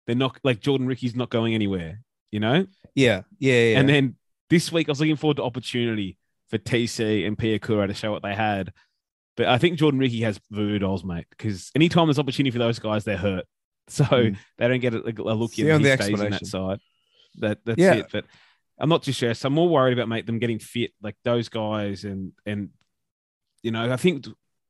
[0.08, 2.02] they're not like Jordan Riki's not going anywhere,
[2.32, 2.68] you know?
[2.96, 3.80] Yeah, yeah, yeah.
[3.80, 4.16] And then
[4.50, 6.18] this week, I was looking forward to opportunity
[6.50, 8.74] for TC and Piakura to show what they had.
[9.42, 12.78] But I think Jordan Riki has voodoo dolls, mate, because anytime there's opportunity for those
[12.78, 13.46] guys, they're hurt.
[13.88, 14.38] So Mm.
[14.60, 15.72] they don't get a, a look See in.
[15.72, 16.80] on He the stays in that side.
[17.40, 17.96] That, that's Yeah.
[17.96, 18.08] it.
[18.12, 18.26] But
[18.78, 19.44] I'm not too stressed.
[19.44, 22.04] I'm more worried about, mate, them getting fit, like those guys.
[22.06, 22.70] And, and
[23.64, 24.28] you know, I think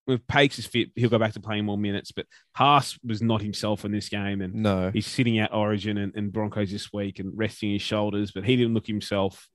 [0.08, 2.12] with Paix is fit, he'll go back to playing more minutes.
[2.14, 4.42] But Haas was not himself in this game.
[4.42, 8.32] And no, He's sitting at Origin and, and Broncos this week and resting his shoulders,
[8.32, 9.50] but he didn't look himself.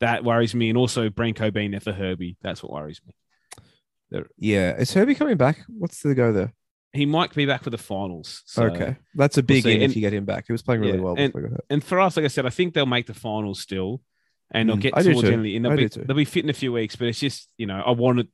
[0.00, 0.68] That worries me.
[0.68, 2.36] And also Brenko being there for Herbie.
[2.42, 3.14] That's what worries me.
[4.38, 5.58] Yeah, is Herbie coming back?
[5.68, 6.52] What's the go there?
[6.92, 8.42] He might be back for the finals.
[8.44, 9.74] so- okay, that's a big see.
[9.74, 10.44] in if you get him back.
[10.46, 11.14] He was playing really Yeah, well.
[11.16, 11.58] and-.
[11.70, 14.02] And for us, like I said, I think they'll make the finals still,
[14.50, 16.44] and they'll Mm, get I towards the end and they'll I be they'll be fit
[16.44, 16.96] in a few weeks.
[16.96, 18.28] But it's just you know, I wanted.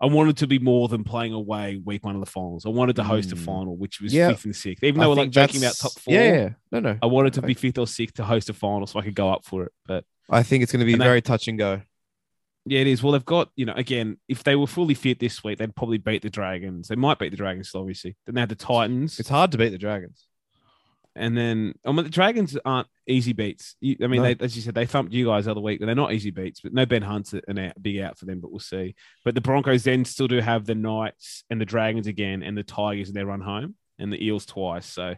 [0.00, 2.66] I wanted to be more than playing away week one of the finals.
[2.66, 3.44] I wanted to host a Mm.
[3.44, 4.28] final, which was Yeah.
[4.30, 4.82] fifth and sixth.
[4.84, 6.98] Even I though we're like joking about top four, Yeah, yeah, no, no.
[7.00, 9.14] I wanted to I- be fifth or sixth to host a final so I could
[9.14, 9.72] go up for it.
[9.86, 11.80] But I think it's going to be they- very touch and go.
[12.66, 13.02] Yeah, it is.
[13.02, 15.98] Well, they've got, you know, again, if they were fully fit this week, they'd probably
[15.98, 16.88] beat the Dragons.
[16.88, 18.16] They might beat the Dragons, obviously.
[18.26, 19.18] Then they had the Titans.
[19.20, 20.26] It's hard to beat the Dragons.
[21.16, 23.76] And then, I mean, the Dragons aren't easy beats.
[23.80, 24.34] You, I mean, No.
[24.34, 26.32] they, as you said, they thumped you guys the other week, but they're not easy
[26.32, 26.60] beats.
[26.60, 28.96] But no Ben Hunt's an out, big out for them, but we'll see.
[29.24, 32.64] But the Broncos then still do have the Knights and the Dragons again, and the
[32.64, 34.86] Tigers in their run home, and the Eels twice.
[34.86, 35.14] So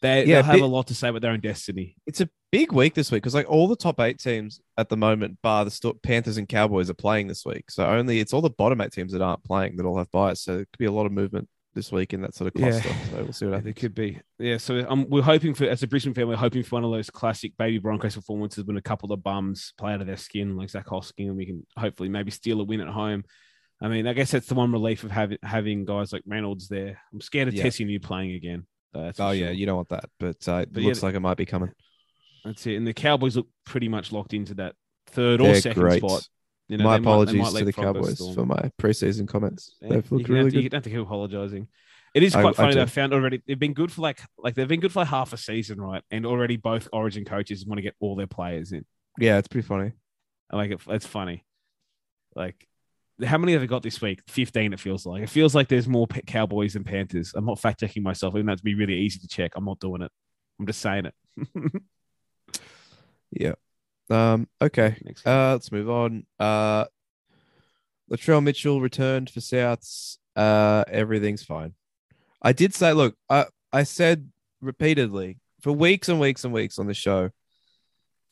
[0.00, 1.94] they, Yeah, they'll have bit- a lot to say about their own destiny.
[2.06, 4.96] It's a big week this week because like all the top eight teams at the
[4.96, 7.70] moment, bar the Sto- Panthers and Cowboys, are playing this week.
[7.70, 10.42] So only it's all the bottom eight teams that aren't playing that all have bias.
[10.42, 12.70] So it could be a lot of movement this week in that sort of Yeah.
[12.70, 12.94] cluster.
[13.10, 13.70] So we'll see what happens.
[13.70, 14.20] It could be.
[14.38, 16.90] Yeah, so um, we're hoping for, as a Brisbane fan, we're hoping for one of
[16.90, 20.54] those classic baby Broncos performances when a couple of bums play out of their skin,
[20.56, 23.24] like Zach Hosking, and we can hopefully maybe steal a win at home.
[23.80, 27.00] I mean, I guess that's the one relief of having having guys like Reynolds there.
[27.12, 27.64] I'm scared of Yeah.
[27.64, 28.66] Tesi Niu playing again.
[28.94, 31.20] Uh, Oh yeah, you don't want that, but uh, it But yeah, looks like it
[31.20, 31.70] might be coming.
[32.44, 32.76] That's it.
[32.76, 34.74] And the Cowboys look pretty much locked into that
[35.08, 35.98] third or They're second great.
[36.02, 36.26] spot.
[36.68, 39.76] You know, my they might- apologies might to the Cowboys for my preseason comments.
[39.80, 41.68] Yeah, They've looked really to, You don't have to keep apologizing.
[42.14, 42.74] It is quite I funny.
[42.74, 45.08] that I've found already they've been good for like like they've been good for like
[45.08, 46.02] half a season, right?
[46.10, 48.84] And already both Origin coaches want to get all their players in.
[49.18, 49.92] Yeah, it's pretty funny.
[50.50, 50.80] I like it.
[50.88, 51.44] It's funny.
[52.34, 52.68] Like,
[53.24, 54.20] how many have they got this week?
[54.28, 54.72] Fifteen.
[54.74, 55.22] It feels like.
[55.22, 57.32] It feels like there's more Cowboys than Panthers.
[57.34, 59.52] I'm not fact checking myself, even though it'd be really easy to check.
[59.56, 60.10] I'm not doing it.
[60.60, 61.14] I'm just saying it.
[63.32, 63.54] Yeah.
[64.10, 64.48] Um.
[64.60, 64.96] Okay.
[65.24, 65.52] Uh.
[65.52, 66.26] Let's move on.
[66.38, 66.84] Uh.
[68.10, 70.18] Latrell Mitchell returned for Souths.
[70.36, 70.84] Uh.
[70.88, 71.74] Everything's fine.
[72.42, 74.30] I did say, look, I I said
[74.60, 77.30] repeatedly for weeks and weeks and weeks on the show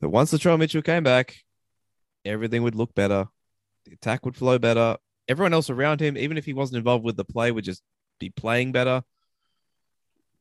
[0.01, 1.37] that once Latrell Mitchell came back,
[2.25, 3.27] everything would look better.
[3.87, 4.97] The attack would flow better.
[5.29, 7.83] Everyone else around him, even if he wasn't involved with the play, would just
[8.19, 9.03] be playing better.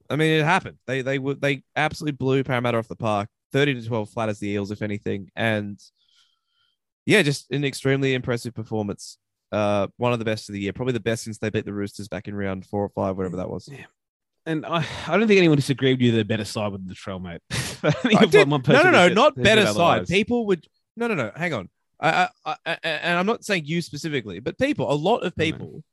[0.10, 0.78] I mean, it happened.
[0.88, 4.40] They they would they absolutely blew Parramatta off the park, thirty to twelve, flat as
[4.40, 5.80] the Eels, if anything, and
[7.06, 9.18] yeah, just an extremely impressive performance.
[9.52, 11.74] Uh, one of the best of the year, probably the best since they beat the
[11.74, 13.68] Roosters back in round four or five, whatever that was.
[13.72, 13.86] Yeah.
[14.46, 16.12] and I, I don't think anyone disagreed with you.
[16.12, 17.42] They're better side with the trail, mate.
[17.52, 19.70] I think I did- one no, person no, no, not better side.
[19.70, 20.08] otherwise.
[20.08, 21.32] People would no, no, no.
[21.36, 21.70] Hang on.
[22.00, 25.84] I, I, I, and I'm not saying you specifically, but people, a lot of people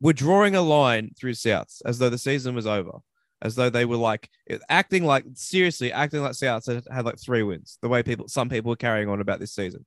[0.00, 2.98] were drawing a line through Souths as though the season was over,
[3.42, 4.30] as though they were like
[4.68, 7.78] acting like seriously acting like Souths had, had like three wins.
[7.82, 9.84] The way people, some people were carrying on about this season,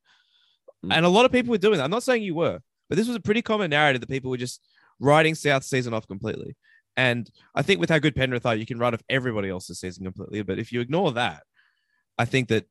[0.86, 0.94] Mm.
[0.98, 1.84] and a lot of people were doing that.
[1.84, 4.38] I'm not saying you were, but this was a pretty common narrative that people were
[4.38, 4.62] just
[5.00, 6.56] writing South season off completely.
[6.98, 10.06] And I think with how good Penrith are, you can write off everybody else's season
[10.06, 10.42] completely.
[10.44, 11.44] But if you ignore that,
[12.18, 12.66] I think that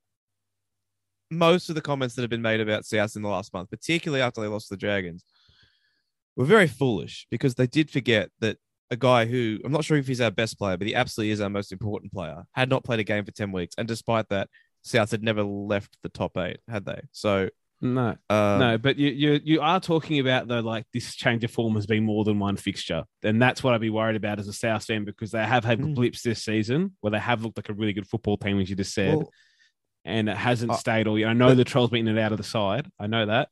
[1.29, 4.21] most of the comments that have been made about South in the last month, particularly
[4.21, 5.23] after they lost to the Dragons,
[6.35, 8.57] were very foolish because they did forget that
[8.91, 11.41] a guy who I'm not sure if he's our best player, but he absolutely is
[11.41, 13.75] our most important player, had not played a game for 10 weeks.
[13.77, 14.49] And despite that,
[14.83, 17.01] South had never left the top eight, had they?
[17.11, 17.49] So,
[17.81, 21.51] no, um, no, but you, you you are talking about though like this change of
[21.51, 24.47] form has been more than one fixture, and that's what I'd be worried about as
[24.47, 25.95] a South fan because they have had Mm.
[25.95, 28.75] blips this season where they have looked like a really good football team, as you
[28.75, 29.31] just said, well,
[30.05, 31.27] and it hasn't Uh, stayed all year.
[31.27, 33.49] I know the Trolls beating it out of the side, I know that,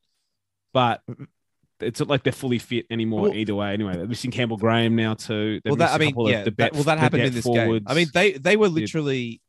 [0.74, 1.02] but
[1.86, 3.74] it's not like they're fully fit anymore Well- either way.
[3.74, 5.60] Anyway, they're missing Campbell Graham now too.
[5.64, 7.86] They've well, that I mean, yeah, the that, well, that happened in this forwards.
[7.86, 7.88] game.
[7.88, 9.42] I mean, they they were literally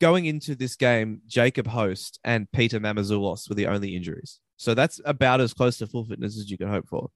[0.00, 1.22] going into this game.
[1.26, 5.86] Jacob Host and Peter Mamouzelos were the only injuries, so that's about as close to
[5.86, 7.10] full fitness as you can hope for.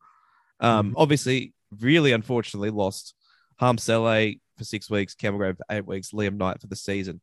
[0.61, 0.95] Um, Mm-hmm.
[0.97, 3.15] obviously, really unfortunately, lost
[3.61, 7.21] Hame Sele for six weeks, Campbell Graham for eight weeks, Liam Knight for the season.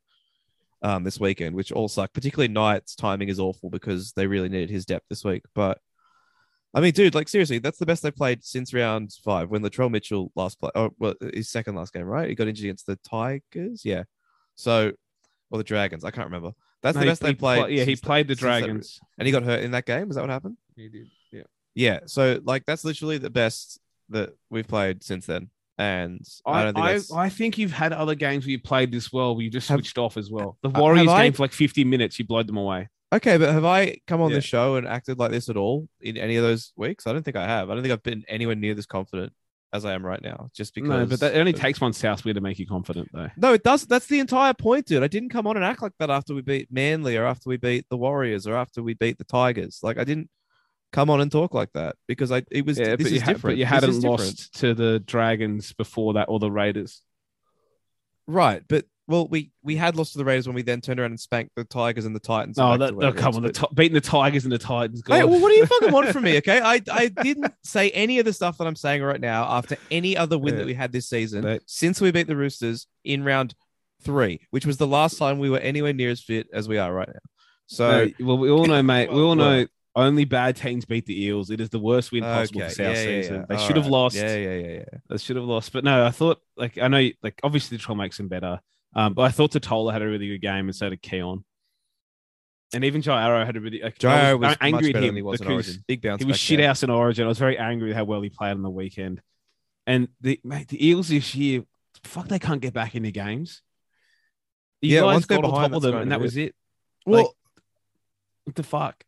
[0.86, 2.12] Um, this weekend, which all suck.
[2.12, 5.44] Particularly Knight's timing is awful because they really needed his depth this week.
[5.56, 5.78] But
[6.74, 9.92] I mean, dude, like seriously, that's the best they played since round five when Latrell
[9.92, 10.72] Mitchell last play.
[10.74, 12.28] Oh, well, his second last game, right?
[12.30, 14.04] He got injured against the Tigers, yeah.
[14.56, 14.92] So,
[15.52, 16.54] or the Dragons, I can't remember.
[16.82, 17.58] That's No, the best he they played.
[17.60, 19.00] pla- yeah, he played the since that- Dragons.
[19.18, 20.10] and he got hurt in that game.
[20.10, 20.58] Is that what happened?
[20.76, 21.08] He did.
[21.32, 21.44] Yeah.
[21.76, 22.00] Yeah.
[22.08, 25.50] So, like, that's literally the best that we've played since then.
[25.78, 27.24] And I, I, don't think I.
[27.26, 29.98] I think you've had other games where you played this well, where you just switched
[29.98, 30.58] off as well.
[30.62, 32.90] The Warriors I- game for like 50 minutes, you blowed them away.
[33.14, 34.38] Okay, but have I come on Yeah.
[34.38, 37.06] the show and acted like this at all in any of those weeks?
[37.08, 37.70] I don't think I have.
[37.70, 39.32] I don't think I've been anywhere near this confident
[39.72, 40.50] as I am right now.
[40.54, 40.90] Just because.
[40.90, 43.30] No, but that only of- takes one Southwell to make you confident, though.
[43.38, 43.86] No, it does.
[43.86, 45.04] That's the entire point, dude.
[45.04, 47.58] I didn't come on and act like that after we beat Manly or after we
[47.58, 49.80] beat the Warriors or after we beat the Tigers.
[49.84, 50.30] Like I didn't
[50.92, 53.22] come on and talk like that because I it was Yeah, this but you, is
[53.24, 53.54] ha- different.
[53.54, 54.20] but you hadn't is different.
[54.22, 57.02] lost to the Dragons before that or the Raiders.
[58.28, 58.64] right.
[58.68, 61.20] But well, we we had lost to the Raiders when we then turned around and
[61.20, 62.58] spanked the Tigers and the Titans.
[62.58, 65.04] Oh, that, oh, come on, the but- beating the Tigers and the Titans.
[65.06, 66.38] Hey, well, what do you fucking want from me?
[66.44, 69.78] Okay, I I didn't say any of the stuff that I'm saying right now after
[69.92, 70.60] any other win Yeah.
[70.60, 73.54] that we had this season since we beat the Roosters in round
[74.02, 76.94] three, which was the last time we were anywhere near as fit as we are
[76.94, 77.20] right now.
[77.68, 79.12] So well, we all know, mate.
[79.12, 81.50] we all know only bad teams beat the Eels.
[81.50, 83.36] It is the worst win possible okay, for South yeah, yeah, season.
[83.36, 83.46] yeah.
[83.48, 83.92] They All should have right.
[83.92, 84.16] lost.
[84.16, 85.00] Yeah, yeah, yeah, yeah.
[85.10, 85.72] They should have lost.
[85.72, 88.60] But no, I thought like I know like obviously the trial makes them better.
[88.96, 91.44] Um, but I thought Tatola had a really good game and so did Keon.
[92.74, 95.16] And even Joe Arrow had a really like, I Jairo was was angry at him
[95.16, 95.84] he was because Origin.
[95.88, 96.22] Big bounce.
[96.22, 97.26] he was shit house in Origin.
[97.26, 99.22] I was very angry with how well he played on the weekend.
[99.86, 101.64] And the mate, the Eels this year,
[102.04, 103.62] fuck, they can't get back into games.
[104.82, 106.56] You Yeah, guys got on top of them, and that was it.
[107.06, 107.28] Well, Like,
[108.46, 109.04] What the fuck?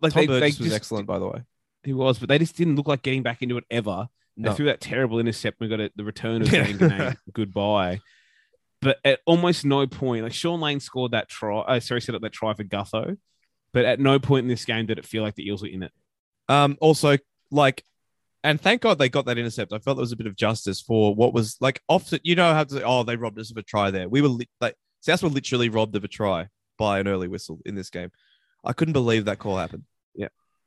[0.00, 1.42] Like Tom they, they was just- excellent, by the way.
[1.82, 4.08] He was, but they just didn't look like getting back into it ever.
[4.36, 4.50] No.
[4.50, 5.58] They threw that terrible intercept.
[5.60, 7.16] We got a, the return of Zanganay.
[7.32, 8.00] Goodbye.
[8.82, 11.60] But at almost no point, like Shaun Lane scored that try.
[11.60, 13.18] Uh, sorry, set up that try for Gutho.
[13.72, 15.82] But at no point in this game did it feel like the Eels were in
[15.82, 15.92] it.
[16.48, 17.18] Um, also,
[17.50, 17.84] like,
[18.42, 19.72] and thank God they got that intercept.
[19.72, 22.20] I felt there was a bit of justice for what was like often.
[22.24, 24.08] You know how to say, oh they robbed us of a try there.
[24.08, 27.60] We were li- like South were literally robbed of a try by an early whistle
[27.66, 28.10] in this game.
[28.64, 29.84] I couldn't believe that call happened.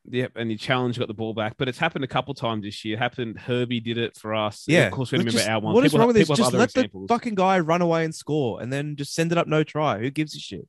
[0.10, 2.84] Yep, and the challenge got the ball back, but it's happened a couple times this
[2.84, 2.96] year.
[2.96, 3.40] It happened.
[3.40, 4.66] Herbie did it for us.
[4.68, 5.74] Yeah, of course we remember just- our one.
[5.74, 6.38] What is People wrong have- with this?
[6.38, 7.08] Just let examples.
[7.08, 10.00] the fucking guy run away and score, and then just send it up no try.
[10.00, 10.68] Who gives a shit?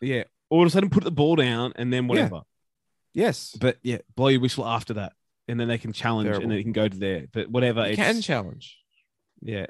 [0.00, 2.42] yeah, or just let him put the ball down and then whatever.
[3.14, 5.12] Yes, But yeah, blow your whistle after that,
[5.48, 6.44] and then they can challenge Terrible.
[6.44, 7.26] and then it can go to there.
[7.32, 8.78] But whatever, you it's, can challenge.
[9.42, 9.66] yeah,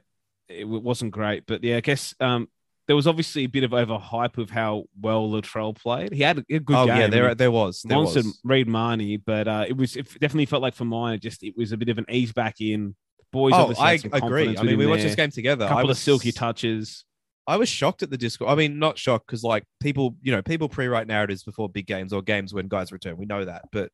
[0.51, 1.47] it w- wasn't great.
[1.47, 2.49] But yeah, I guess um,
[2.89, 6.11] there was obviously a bit of overhype of how well Latrell played.
[6.13, 6.97] He had a, good oh game.
[6.97, 7.83] yeah, there he there was.
[7.83, 8.41] There monstered was.
[8.43, 11.55] Reed Mahoney, but uh, it was it definitely felt like for mine, it just it
[11.55, 12.97] was a bit of an ease back in.
[13.31, 14.57] Boys, Oh, I agree.
[14.57, 15.67] I mean, we watched this game together.
[15.67, 17.05] A couple I of was silky touches.
[17.47, 18.51] I was shocked at the Discord.
[18.51, 22.15] I mean, not shocked because like people, you know, people pre-write narratives before big games
[22.15, 23.19] or games when guys return.
[23.19, 23.91] We know that, but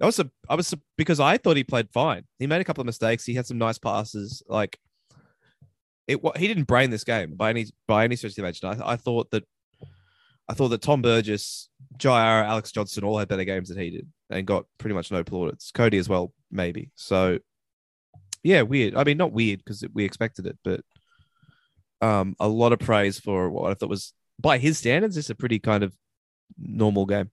[0.00, 2.24] I was a, I was a, because I thought he played fine.
[2.38, 3.24] He made a couple of mistakes.
[3.24, 4.42] He had some nice passes.
[4.46, 4.78] Like
[6.08, 8.82] it, he didn't brain this game by any by any stretch of the imagination.
[8.82, 9.44] I, I thought that,
[10.48, 14.08] I thought that Tom Burgess, Jair, Alex Johnson all had better games than he did
[14.30, 15.70] and got pretty much no plaudits.
[15.70, 16.90] Cody as well, maybe.
[16.96, 17.38] So
[18.42, 18.94] yeah, weird.
[18.96, 20.80] I mean, not weird because we expected it, but
[22.00, 25.34] um, a lot of praise for what I thought was, by his standards, it's a
[25.34, 25.92] pretty kind of
[26.56, 27.30] normal game.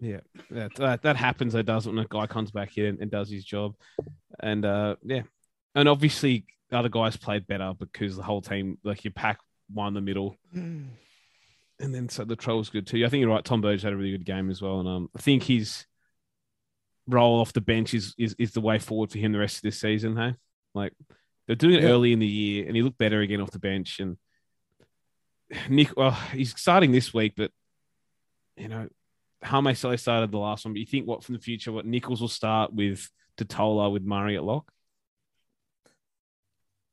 [0.00, 0.20] Yeah,
[0.50, 1.52] that, that that happens.
[1.52, 3.74] That does when a guy comes back in and, does his job,
[4.40, 5.22] and uh, yeah,
[5.74, 9.38] and obviously the other guys played better because the whole team, like your pack,
[9.72, 10.88] won the middle, and
[11.78, 13.04] then so the troll was good too.
[13.04, 13.44] I think you're right.
[13.44, 15.86] Tom Burgess had a really good game as well, and um, I think his
[17.06, 19.62] role off the bench is is, is the way forward for him the rest of
[19.62, 20.16] this season.
[20.16, 20.34] Hey,
[20.74, 20.92] like
[21.46, 21.90] they're doing it Yeah.
[21.90, 23.98] early in the year, and he looked better again off the bench.
[24.00, 24.16] And
[25.68, 27.50] Nick, well, he's starting this week, but
[28.56, 28.88] you know,
[29.42, 30.74] how Hame Sele started the last one.
[30.74, 31.72] But you think what from the future?
[31.72, 34.70] What Nicholls will start with Tatola with Murray at lock?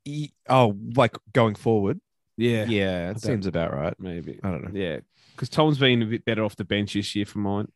[0.07, 1.99] Ye- Oh, like going forward?
[2.37, 3.95] Yeah, Yeah, it seems about right.
[3.99, 4.39] maybe.
[4.43, 4.79] I don't know.
[4.79, 4.99] Yeah,
[5.35, 7.67] because Tom's been a bit better off the bench this year for mine.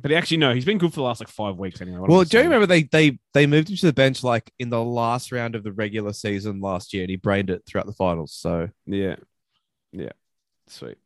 [0.00, 2.00] But he actually, no, he's been good for the last like five weeks anyway.
[2.06, 4.82] Well, do you remember they they they moved him to the bench like in the
[4.82, 8.32] last round of the regular season last year, and he brained it throughout the finals.
[8.34, 9.16] So Yeah,
[9.92, 10.12] yeah,
[10.66, 10.98] sweet.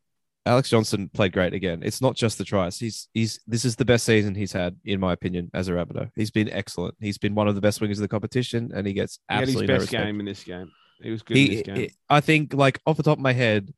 [0.47, 1.83] Alex Johnson played great again.
[1.83, 2.79] It's not just the tries.
[2.79, 6.11] He's he's this is the best season he's had in my opinion as a Rabbitoh.
[6.17, 6.95] He's been excellent.
[6.99, 9.41] He's been one of the best wingers of the competition, and he gets He had
[9.43, 10.71] his absolutely no best game in this game.
[11.03, 11.77] He was good in this game.
[11.77, 13.73] he- I think, like off the top of my head,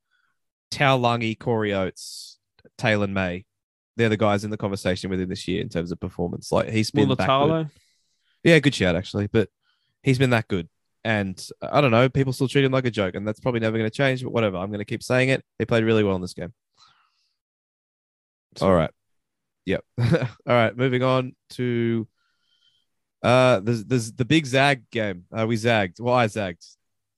[0.70, 2.38] Tao Lungi, Corey Oates,
[2.78, 3.44] Taylor May,
[3.96, 6.50] they're the guys in the conversation with him this year in terms of performance.
[6.52, 7.18] Like he's been good.
[7.18, 7.70] Mulitalo,
[8.44, 9.48] Yeah, good shout actually, but
[10.02, 10.68] he's been that good.
[11.04, 13.76] And I don't know, people still treat him like a joke, and that's probably never
[13.76, 14.22] going to change.
[14.22, 15.44] But whatever, I'm going to keep saying it.
[15.58, 16.52] He played really well in this game.
[18.60, 18.90] All right.
[19.64, 19.84] Yep.
[20.00, 20.76] All right.
[20.76, 22.06] Moving on to
[23.22, 25.24] uh, there's there's the big zag game.
[25.36, 26.00] Uh, we zagged.
[26.00, 26.64] Well, I zagged,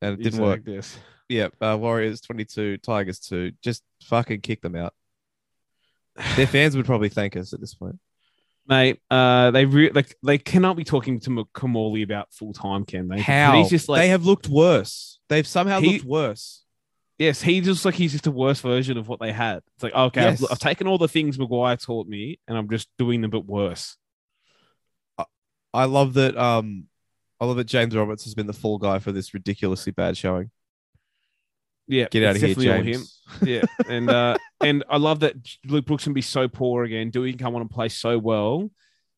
[0.03, 0.65] and it didn't work.
[0.65, 0.97] This.
[1.29, 3.53] Yeah, uh, Warriors 22, Tigers 2.
[3.63, 4.93] Just fucking kick them out.
[6.37, 7.99] Their fans would probably thank us at this point.
[8.67, 13.09] Mate, uh, they re- like they cannot be talking to Kimmorley about full time, can
[13.09, 13.21] they?
[13.21, 13.57] How?
[13.59, 15.19] He's just like they have looked worse.
[15.29, 16.63] They've somehow He- looked worse.
[17.19, 19.59] Yes, he just like he's just a worse version of what they had.
[19.75, 22.89] It's like okay, I've- I've, taken all the things Maguire taught me, and I'm just
[22.99, 23.97] doing them but worse.
[25.73, 26.37] I love that.
[26.37, 26.85] Um,
[27.41, 30.51] I love that James Roberts has been the fall guy for this ridiculously bad showing.
[31.89, 33.21] Yeah, Get out of here, James.
[33.43, 35.35] yeah, and uh, and I love that
[35.67, 37.11] Luke Brooks can be so poor again.
[37.11, 38.71] Dewey can come on and play so well,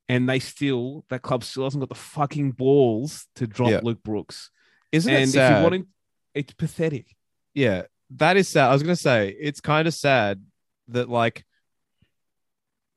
[0.09, 3.80] and they still that club still hasn't got the fucking balls to drop Yeah.
[3.82, 4.51] Luke Brooks.
[4.93, 5.89] Isn't and it if you want him,
[6.34, 7.16] it's pathetic.
[7.55, 8.70] yeah, that is sad.
[8.70, 10.43] I was gonna say it's kind of sad
[10.89, 11.45] that like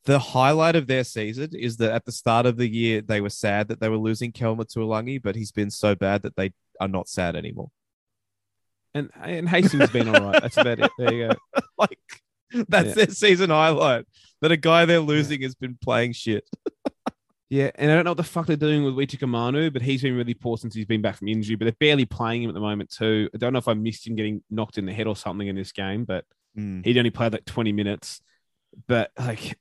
[0.06, 3.30] the highlight of their season is that at the start of the year they were
[3.30, 6.54] sad that they were losing Kelma to Alangi, but he's been so bad that they
[6.80, 7.70] are not sad anymore.
[8.94, 10.42] And and Hastings has been all right.
[10.42, 10.92] That's about it.
[10.98, 11.62] There you go.
[11.78, 12.00] like
[12.68, 12.93] that's Yeah.
[12.93, 14.06] their season highlight.
[14.41, 16.47] That a guy they're losing has been playing shit.
[17.52, 20.04] Yeah, and I don't know what the fuck they're doing with Wichika Manu, but he's
[20.04, 21.56] been really poor since he's been back from injury.
[21.56, 23.28] But they're barely playing him at the moment too.
[23.34, 25.56] I don't know if I missed him getting knocked in the head or something in
[25.56, 26.26] this game, but
[26.56, 26.86] mm.
[26.86, 28.22] he'd only played like 20 minutes.
[28.88, 29.58] But like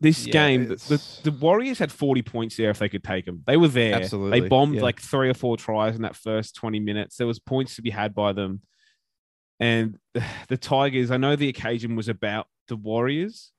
[0.00, 3.24] this Yeah, game, the, the, the Warriors had 40 points there if they could take
[3.24, 3.42] them.
[3.46, 3.94] They were there.
[3.94, 4.82] Absolutely, They bombed yeah.
[4.82, 7.16] like three or four tries in that first 20 minutes.
[7.16, 8.60] There was points to be had by them.
[9.60, 9.98] And
[10.48, 13.52] the Tigers, I know the occasion was about the Warriors.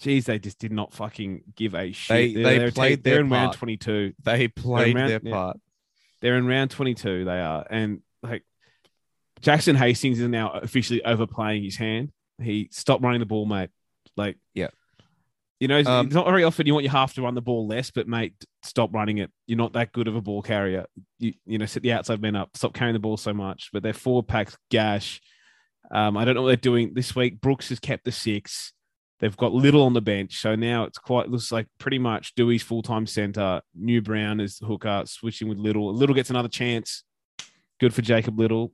[0.00, 2.14] Jeez, they just did not fucking give a shit.
[2.16, 3.58] They- They're- they they're played they're their in round part.
[3.58, 4.12] 22.
[4.22, 5.32] They played around- their yeah.
[5.32, 5.60] part.
[6.20, 7.24] They're in round 22.
[7.24, 7.66] They are.
[7.68, 8.44] And like
[9.40, 12.12] Jackson Hastings is now officially overplaying his hand.
[12.42, 13.70] He stopped running the ball, mate.
[14.16, 14.68] Like, Yeah.
[15.60, 17.40] You know, it's, Um, it's not very often you want your half to run the
[17.40, 19.30] ball less, but mate, stop running it.
[19.46, 20.86] You're not that good of a ball carrier.
[21.18, 22.56] You you know, set the outside men up.
[22.56, 23.70] Stop carrying the ball so much.
[23.72, 25.20] But their forward packs gash.
[25.90, 27.40] Um, I don't know what they're doing this week.
[27.40, 28.72] Brooks has kept the six.
[29.20, 32.62] They've got Liddle on the bench, so now it's quite looks like pretty much Dewey's
[32.62, 33.60] full time center.
[33.74, 35.94] New Brown is the hooker, switching with Liddle.
[35.94, 37.04] Liddle gets another chance.
[37.80, 38.72] Good for Jacob Liddle,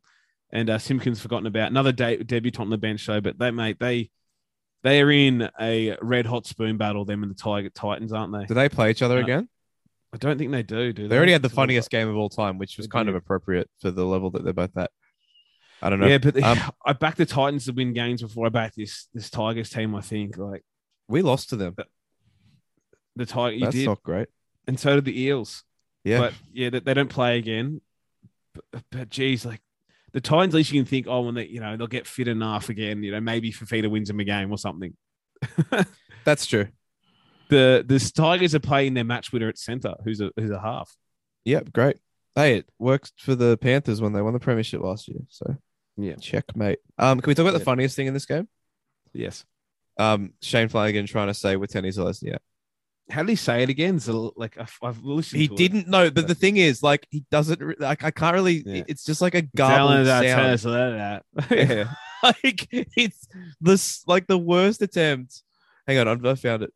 [0.51, 3.20] and uh, Simpkins forgotten about another de- debutant on the bench though.
[3.20, 4.11] But they mate they
[4.83, 7.05] they are in a red hot spoon battle.
[7.05, 8.47] Them and the Tiger Titans, aren't they?
[8.47, 9.49] Do they play each other Uh, again?
[10.12, 10.93] I don't think they do.
[10.93, 11.09] Do they?
[11.09, 13.91] They already had the funniest game of all time, which was kind of appropriate for
[13.93, 14.91] the level that they're both at.
[15.83, 16.09] I don't know.
[16.09, 19.31] Yeah, but Um, I backed the Titans to win games before I backed this this
[19.31, 19.95] Tigers team.
[19.95, 20.64] I think like
[21.09, 21.76] we lost to them.
[23.16, 24.28] the Tiger, you That's did, not great.
[24.66, 25.64] and so did the Eels.
[26.05, 26.18] Yeah.
[26.18, 27.81] But yeah, they, they don't play again.
[28.72, 29.61] But, but geez, like
[30.12, 32.28] the Titans, at least you can think, oh, when they, you know, they'll get fit
[32.28, 33.02] enough again.
[33.02, 34.94] You know, maybe Fifita wins them a game or something.
[36.24, 36.68] That's true.
[37.48, 40.94] The the Tigers are playing their match winner at center, who's a who's a half.
[41.44, 41.96] Yep, great.
[42.34, 45.18] Hey, it worked for the Panthers when they won the premiership last year.
[45.28, 45.56] So
[45.96, 46.14] Yeah.
[46.16, 46.78] checkmate.
[46.96, 48.48] Um, can we talk about the funniest thing in this game?
[49.12, 49.44] Yes.
[49.98, 52.38] Um, Shane Flanagan trying to say with Tenny Zelezniak.
[53.11, 53.98] How did he say it again?
[54.00, 55.40] So like I've, I've listened.
[55.42, 55.56] He to it.
[55.56, 57.61] didn't know, but the thing is, like, he doesn't.
[57.61, 58.62] re- Like, I can't really.
[58.64, 58.84] Yeah.
[58.88, 60.42] It's just like a Telling garbled that sound.
[60.50, 61.50] Tesla that.
[61.50, 61.92] Yeah.
[62.22, 63.26] like it's
[63.61, 65.42] this like the worst attempt.
[65.86, 66.72] Hang on, I I found it.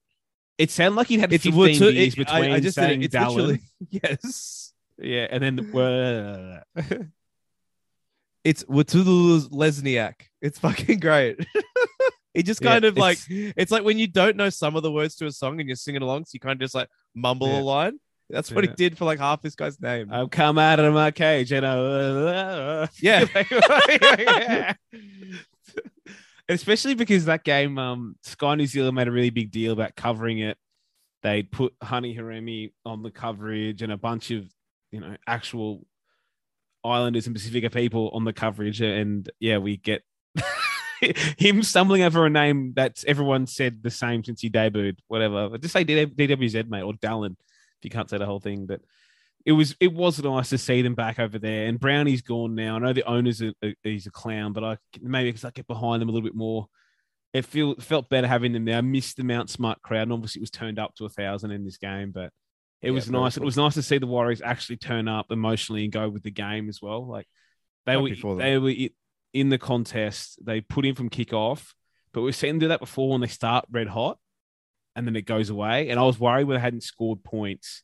[0.56, 2.82] It sounded like he had It's 15 watu- years it- between I, I just did
[2.82, 3.04] saying it.
[3.06, 3.60] It's Dallin.
[3.90, 4.72] yes.
[4.98, 6.62] Yeah, and then the,
[8.44, 10.14] It's Watulu Lesniak.
[10.42, 11.38] It's fucking great.
[12.34, 14.82] It just Yeah, kind of like it's- it's like when you don't know some of
[14.82, 16.88] the words to a song and you're singing along, so you kind of just like
[17.14, 17.60] mumble Yeah.
[17.60, 18.00] a line.
[18.30, 18.70] That's what Yeah.
[18.70, 20.08] he did for like half this guy's name.
[20.10, 24.74] I've come out of my cage and I, yeah.
[26.48, 30.40] Especially because that game, um, Sky New Zealand made a really big deal about covering
[30.40, 30.58] it.
[31.22, 34.44] They put Honey Haremi on the coverage and a bunch of,
[34.92, 35.86] you know, actual
[36.84, 38.82] Islanders and Pacifica people on the coverage.
[38.82, 40.02] And yeah, we get
[41.38, 45.48] him stumbling over a name that's everyone said the same since he debuted, whatever.
[45.48, 48.66] But just say DWZ, mate, or Dallin, if you can't say the whole thing.
[48.66, 48.80] But
[49.46, 51.66] it was it was nice to see them back over there.
[51.66, 52.76] And Brownie's gone now.
[52.76, 55.66] I know the owner's a, a- he's a clown, but I maybe because I get
[55.66, 56.66] behind them a little bit more.
[57.32, 58.78] It feel felt better having them there.
[58.78, 61.50] I missed the Mount Smart crowd, and obviously it was turned up to a thousand
[61.50, 62.30] in this game, but
[62.80, 63.34] it Yeah, was nice.
[63.34, 63.42] cool.
[63.42, 66.30] It was nice to see the Warriors actually turn up emotionally and go with the
[66.30, 67.06] game as well.
[67.06, 67.26] Like
[67.86, 68.72] they were they were
[69.34, 70.38] in the contest.
[70.42, 71.74] They put in from kickoff,
[72.12, 74.18] but we've seen them do that before when they start red hot,
[74.96, 75.90] and then it goes away.
[75.90, 77.82] And I was worried when they hadn't scored points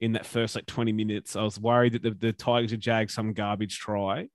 [0.00, 1.36] in that first like 20 minutes.
[1.36, 4.28] I was worried that the, the Tigers would jag some garbage try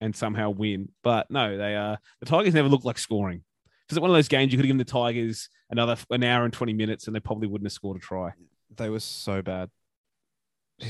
[0.00, 0.88] and somehow win.
[1.02, 3.42] But no, they uh the Tigers never looked like scoring.
[3.86, 6.44] Because it's one of those games you could have given the Tigers another an hour
[6.44, 8.30] and 20 minutes and they probably wouldn't have scored a try.
[8.74, 9.70] They were so bad.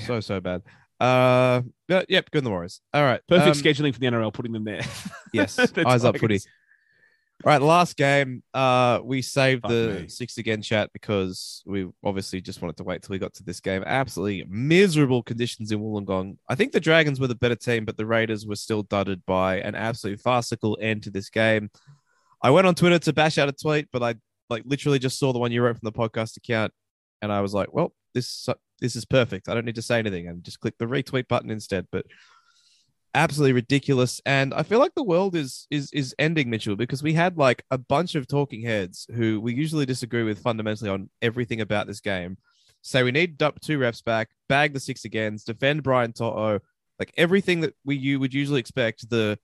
[0.06, 0.62] So so bad.
[1.02, 2.80] Uh yep, good in the Warriors.
[2.94, 3.20] All right.
[3.26, 4.82] Perfect um, scheduling for the NRL, putting them there.
[5.32, 6.40] Yes, eyes up footy.
[7.44, 8.42] All right, last game.
[8.54, 10.08] Uh, we saved Fuck the me.
[10.08, 13.58] six again chat because we obviously just wanted to wait till we got to this
[13.60, 13.82] game.
[13.84, 16.36] Absolutely miserable conditions in Wollongong.
[16.48, 19.56] I think the Dragons were the better team, but the Raiders were still dudded by
[19.56, 21.70] an absolute farcical end to this game.
[22.42, 24.14] I went on Twitter to bash out a tweet, but I
[24.50, 26.72] like literally just saw the one you wrote from the podcast account,
[27.22, 28.48] and I was like, "Well, this
[28.82, 29.48] this is perfect.
[29.48, 31.86] I don't need to say anything," and just click the retweet button instead.
[31.90, 32.06] But
[33.14, 37.12] absolutely ridiculous and i feel like the world is is is ending mitchell because we
[37.12, 41.60] had like a bunch of talking heads who we usually disagree with fundamentally on everything
[41.60, 42.38] about this game
[42.82, 46.60] say we need two refs back, bag the six agains, defend Brian Toto,
[46.98, 49.38] like everything that we you would usually expect the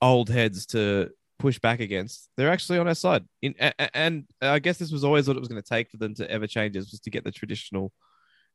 [0.00, 3.24] old heads to push back against, they're actually on our side.
[3.42, 5.96] In and, and I guess this was always what it was going to take for
[5.96, 7.92] them to ever change is was to get the traditional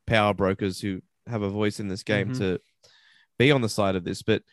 [0.07, 2.37] power brokers who have a voice in this game Mhm.
[2.39, 2.59] to
[3.37, 4.21] be on the side of this.
[4.21, 4.43] But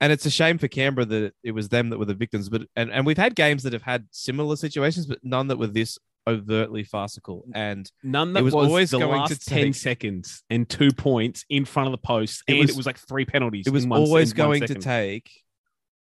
[0.00, 2.48] and it's a shame for Canberra that it was them that were the victims.
[2.48, 5.68] But and, and we've had games that have had similar situations, but none that were
[5.68, 7.44] this overtly farcical.
[7.54, 10.90] And None that was was, always the going to last ten take- seconds and two
[10.92, 13.66] points in front of the post, It and was- it was like three penalties.
[13.66, 15.30] it was one- always going to take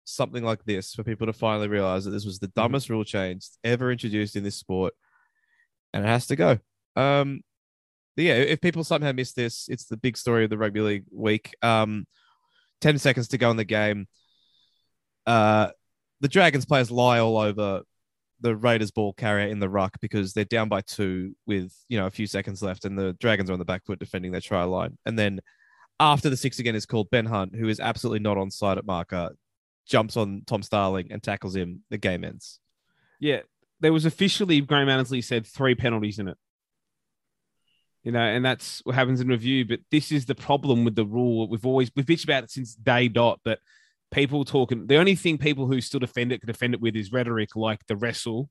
[0.06, 3.46] something like this for people to finally realize that this was the dumbest rule change
[3.64, 4.96] ever introduced in this sport
[5.94, 6.58] and it has to go
[6.96, 7.42] um
[8.24, 11.56] yeah if people somehow missed this it's the big story of the rugby league week
[11.62, 12.06] um
[12.82, 14.08] 10 seconds to go in the game
[15.26, 15.70] uh
[16.22, 17.82] the dragons players lie all over
[18.42, 22.08] the raiders ball carrier in the ruck because they're down by two with you know
[22.08, 24.64] a few seconds left and the dragons are on the back foot defending their try
[24.64, 25.42] line and then
[26.00, 28.86] after the six again is called Ben Hunt, who is absolutely not on side at
[28.86, 29.32] marker,
[29.86, 31.84] jumps on Tom Starling and tackles him.
[31.90, 32.60] The game ends.
[33.20, 33.42] Yeah,
[33.82, 36.38] there was officially Graham Annesley said three penalties in it.
[38.04, 39.66] You know, and that's what happens in review.
[39.66, 41.50] But this is the problem with the rule.
[41.50, 43.42] We've always we've bitched about it since day dot.
[43.44, 43.60] But
[44.12, 47.12] people talking, the only thing people who still defend it can defend it with is
[47.12, 48.50] rhetoric like the wrestle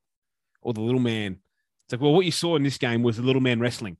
[0.60, 1.38] or the little man.
[1.86, 3.96] It's like, well, what you saw in this game was the little man wrestling.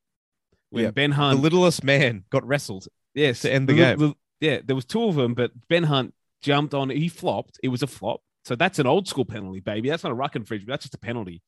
[0.70, 2.86] When Yeah, Ben Hunt, The littlest man got wrestled.
[3.14, 3.99] yes, to end the li- game.
[3.99, 6.90] li- yeah, there was two of them, but Ben Hunt jumped on.
[6.90, 7.59] He flopped.
[7.62, 8.20] It was a flop.
[8.44, 9.88] So that's an old school penalty, baby.
[9.88, 10.68] That's not a ruck infringement.
[10.68, 11.42] That's just a penalty.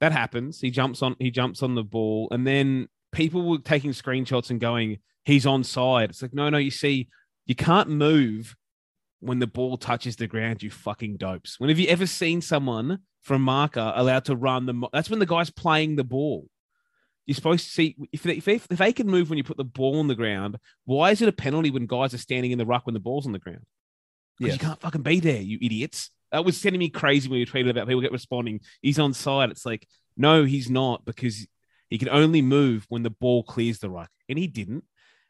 [0.00, 0.60] That happens.
[0.60, 1.16] He jumps on.
[1.18, 5.64] He jumps on the ball, and then people were taking screenshots and going, "He's on
[5.64, 6.58] side." It's like, no, no.
[6.58, 7.08] You see,
[7.46, 8.56] you can't move
[9.20, 10.62] when the ball touches the ground.
[10.62, 11.60] You fucking dopes.
[11.60, 14.72] When have you ever seen someone from marker allowed to run the?
[14.74, 16.48] mo- That's when the guy's playing the ball.
[17.26, 19.56] You're supposed to see if they, if they, if they can move when you put
[19.56, 20.58] the ball on the ground.
[20.86, 23.26] Why is it a penalty when guys are standing in the ruck when the ball's
[23.26, 23.64] on the ground?
[24.38, 24.60] Because Yes.
[24.62, 26.10] you can't fucking be there, you idiots.
[26.32, 28.60] That was sending me crazy when we tweeted about people get responding.
[28.80, 29.50] He's on side.
[29.50, 29.86] It's like,
[30.16, 31.46] no, he's not because
[31.92, 34.82] he can only move when the ball clears the ruck, and he didn't.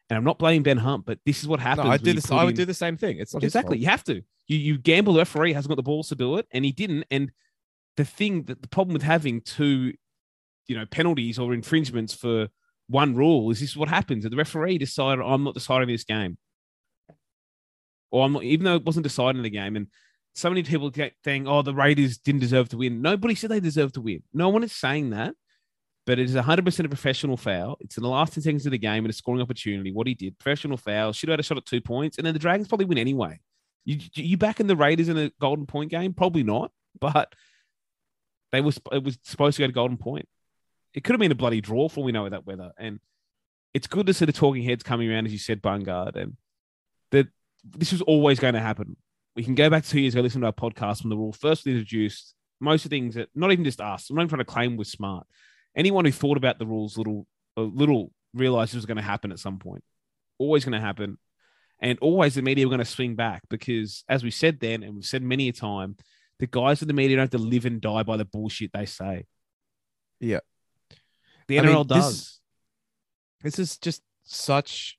[0.08, 1.86] And I'm not blaming Ben Hunt, but this is what happens.
[1.86, 2.30] No, I do this.
[2.30, 3.18] I would in- do the same thing.
[3.18, 3.78] It's exactly.
[3.78, 4.22] You have to.
[4.46, 5.14] You you gamble.
[5.14, 7.04] The referee hasn't got the balls to do it, and he didn't.
[7.10, 7.32] And
[7.96, 9.92] the thing that the problem with having two,
[10.68, 12.48] you know, penalties or infringements for
[12.88, 14.22] one rule is this is what happens.
[14.22, 16.38] The referee decided I'm not deciding this game,
[18.12, 19.74] or I'm not, even though it wasn't deciding the game.
[19.74, 19.88] And
[20.34, 23.58] so many people get saying, "Oh, the Raiders didn't deserve to win." Nobody said they
[23.58, 24.22] deserved to win.
[24.32, 25.34] No one is saying that.
[26.04, 27.76] But it is 100% a professional foul.
[27.80, 29.92] It's in the last 10 seconds of the game and a scoring opportunity.
[29.92, 32.34] What he did, professional foul, should have had a shot at two points, and then
[32.34, 33.38] the Dragons probably win anyway.
[33.84, 36.12] You you back in the Raiders in a golden point game?
[36.12, 37.34] Probably not, but
[38.52, 40.28] they was it was supposed to go to golden point.
[40.94, 42.72] It could have been a bloody draw for we know that weather.
[42.78, 43.00] And
[43.74, 46.36] it's good to see the talking heads coming around, as you said, Bungard, and
[47.10, 47.28] that
[47.64, 48.96] this was always going to happen.
[49.34, 51.66] We can go back two years ago, listen to our podcast when the rule first
[51.66, 52.34] introduced.
[52.60, 54.76] Most of the things that not even just us, I'm not even trying to claim
[54.76, 55.26] was smart.
[55.76, 59.32] Anyone who thought about the rules little a little realized it was going to happen
[59.32, 59.82] at some point.
[60.38, 61.18] Always going to happen.
[61.80, 64.94] And always the media were going to swing back because, as we said then, and
[64.94, 65.96] we've said many a time,
[66.38, 68.86] the guys in the media don't have to live and die by the bullshit they
[68.86, 69.26] say.
[70.20, 70.40] Yeah.
[71.48, 72.38] The I mean, NRL this- does.
[73.42, 74.98] This is just such.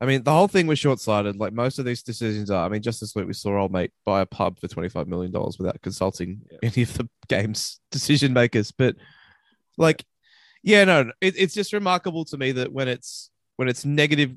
[0.00, 1.36] I mean, the whole thing was short sighted.
[1.36, 2.64] Like most of these decisions are.
[2.64, 5.08] I mean, just this week we saw old mate buy a pub for twenty five
[5.08, 6.58] million dollars without consulting Yeah.
[6.62, 8.70] any of the game's decision makers.
[8.70, 8.96] But
[9.78, 10.04] like,
[10.62, 14.32] yeah, no, no, it, it's just remarkable to me that when it's when it's negative,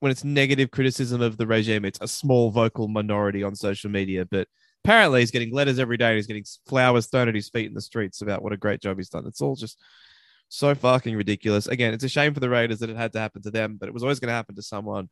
[0.00, 4.24] when it's negative criticism of the regime, it's a small vocal minority on social media.
[4.24, 4.48] But
[4.84, 6.16] apparently, he's getting letters every day.
[6.16, 8.96] He's getting flowers thrown at his feet in the streets about what a great job
[8.96, 9.26] he's done.
[9.26, 9.78] It's all just
[10.48, 11.66] so fucking ridiculous.
[11.66, 13.88] Again, it's a shame for the Raiders that it had to happen to them, but
[13.88, 15.08] it was always going to happen to someone.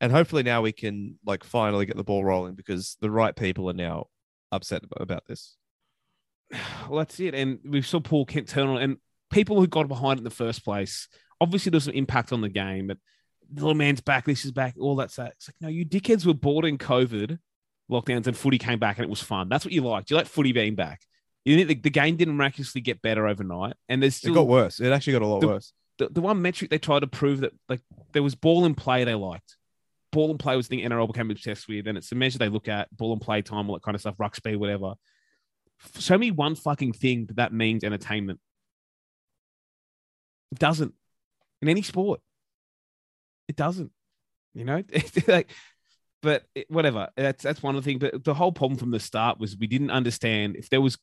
[0.00, 3.70] And hopefully now we can like finally get the ball rolling because the right people
[3.70, 4.06] are now
[4.52, 5.56] upset about this.
[6.88, 7.34] Well, that's it.
[7.34, 8.96] And we saw Paul Kent turn on, and
[9.30, 11.08] people who got behind it in the first place.
[11.40, 12.98] Obviously, there's some impact on the game, but
[13.52, 15.06] the little man's back, this is back, all that.
[15.06, 17.38] It's like, no, you dickheads were bored in COVID
[17.90, 19.48] lockdowns, and footy came back, and it was fun.
[19.48, 20.10] That's what you liked.
[20.10, 21.00] You like footy being back.
[21.44, 24.32] You think the, the game didn't miraculously get better overnight, and there's still.
[24.32, 24.78] It got worse.
[24.78, 25.72] It actually got a lot The- worse.
[25.98, 27.80] the, the one metric they tried to prove that like
[28.12, 29.56] there was ball and play they liked.
[30.12, 32.48] Ball and play was the thing NRL became obsessed with, and it's the measure they
[32.48, 34.94] look at ball and play time, all that kind of stuff, ruck speed, whatever.
[35.98, 38.40] Show me one fucking thing that that means entertainment.
[40.52, 40.94] It doesn't
[41.62, 42.20] in any sport.
[43.48, 43.90] It doesn't,
[44.54, 44.82] you know.
[45.28, 45.50] like,
[46.22, 47.08] but it- whatever.
[47.16, 48.00] That's that's one of the things.
[48.00, 50.98] But the whole problem from the start was we didn't understand if there was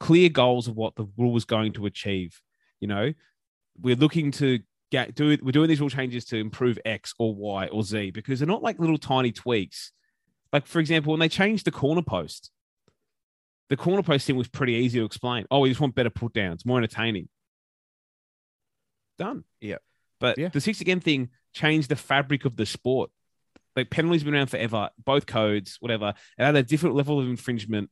[0.00, 2.40] clear goals of what the rule was going to achieve.
[2.80, 3.12] You know,
[3.80, 4.60] we're looking to
[4.90, 8.38] get do we're doing these rule changes to improve X or Y or Z because
[8.38, 9.92] they're not like little tiny tweaks.
[10.52, 12.50] Like for example, when they changed the corner post,
[13.70, 15.46] the corner post thing was pretty easy to explain.
[15.50, 17.28] Oh, we just want better put downs, more entertaining.
[19.18, 19.44] Done.
[19.60, 19.78] Yeah.
[20.20, 20.48] But Yeah.
[20.48, 23.10] the six again thing changed the fabric of the sport.
[23.76, 26.14] Like penalties been around forever, both codes, whatever.
[26.38, 27.90] It had a different level of infringement.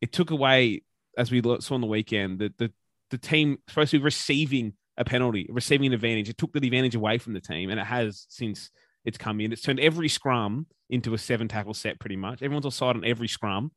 [0.00, 0.82] It took away,
[1.18, 2.72] as we saw on the weekend, the the,
[3.10, 6.28] the team supposed to be receiving a penalty, receiving an advantage.
[6.28, 8.70] It took the advantage away from the team, and it has since
[9.04, 9.52] it's come in.
[9.52, 12.42] It's turned every scrum into a seven tackle set, pretty much.
[12.42, 13.72] Everyone's offside on every scrum,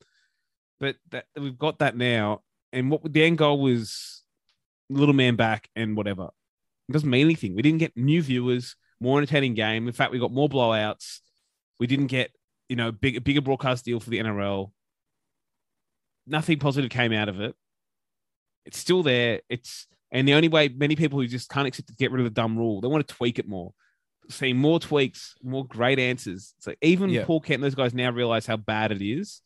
[0.79, 2.41] but that we've got that now.
[2.73, 4.23] And what the end goal was,
[4.89, 6.29] little man back and whatever.
[6.89, 7.55] It doesn't mean anything.
[7.55, 9.87] We didn't get new viewers, more entertaining game.
[9.87, 11.19] In fact, we got more blowouts.
[11.79, 12.31] We didn't get
[12.69, 14.71] you know big, a bigger broadcast deal for the NRL.
[16.25, 17.55] Nothing positive came out of it.
[18.65, 19.41] It's still there.
[19.49, 22.25] It's and the only way many people who just can't accept to get rid of
[22.25, 23.73] the dumb rule, they want to tweak it more.
[24.29, 26.53] See more tweaks, more great answers.
[26.59, 27.25] So even Yeah.
[27.25, 29.41] Paul Kent and those guys now realize how bad it is.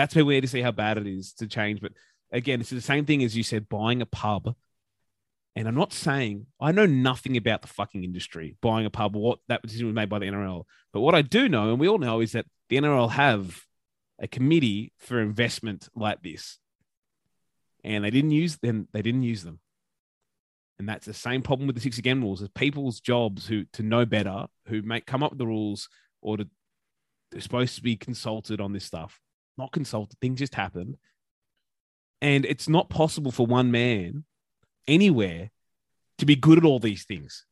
[0.00, 1.82] That's where we need to see how bad it is to change.
[1.82, 1.92] But
[2.32, 4.54] again, it's the same thing as you said, buying a pub.
[5.54, 9.40] And I'm not saying I know nothing about the fucking industry, buying a pub, what
[9.48, 10.64] that decision was made by the NRL.
[10.94, 13.60] But what I do know, and we all know, is that the NRL have
[14.18, 16.56] a committee for investment like this.
[17.84, 19.60] And they didn't use them, they didn't use them.
[20.78, 22.40] And that's the same problem with the six again rules.
[22.40, 25.90] Is people's jobs who to know better, who make come up with the rules,
[26.22, 26.48] or to
[27.32, 29.20] they're supposed to be consulted on this stuff.
[29.60, 30.96] Not consulted, things just happen.
[32.22, 34.24] And it's not possible for one man
[34.88, 35.50] anywhere
[36.16, 37.44] to be good at all these things.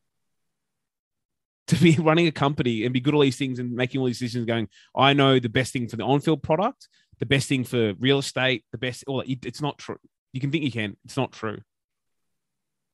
[1.67, 4.07] To be running a company and be good at all these things and making all
[4.07, 6.89] these decisions, going, I know the best thing for the on-field product,
[7.19, 9.03] the best thing for real estate, the best.
[9.05, 9.45] All that.
[9.45, 9.99] It's not true.
[10.33, 10.97] You can think you can.
[11.05, 11.59] It's not true.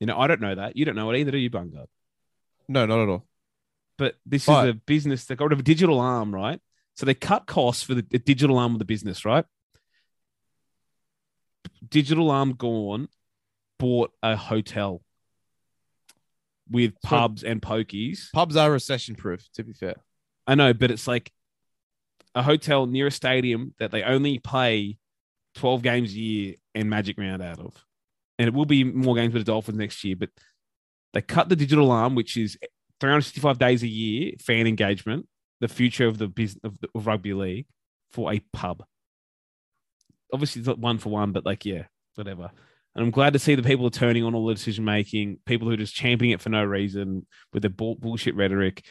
[0.02, 0.76] You know, I don't know that.
[0.76, 1.88] You don't know it either, do you, Bungard?
[2.68, 3.26] No, not at all.
[3.98, 6.60] But this But- is a business that got rid of a digital arm, right?
[6.96, 9.46] So they cut costs for the, the digital arm of the business, right?
[11.88, 13.10] Digital arm gone,
[13.80, 15.02] bought a hotel
[16.70, 18.32] with So- pubs and pokies.
[18.34, 19.96] Pubs are recession proof, to be fair.
[20.48, 21.32] I know, but it's like
[22.34, 24.98] a hotel near a stadium that they only play
[25.56, 27.74] 12 games a year and Magic Round out of.
[28.38, 30.30] And it will be more games with the Dolphins next year, but
[31.14, 32.58] they cut the digital arm, which is
[33.00, 35.28] 365 days a year, fan engagement,
[35.62, 37.68] the future of the business of, the, of rugby league
[38.12, 38.84] for a pub.
[40.34, 41.84] Obviously, it's not one for one, but like, yeah,
[42.16, 42.52] whatever.
[42.96, 45.68] And I'm glad to see the people are turning on all the decision making, people
[45.68, 48.84] who are just championing it for no reason with their bull- bullshit rhetoric.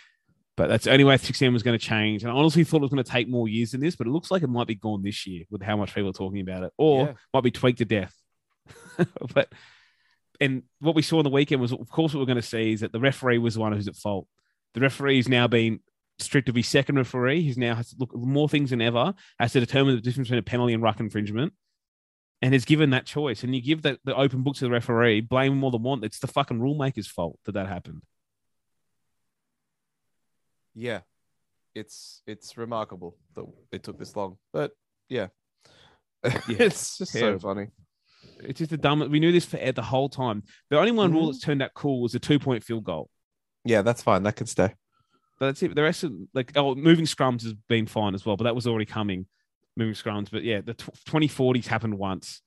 [0.57, 2.23] But that's the only way 6M was going to change.
[2.23, 4.11] And I honestly thought it was going to take more years than this, but it
[4.11, 6.63] looks like it might be gone this year with how much people are talking about
[6.63, 7.13] it, or Yeah.
[7.33, 8.15] might be tweaked to death.
[9.35, 9.53] but
[10.41, 12.73] and what we saw on the weekend was, of course, what we're going to see
[12.73, 14.27] is that the referee was the one who's at fault.
[14.75, 15.81] The referee is now being
[16.19, 17.43] stripped of his second referee.
[17.43, 20.39] He's now has to look more things than ever, has to determine the difference between
[20.39, 21.53] a penalty and ruck infringement,
[22.43, 23.43] and is given that choice.
[23.43, 26.05] And you give the, the open book to the referee, blame him all the want.
[26.05, 28.03] It's the fucking rule maker's fault that that happened.
[30.75, 31.01] Yeah.
[31.75, 34.39] It's it's remarkable that it took this long.
[34.53, 34.73] But
[35.09, 35.29] yeah.
[36.49, 37.69] it's just so funny.
[38.41, 39.11] It's just a dumb.
[39.11, 40.45] We knew this for the whole time.
[40.71, 41.33] The only one rule Mhm.
[41.33, 43.11] that's turned out cool was the two point field goal.
[43.65, 44.23] Yeah, that's fine.
[44.23, 44.75] That can stay.
[45.39, 45.75] But that's it.
[45.75, 48.67] The rest of like oh, moving scrums has been fine as well, but that was
[48.67, 49.27] already coming.
[49.77, 50.75] Moving scrums, but yeah, the
[51.07, 52.41] twenty forties happened once.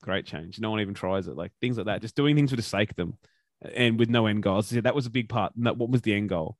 [0.00, 0.58] Great change.
[0.58, 1.36] No one even tries it.
[1.36, 3.18] Like things like that, just doing things for the sake of them,
[3.74, 4.68] and with no end goals.
[4.68, 5.52] Said, that was a big part.
[5.54, 6.56] What was the end goal?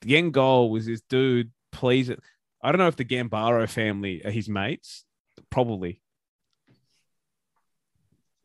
[0.00, 1.50] The end goal was this dude.
[1.72, 2.10] Please,
[2.62, 5.04] I don't know if the Gambaro family are his mates.
[5.50, 6.00] Probably.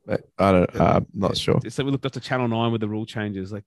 [0.08, 1.60] I don't I'm not sure.
[1.70, 3.52] So we looked up to Channel Nine with the rule changes.
[3.52, 3.64] Like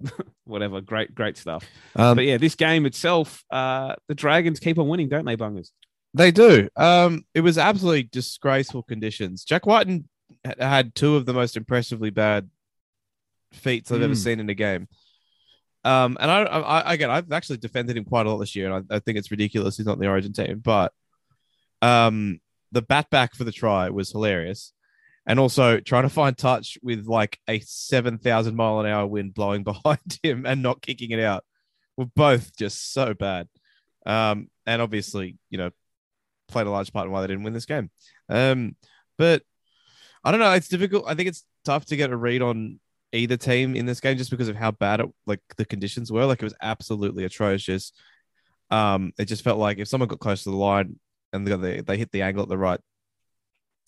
[0.44, 0.80] whatever.
[0.80, 1.64] Great, great stuff.
[1.96, 5.70] Um, But yeah, this game itself, uh, the Dragons keep on winning, don't they, Bungers?
[6.14, 6.68] They do.
[6.76, 9.44] Um, it was absolutely disgraceful conditions.
[9.44, 10.08] Jack Wighton
[10.58, 12.48] had two of the most impressively bad
[13.52, 14.16] feats I've ever Mm.
[14.24, 14.88] seen in a game.
[15.84, 18.70] Um, and I, I, I again, I've actually defended him quite a lot this year,
[18.72, 20.58] and I, I think it's ridiculous he's not the Origin team.
[20.58, 20.92] But,
[21.82, 22.40] um,
[22.72, 24.72] the bat back for the try was hilarious,
[25.28, 29.34] and also trying to find touch with like a seven thousand mile an hour wind
[29.34, 31.44] blowing behind him and not kicking it out
[31.96, 33.46] were both just so bad.
[34.06, 35.70] Um, and obviously, you know,
[36.48, 37.90] played a large part in why they didn't win this game.
[38.28, 38.74] Um,
[39.18, 39.42] but
[40.24, 40.52] I don't know.
[40.52, 41.04] It's difficult.
[41.06, 42.80] I think it's tough to get a read on
[43.12, 46.24] either team in this game just because of how bad it like the conditions were.
[46.24, 47.92] Like it was absolutely atrocious.
[48.70, 50.98] Um, it just felt like if someone got close to the line
[51.32, 52.80] and they got the, they hit the angle at the right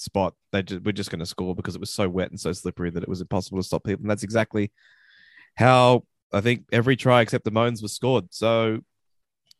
[0.00, 0.34] spot.
[0.52, 2.90] They just, we're just going to score because it was so wet and so slippery
[2.90, 4.02] that it was impossible to stop people.
[4.02, 4.72] And that's exactly
[5.56, 8.26] how I think every try except the Moans was scored.
[8.30, 8.80] So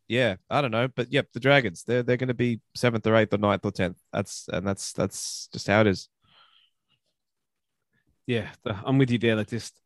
[0.09, 3.14] yeah, I don't know, but yep, the Dragons they're they're going to be seventh or
[3.14, 3.99] eighth or ninth or tenth.
[4.12, 6.09] That's and that's that's just how it is.
[8.26, 9.36] Yeah, I'm with you there.
[9.36, 9.80] Like just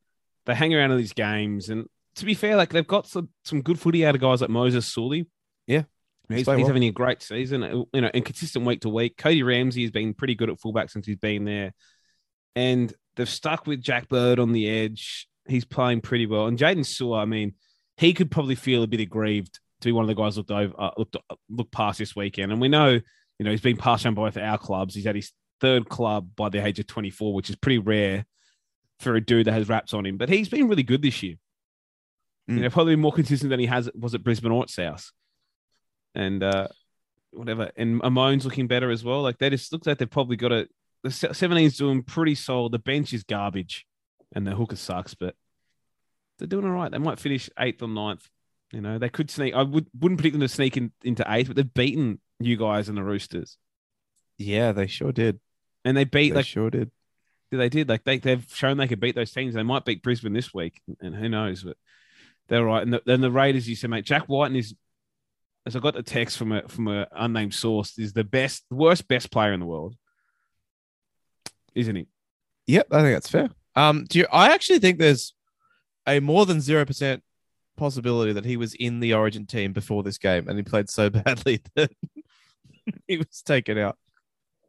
[0.46, 3.62] they hang around in these games, and to be fair, like they've got some, some
[3.62, 5.26] good footy out of guys like Moses Suli.
[5.66, 5.84] Yeah.
[6.28, 9.16] He's, he's having a great season, you know, and consistent week to week.
[9.18, 11.74] Cody Ramsey has been pretty good at fullback since he's been there.
[12.56, 15.28] And they've stuck with Jack Bird on the edge.
[15.46, 16.46] He's playing pretty well.
[16.46, 17.54] And Jaydn Su'A, I mean,
[17.96, 20.72] he could probably feel a bit aggrieved to be one of the guys looked over,
[20.78, 22.52] uh, looked uh, looked past this weekend.
[22.52, 24.94] And we know, you know, he's been passed on by both our clubs.
[24.94, 28.24] He's at his third club by the age of 24, which is pretty rare
[29.00, 30.16] for a dude that has wraps on him.
[30.16, 31.34] But he's been really good this year.
[32.50, 32.56] Mm.
[32.56, 35.10] You know, probably more consistent than he has was at Brisbane or at South.
[36.14, 36.68] And uh,
[37.32, 37.70] whatever.
[37.76, 39.22] And Amone's looking better as well.
[39.22, 40.68] Like they just looks like they've probably got a
[41.02, 42.72] the 17's doing pretty solid.
[42.72, 43.86] The bench is garbage
[44.32, 45.34] and the hooker sucks, but
[46.38, 46.90] they're doing all right.
[46.90, 48.28] They might finish eighth or ninth.
[48.72, 49.54] You know, they could sneak.
[49.54, 52.88] I would wouldn't predict them to sneak in, into eighth, but they've beaten you guys
[52.88, 53.58] and the Roosters.
[54.38, 55.38] Yeah, they sure did.
[55.84, 56.90] And they beat they like sure did.
[57.52, 57.88] They did.
[57.88, 59.54] Like they they've shown they could beat those teams.
[59.54, 61.62] They might beat Brisbane this week, and who knows?
[61.62, 61.76] But
[62.48, 62.82] they're right.
[62.82, 64.74] And the, then the Raiders, you said, mate, Jack Wighton is,
[65.66, 69.08] as I got the text from a from an unnamed source, is the best, worst,
[69.08, 69.94] best player in the world,
[71.74, 72.06] isn't he?
[72.66, 73.50] Yep, I think that's fair.
[73.74, 74.26] Um, do you?
[74.30, 75.34] I actually think there's
[76.06, 77.22] a more than zero percent
[77.76, 81.10] possibility that he was in the Origin team before this game, and he played so
[81.10, 81.90] badly that
[83.08, 83.96] he was taken out.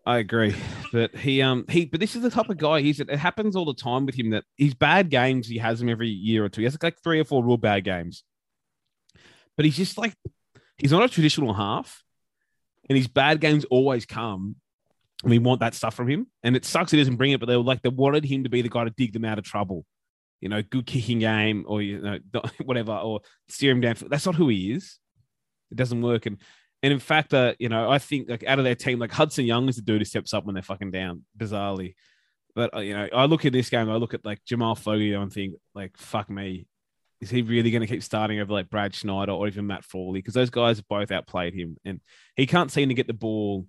[0.07, 0.55] I agree,
[0.93, 2.99] but he um he but this is the type of guy he's.
[2.99, 6.09] It happens all the time with him that his bad games he has them every
[6.09, 6.61] year or two.
[6.61, 8.23] He has like three or four real bad games,
[9.57, 10.13] but he's just like
[10.77, 12.03] he's not a traditional half,
[12.89, 14.55] and his bad games always come.
[15.23, 17.39] And we want that stuff from him, and it sucks he doesn't bring it.
[17.39, 19.39] But they were like they wanted him to be the guy to dig them out
[19.39, 19.85] of trouble,
[20.41, 22.19] you know, good kicking game or you know
[22.65, 23.95] whatever, or steer him down.
[24.07, 24.99] That's not who he is.
[25.71, 26.37] It doesn't work, and
[26.83, 29.45] and in fact, uh, you know, I think like out of their team, like Hudson
[29.45, 31.95] Young is the dude who steps up when they're fucking down, bizarrely.
[32.53, 35.13] But uh, you know, I look at this game, I look at like Jamal Fogarty
[35.13, 36.67] and think like, fuck me,
[37.21, 40.19] is he really going to keep starting over like Brad Schneider or even Matt Frawley?
[40.19, 42.01] Because those guys have both outplayed him, and
[42.35, 43.65] he can't seem to get the ball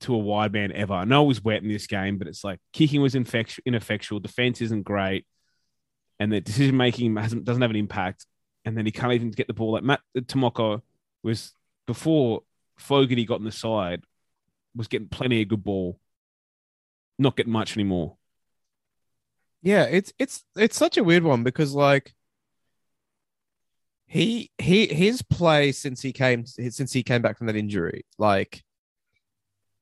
[0.00, 0.94] to a wide man ever.
[0.94, 4.60] I know it was wet in this game, but it's like kicking was ineffectual, defense
[4.60, 5.26] isn't great,
[6.18, 8.26] and the decision making doesn't have an impact.
[8.64, 9.72] And then he can't even get the ball.
[9.72, 10.82] Like Matt uh, Timoko
[11.22, 11.52] was
[11.86, 12.42] before
[12.76, 14.02] Fogarty got in the side,
[14.74, 15.98] was getting plenty of good ball,
[17.18, 18.16] not getting much anymore.
[19.62, 22.14] Yeah, it's it's it's such a weird one because like
[24.10, 28.64] he he his play since he came since he came back from that injury, like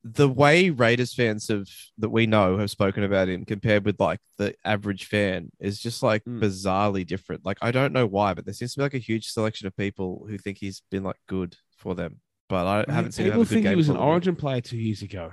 [0.04, 1.66] the way Raiders fans have
[1.96, 6.02] that we know have spoken about him compared with like the average fan is just
[6.02, 6.42] like mm.
[6.42, 7.46] bizarrely different.
[7.46, 9.74] Like I don't know why, but there seems to be like a huge selection of
[9.74, 12.20] people who think he's been like good for them.
[12.50, 13.72] But I, I haven't seen people him have a good think game.
[13.72, 15.32] he was an Origin player two years ago.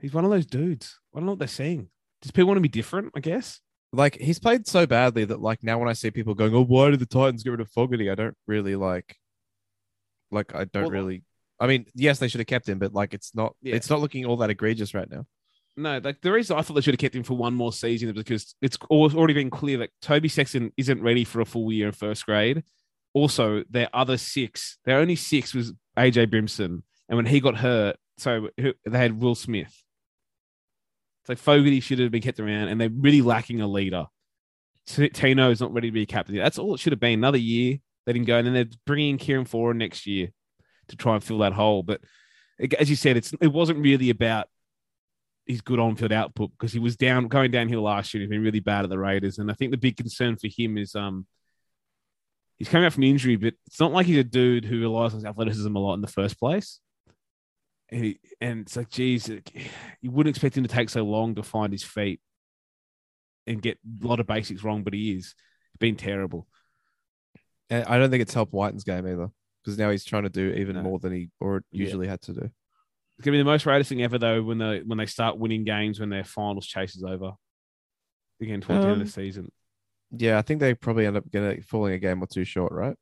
[0.00, 1.00] He's one of those dudes.
[1.12, 1.88] I don't know what they're saying.
[2.22, 3.10] Does people want to be different?
[3.16, 3.60] I guess.
[3.92, 6.90] Like he's played so badly that like now when I see people going, "Oh, why
[6.90, 9.16] did the Titans get rid of Fogarty?" I don't really like.
[10.30, 11.24] Like I don't well, really.
[11.58, 13.56] I mean, yes, they should have kept him, but like it's not.
[13.62, 13.74] Yeah.
[13.74, 15.24] It's not looking all that egregious right now.
[15.78, 18.08] No, like the reason I thought they should have kept him for one more season
[18.08, 21.86] is because it's already been clear that Toby Sexton isn't ready for a full year
[21.86, 22.64] in first grade.
[23.14, 27.96] Also, their other six, their only six was AJ Brimson, and when he got hurt,
[28.18, 29.72] so they had Will Smith.
[31.28, 34.06] So Fogarty should have been kept around, and they're really lacking a leader.
[34.86, 36.34] Tino is not ready to be captain.
[36.36, 37.18] That's all it should have been.
[37.18, 37.76] Another year,
[38.06, 40.30] they didn't go, and then they're bringing Kieran Foran next year
[40.88, 41.82] to try and fill that hole.
[41.82, 42.00] But
[42.78, 44.48] as you said, it's it wasn't really about
[45.44, 48.22] his good on-field output because he was down going downhill last year.
[48.22, 50.78] He's been really bad at the Raiders, and I think the big concern for him
[50.78, 51.26] is um
[52.56, 55.18] he's coming out from injury, but it's not like he's a dude who relies on
[55.18, 56.80] his athleticism a lot in the first place.
[57.90, 61.42] And, he, and it's like, geez, you wouldn't expect him to take so long to
[61.42, 62.20] find his feet
[63.46, 65.34] and get a lot of basics wrong, but he is.
[65.72, 66.46] He's been terrible.
[67.70, 69.30] And I don't think it's helped Wighton's game either
[69.64, 70.82] because now he's trying to do even no.
[70.82, 72.12] more than he or usually yeah.
[72.12, 72.50] had to do.
[73.18, 75.64] It's gonna be the most Raiders thing ever, though, when they when they start winning
[75.64, 77.32] games when their finals chase is over.
[78.40, 79.52] Again, towards um, the end of the um, season.
[80.12, 82.96] Yeah, I think they probably end up getting falling a game or two short, right?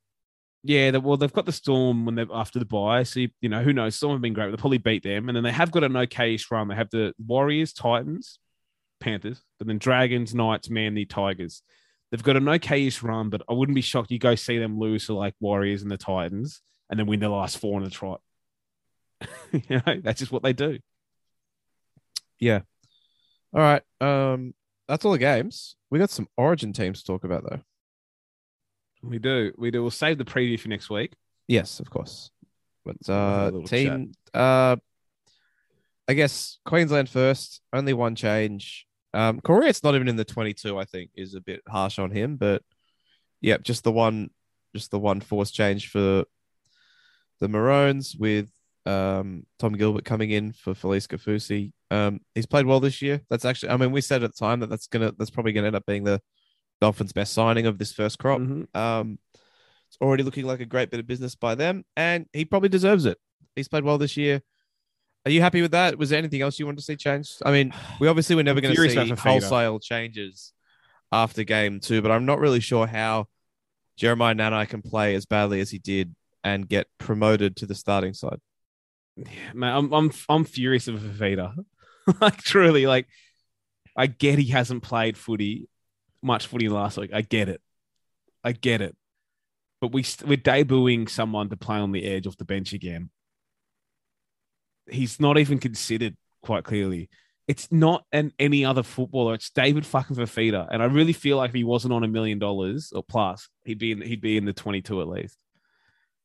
[0.69, 3.05] Yeah, well, they've got the Storm when they're after the bye.
[3.05, 3.95] So you know, who knows?
[3.95, 4.49] Storm have been great.
[4.49, 6.67] They'll probably beat them, and then they have got an okayish run.
[6.67, 8.41] They have the Warriors, Titans,
[8.99, 11.63] Panthers, but then Dragons, Knights, Manly, Tigers.
[12.11, 15.07] They've got an okayish run, but I wouldn't be shocked you go see them lose
[15.07, 16.61] to like Warriors and the Titans,
[16.91, 18.21] and then win the last four in a trot.
[19.53, 20.81] you know, that's just what they do.
[22.41, 22.63] Yeah.
[23.55, 23.83] All right.
[24.01, 24.53] Um,
[24.89, 25.77] that's all the games.
[25.91, 27.61] We got some Origin teams to talk about though.
[29.03, 29.53] We do.
[29.57, 29.83] We do.
[29.83, 31.15] We'll save the preview for next week.
[31.49, 32.31] Yes, of course.
[32.85, 34.77] But We'll have a uh, team, uh,
[36.09, 37.61] I guess Queensland first.
[37.73, 38.87] Only one change.
[39.13, 40.79] Um, Corey's not even in the twenty-two.
[40.79, 42.63] I think is a bit harsh on him, but
[43.41, 44.31] yeah, just the one,
[44.75, 46.25] just the one force change for
[47.41, 48.51] the Maroons with
[48.87, 51.73] um Tom Gilbert coming in for Felise Kaufusi.
[51.91, 53.23] Um, he's played well this year.
[53.31, 55.67] That's actually, I mean, we said at the time that that's gonna, that's probably gonna
[55.67, 56.21] end up being the
[56.81, 58.41] Dolphins' best signing of this first crop.
[58.41, 58.75] Mhm.
[58.75, 59.19] Um,
[59.89, 63.05] it's already looking like a great bit of business by them, and he probably deserves
[63.05, 63.19] it.
[63.55, 64.43] He's played well this year.
[65.25, 65.99] Are you happy with that?
[65.99, 67.43] Was there anything else you wanted to see changed?
[67.45, 70.53] I mean, we obviously were never going to see wholesale changes
[71.11, 73.29] after game two, but I'm not really sure how
[73.97, 78.15] Jeremiah Nanai can play as badly as he did and get promoted to the starting
[78.15, 78.39] side.
[79.17, 81.55] Yeah, man, I'm I'm I'm furious with Fifita.
[82.21, 83.09] like truly, like
[83.97, 85.69] I get he hasn't played footy,
[86.27, 87.11] much footy last week.
[87.15, 87.63] I get it,
[88.45, 88.95] I get it.
[89.81, 93.11] But we we're debuting someone to play on the edge off the bench again.
[94.91, 97.09] He's not even considered quite clearly.
[97.49, 99.35] It's not an any other footballer.
[99.35, 102.39] It's David fucking Fifita, and I really feel like if he wasn't on a million
[102.39, 105.37] dollars or plus, he'd be in, he'd be in the twenty two at least.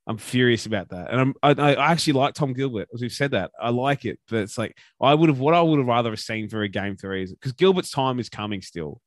[0.07, 3.31] I'm furious about that, and I'm I, I actually like Tom Gilbert as we've said
[3.31, 6.15] that I like it, but it's like I would have what I would have rather
[6.15, 8.99] seen for a game three is because Gilbert's time is coming still.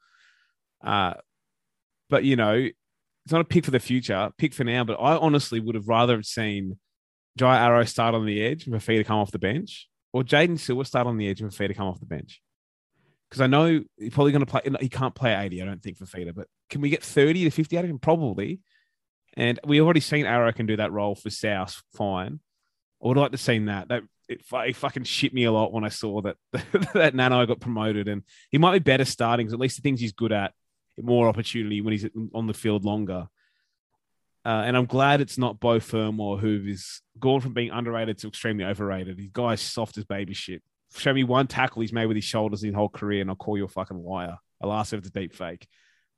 [0.84, 1.14] Uh,
[2.10, 4.84] but you know, it's not a pick for the future, pick for now.
[4.84, 6.78] But I honestly would have rather have seen
[7.36, 10.84] Jai Arrow start on the edge and Fifita come off the bench, or Jaden Silver
[10.84, 12.40] start on the edge and Fifita come off the bench.
[13.28, 14.60] Because I know he's probably going to play.
[14.80, 16.34] He can't play 80, I don't think, for Fifita.
[16.34, 17.98] But can we get 30 to 50 out of him?
[17.98, 18.60] Probably.
[19.36, 22.38] And we already seen Arrow can do that role for South fine.
[23.02, 23.88] I would like to seen that.
[23.88, 26.36] That it, it fucking shit me a lot when I saw that
[26.94, 29.46] that Nano got promoted, and he might be better starting.
[29.46, 30.52] 'cause at least the things he's good at,
[31.00, 33.28] more opportunity when he's on the field longer.
[34.46, 38.28] Uh, and I'm glad it's not Beau Fermor who is gone from being underrated to
[38.28, 39.18] extremely overrated.
[39.18, 40.62] His guy's soft as baby shit.
[40.94, 43.56] Show me one tackle he's made with his shoulders his whole career, and I'll call
[43.56, 44.36] you a fucking liar.
[44.62, 45.66] I'll ask if it's a deep fake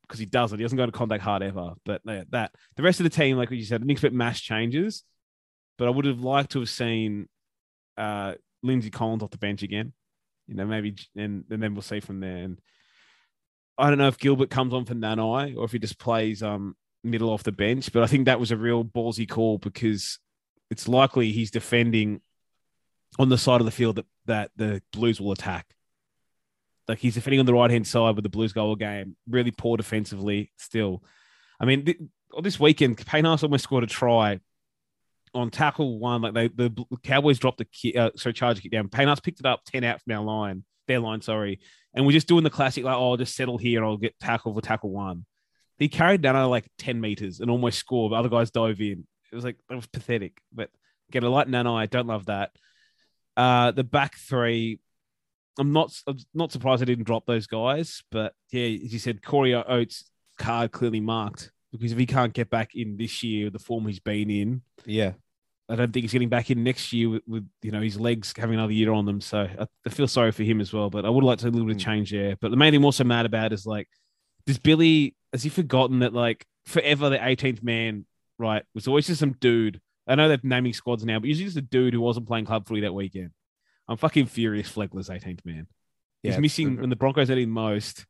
[0.03, 0.59] because he doesn't.
[0.59, 1.73] He doesn't go to contact hard ever.
[1.85, 4.41] But yeah, that the rest of the team, like you said, I didn't expect mass
[4.41, 5.05] changes,
[5.79, 7.29] but I would have liked to have seen
[7.97, 9.93] uh, Lindsay Collins off the bench again.
[10.47, 12.37] You know, maybe, and, and then we'll see from there.
[12.37, 12.59] And
[13.79, 16.77] I don't know if Gilbert comes on for Nanai or if he just plays um
[17.05, 20.19] middle off the bench, but I think that was a real ballsy call because
[20.71, 22.21] it's likely he's defending
[23.19, 25.67] on the side of the field that, that the Blues will attack.
[26.89, 29.77] Like he's defending on the right hand side with the Blues goal game, really poor
[29.77, 31.03] defensively still.
[31.59, 31.99] I mean, th-
[32.43, 34.41] this weekend, Payne Haas almost scored a try
[35.35, 36.23] on tackle one.
[36.23, 38.89] Like they, the Cowboys dropped the kick, uh, sorry, charge kick down.
[38.89, 41.61] Payne Haas picked it up 10 out from our line, their line, sorry.
[41.95, 44.19] And we're just doing the classic, like, oh, I'll just settle here and I'll get
[44.21, 45.25] tackle for tackle one.
[45.79, 49.07] He carried down like 10 meters and almost scored, but other guys dove in.
[49.31, 50.41] It was like, that was pathetic.
[50.53, 50.71] But
[51.11, 52.51] get a light Nano, I don't love that.
[53.37, 54.81] Uh, the back three,
[55.59, 59.23] I'm not I'm not surprised I didn't drop those guys, but yeah, as you said,
[59.23, 63.59] Corey Oates' card clearly marked because if he can't get back in this year, the
[63.59, 65.13] form he's been in, Yeah.
[65.69, 68.33] I don't think he's getting back in next year with, with you know his legs
[68.37, 69.21] having another year on them.
[69.21, 70.91] So I, I feel sorry for him as well.
[70.91, 71.85] But I would like to a little bit of Mm.
[71.85, 72.37] change there.
[72.41, 73.89] But the main thing I'm also mad about is like,
[74.47, 78.07] does Billy has he forgotten that like forever the 18th man
[78.39, 79.81] right was always just some dude.
[80.07, 82.69] I know they're naming squads now, but usually just a dude who wasn't playing club
[82.69, 83.31] footy that weekend.
[83.89, 84.71] I'm fucking furious.
[84.71, 85.67] Flegler's 18th man.
[86.23, 88.07] He's it's missing when the Broncos need him most.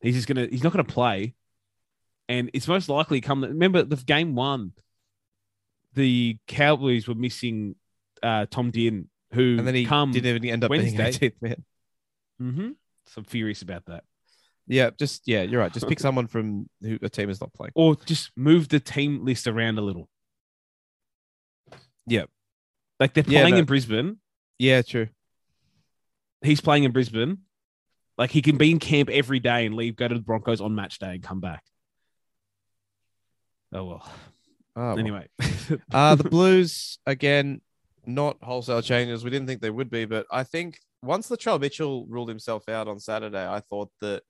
[0.00, 0.46] He's just gonna.
[0.46, 1.34] He's not gonna play,
[2.28, 3.42] and it's most likely come.
[3.42, 4.72] Remember the game one.
[5.94, 7.74] The Cowboys were missing
[8.22, 10.12] uh, Tom Dearden, who And then he come.
[10.12, 10.96] didn't even end up Wednesday.
[10.96, 11.64] being 18th man.
[12.40, 12.74] Mhm.
[13.06, 14.04] So I'm furious about that.
[14.66, 15.72] Yeah, just yeah, you're right.
[15.72, 17.72] Just pick someone from who a team is not playing.
[17.74, 20.08] Or just move the team list around a little.
[22.06, 22.24] Yeah.
[23.00, 23.60] like they're Yeah, playing no.
[23.60, 24.18] in Brisbane.
[24.58, 25.08] Yeah, true.
[26.42, 27.38] He's playing in Brisbane.
[28.18, 30.74] Like he can be in camp every day and leave, go to the Broncos on
[30.74, 31.64] match day and come back.
[33.72, 34.12] Oh well.
[34.80, 34.96] Oh.
[34.96, 35.28] Anyway,
[35.92, 37.60] Uh, the Blues again,
[38.06, 39.22] not wholesale changes.
[39.22, 42.66] We didn't think they would be, but I think once the Latrell Mitchell ruled himself
[42.66, 44.22] out on Saturday, I thought that.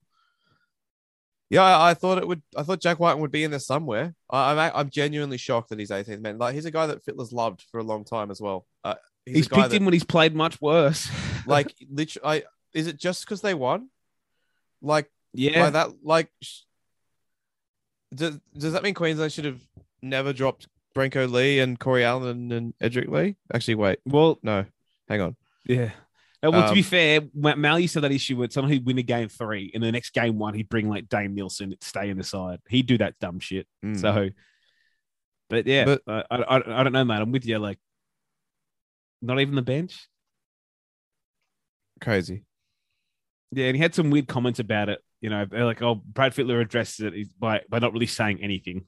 [1.48, 2.42] Yeah, I, I thought it would.
[2.56, 4.14] I thought Jack Wighton would be in there somewhere.
[4.28, 6.38] I, I'm a- I'm genuinely shocked that he's 18th man.
[6.38, 8.66] Like he's a guy that Fittler's loved for a long time as well.
[8.82, 8.96] Uh,
[9.26, 11.08] he's, he's picked that, him when he's played much worse.
[11.46, 12.42] like literally.
[12.42, 12.42] I
[12.74, 13.88] is it just because they won?
[14.82, 16.62] Like yeah, by that like sh-
[18.14, 19.60] does, does that mean Queensland should have
[20.02, 20.66] never dropped
[20.96, 23.36] Brenko Lee and Corey Allen and Edrick Lee?
[23.52, 24.64] Actually, wait, well, no,
[25.08, 25.36] hang on.
[25.66, 25.90] yeah.
[26.42, 28.96] Well, to be Um, fair, Mal used to have that issue where someone who'd win
[28.96, 32.08] a game three, and the next game one, he'd bring like Dane Nielsen to stay
[32.08, 32.60] in the side.
[32.68, 33.66] He'd do that dumb shit.
[33.84, 34.00] Mm.
[34.00, 34.30] So,
[35.50, 37.20] but yeah, But- I, I, I don't know, man.
[37.20, 37.58] I'm with you.
[37.58, 37.78] Like,
[39.20, 40.08] not even the bench.
[42.00, 42.44] crazy.
[43.52, 45.00] Yeah, and he had some weird comments about it.
[45.20, 48.86] You know, like, oh, Brad Fittler addresses it by by not really saying anything,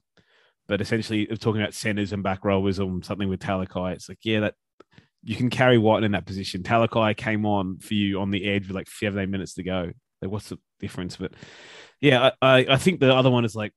[0.67, 3.93] but essentially talking about centers and back rowers or something with Talakai.
[3.93, 4.55] It's like, yeah, that
[5.23, 6.63] you can carry Wighton in that position.
[6.63, 9.91] Talakai came on for you on the edge with like 15 minutes to go.
[10.21, 11.17] Like, what's the difference?
[11.17, 11.33] But
[11.99, 13.73] yeah, I, I, I think the other one is like,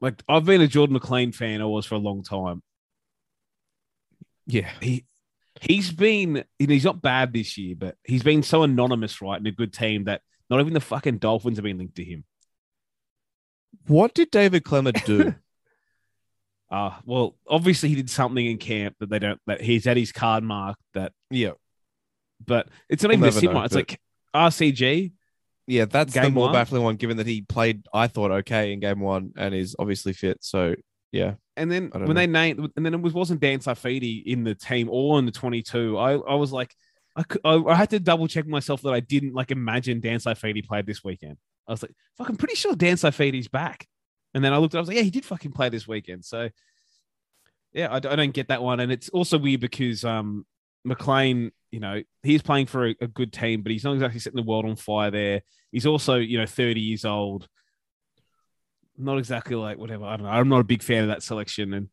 [0.00, 1.62] like I've been a Jordan McLean fan.
[1.62, 2.62] I was for a long time.
[4.46, 4.70] Yeah.
[4.80, 5.04] he
[5.60, 9.40] he's been you know, he's not bad this year, but he's been so anonymous, right,
[9.40, 12.24] in a good team that not even the fucking Dolphins have been linked to him.
[13.86, 15.34] What did David Klemmer do?
[16.72, 20.10] Uh well, obviously he did something in camp that they don't that he's had his
[20.10, 21.52] card marked that yeah.
[22.44, 23.64] but it's not We'll even a never sim know, one.
[23.66, 24.00] It's but- like
[24.34, 25.12] RCG.
[25.68, 26.54] Yeah, that's the Game more one?
[26.54, 30.12] baffling one, given that he played, I thought, okay in game one and is obviously
[30.12, 30.38] fit.
[30.40, 30.74] So,
[31.12, 31.34] yeah.
[31.56, 34.42] And then I when don't they named, and then it was wasn't Dan Saifiti in
[34.42, 35.98] the team or in the twenty two.
[35.98, 36.74] I I was like,
[37.14, 40.18] I, could, I I had to double check myself that I didn't like imagine Dan
[40.18, 41.36] Saifiti played this weekend.
[41.68, 43.86] I was like, fucking pretty sure Dan Saifiti's back.
[44.34, 46.24] And then I looked, at I was like, yeah, he did fucking play this weekend.
[46.24, 46.48] So
[47.72, 50.44] yeah, I don't get that one, and it's also weird because um
[50.84, 54.36] McLean, you know, he's playing for a, a good team, but he's not exactly setting
[54.36, 55.42] the world on fire there.
[55.70, 57.48] He's also, you know, 30 years old.
[58.98, 60.04] Not exactly like whatever.
[60.04, 60.32] I don't know.
[60.32, 61.72] I'm not a big fan of that selection.
[61.72, 61.88] And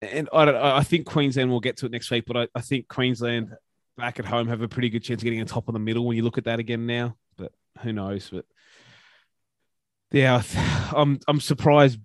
[0.00, 2.48] and I don't I I think Queensland will get to it next week, but I,
[2.54, 3.54] I think Queensland
[3.96, 6.06] back at home have a pretty good chance of getting a top of the middle
[6.06, 7.16] when you look at that again now.
[7.36, 7.52] But
[7.82, 8.30] who knows?
[8.32, 8.46] But
[10.12, 10.42] yeah,
[10.94, 11.98] I'm I'm surprised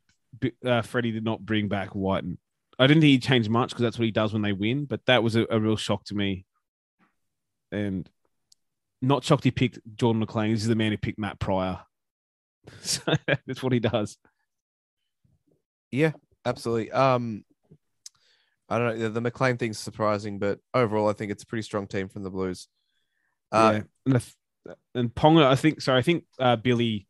[0.66, 2.38] uh, Freddie did not bring back Wighton.
[2.80, 5.06] I didn't think he changed much because that's what he does when they win, but
[5.08, 6.46] that was a, a real shock to me.
[7.72, 8.10] And
[9.02, 10.52] not shocked he picked Jordan McLean.
[10.52, 11.80] This is the man who picked Matt Pryor.
[12.82, 13.02] So
[13.46, 14.18] that's what he does.
[15.90, 16.12] Yeah,
[16.46, 16.92] absolutely.
[16.92, 17.46] Um,
[18.68, 19.04] I don't know.
[19.04, 22.24] The, the McLean thing's surprising, but overall, I think it's a pretty strong team from
[22.24, 22.68] the Blues.
[23.54, 23.82] Uh, yeah.
[24.06, 27.07] And, the, and Ponga, I think, sorry, I think uh, Billy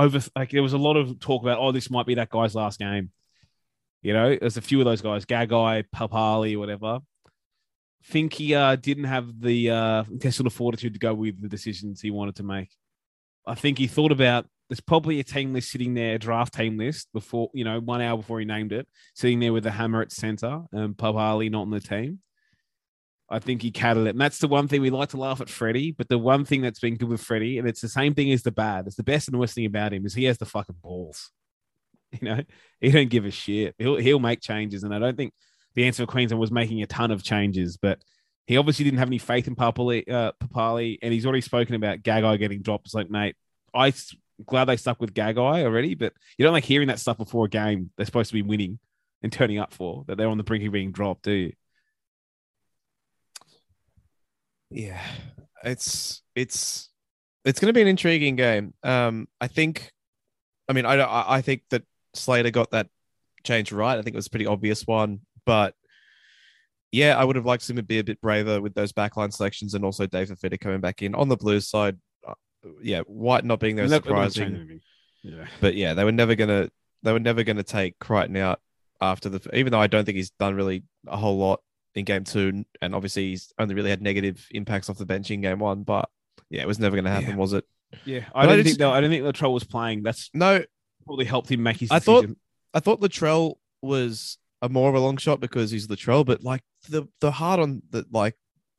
[0.00, 2.54] over, like, there was a lot of talk about, oh, this might be that guy's
[2.54, 3.10] last game.
[4.02, 7.00] You know, there's a few of those guys, Gagai, Papalii, whatever.
[8.04, 12.10] Think he uh, didn't have the uh, intestinal fortitude to go with the decisions he
[12.10, 12.70] wanted to make.
[13.46, 17.08] I think he thought about there's probably a team list sitting there, draft team list
[17.12, 20.12] before, you know, one hour before he named it, sitting there with the hammer at
[20.12, 22.20] center and Papalii not on the team.
[23.30, 24.10] I think he catted it.
[24.10, 26.62] And that's the one thing we like to laugh at Freddie, but the one thing
[26.62, 29.04] that's been good with Freddie, and it's the same thing as the bad, it's the
[29.04, 31.30] best and worst thing about him is he has the fucking balls.
[32.20, 32.42] You know,
[32.80, 33.76] he don't give a shit.
[33.78, 34.82] He'll he'll make changes.
[34.82, 35.32] And I don't think
[35.76, 38.02] the answer for Queensland was making a ton of changes, but
[38.48, 42.02] he obviously didn't have any faith in Papalii, uh, Papalii and he's already spoken about
[42.02, 42.86] Gagai getting dropped.
[42.86, 43.36] It's like, mate,
[43.72, 43.92] I'm
[44.44, 47.48] glad they stuck with Gagai already, but you don't like hearing that stuff before a
[47.48, 48.80] game they're supposed to be winning
[49.22, 51.52] and turning up for that they're on the brink of being dropped, do you?
[54.70, 55.00] Yeah,
[55.64, 56.88] it's it's
[57.44, 58.74] it's going to be an intriguing game.
[58.82, 59.90] Um, I think,
[60.68, 60.96] I mean, I
[61.36, 61.82] I think that
[62.14, 62.88] Slater got that
[63.44, 63.98] change right.
[63.98, 65.74] I think it was a pretty obvious one, but
[66.92, 69.74] yeah, I would have liked him to be a bit braver with those backline selections,
[69.74, 71.96] and also David Fifita coming back in on the Blues side.
[72.26, 72.34] uh,
[72.82, 74.80] Yeah, Wighton not being there They're not- they're not surprising.
[75.22, 75.46] Yeah.
[75.60, 76.70] but yeah, they were never gonna
[77.02, 78.60] they were never gonna take Crichton out
[79.00, 79.40] after the.
[79.54, 81.60] Even though I don't think he's done really a whole lot
[81.94, 85.40] in game two, and obviously he's only really had negative impacts off the bench in
[85.40, 85.82] game one.
[85.82, 86.08] But
[86.50, 87.36] yeah, it was never gonna happen, Yeah.
[87.36, 87.64] was it?
[88.04, 88.92] Yeah, I don't think though.
[88.92, 90.02] I don't think Latrell was playing.
[90.02, 90.62] That's No,
[91.04, 91.90] probably helped him make his.
[91.90, 92.26] I thought-.
[92.72, 96.62] I thought Latrell was a more of a long shot because he's Latrell, but like
[96.88, 98.36] the the hard on the like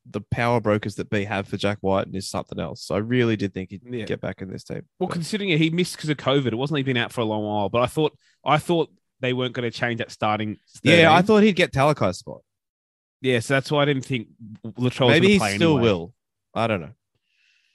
[0.09, 2.83] the power brokers that B have for Jack Wighton is something else.
[2.83, 4.05] So I really did think he'd Yeah.
[4.05, 4.83] get back in this team.
[4.99, 6.47] Well, But- considering it, he missed because of COVID.
[6.47, 7.69] It wasn't been out for a long while.
[7.69, 8.89] But I thought, I thought
[9.19, 10.57] they weren't going to change that starting.
[10.81, 12.41] yeah, I thought he'd get Talakai's spot.
[13.21, 14.27] Yeah, so that's why I didn't think
[14.65, 15.09] Latrell.
[15.09, 15.81] Maybe he still anyway.
[15.81, 16.13] will.
[16.55, 16.91] I don't know.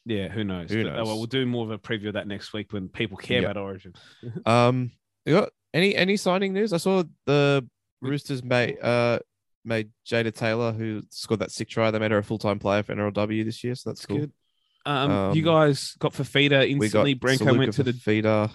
[0.04, 0.70] Yeah, who knows?
[0.70, 1.06] Who But, uh, knows?
[1.06, 3.50] well, we'll do more of a preview of that next week when people care Yeah.
[3.50, 3.94] about Origin.
[4.46, 4.92] Um,
[5.24, 6.72] you got any any signing news?
[6.72, 7.66] I saw the
[8.00, 9.18] Roosters made uh
[9.64, 11.90] made Jada Taylor who scored that sick try.
[11.90, 14.18] They made her a full time player for NRLW this year, so that's That's cool.
[14.18, 14.32] good.
[14.84, 17.14] Um, you Um, guys got Fifita We instantly.
[17.14, 18.48] got Branko went to the feeder.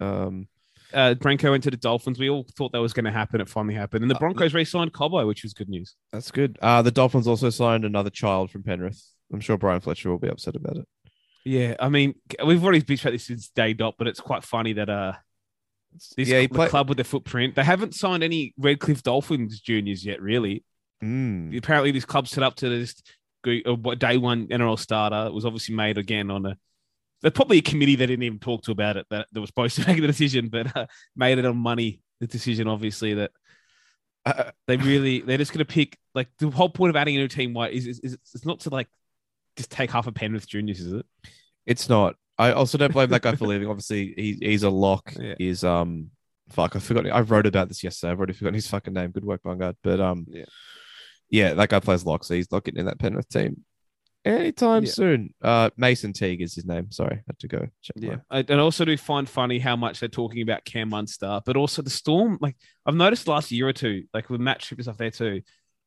[0.00, 0.48] Um,
[0.94, 2.18] uh, Branko went to the Dolphins.
[2.18, 3.40] We all thought that was going to happen.
[3.40, 5.94] It finally happened, and the Uh, Broncos re-signed Cobbo, which was good news.
[6.12, 6.58] that's good.
[6.62, 9.02] Uh the Dolphins also signed another child from Penrith.
[9.32, 10.86] I'm sure Bryan Fletcher will be upset about it.
[11.44, 14.72] Yeah, I mean, we've already bitched about this since day dot, but it's quite funny
[14.74, 15.12] that uh,
[16.16, 20.20] this yeah, the club with their footprint, they haven't signed any Redcliffe Dolphins juniors yet.
[20.20, 20.64] Really,
[21.02, 21.56] Mm.
[21.56, 22.86] apparently this club set up to
[23.44, 25.26] gre- uh, what day one NRL starter.
[25.28, 26.56] It was obviously made again on a.
[27.22, 29.76] There's probably a committee that didn't even talk to about it that, that was supposed
[29.76, 30.86] to make the decision, but uh,
[31.16, 32.00] made it on money.
[32.20, 33.30] The decision, obviously, that
[34.26, 37.18] Uh, they really they're just going to pick like the whole point of adding a
[37.20, 37.54] new team.
[37.54, 38.88] Why is, is, is it's not to like
[39.56, 41.06] just take half a Penrith juniors, is it?
[41.66, 42.16] it's not.
[42.38, 43.68] I also don't blame that guy for leaving.
[43.68, 45.12] Obviously, he, he's a lock.
[45.20, 45.34] Yeah.
[45.38, 46.10] He's um,
[46.50, 46.76] fuck.
[46.76, 47.06] I forgot.
[47.10, 48.12] I wrote about this yesterday.
[48.12, 49.10] I've already forgotten his fucking name.
[49.10, 49.74] Good work, Bungard.
[49.82, 50.44] But um, Yeah.
[51.30, 53.64] yeah, that guy plays lock, so he's not getting in that Penrith team
[54.24, 54.90] anytime Yeah.
[54.90, 55.34] soon.
[55.42, 56.90] Uh, Mason Teague is his name.
[56.90, 57.96] Sorry, I had to go check.
[57.96, 61.40] Yeah, my- I, and also do find funny how much they're talking about Cam Munster,
[61.44, 62.38] but also the Storm.
[62.40, 65.10] Like I've noticed the last year or two, like with Matt Tripp and stuff there
[65.10, 65.42] too.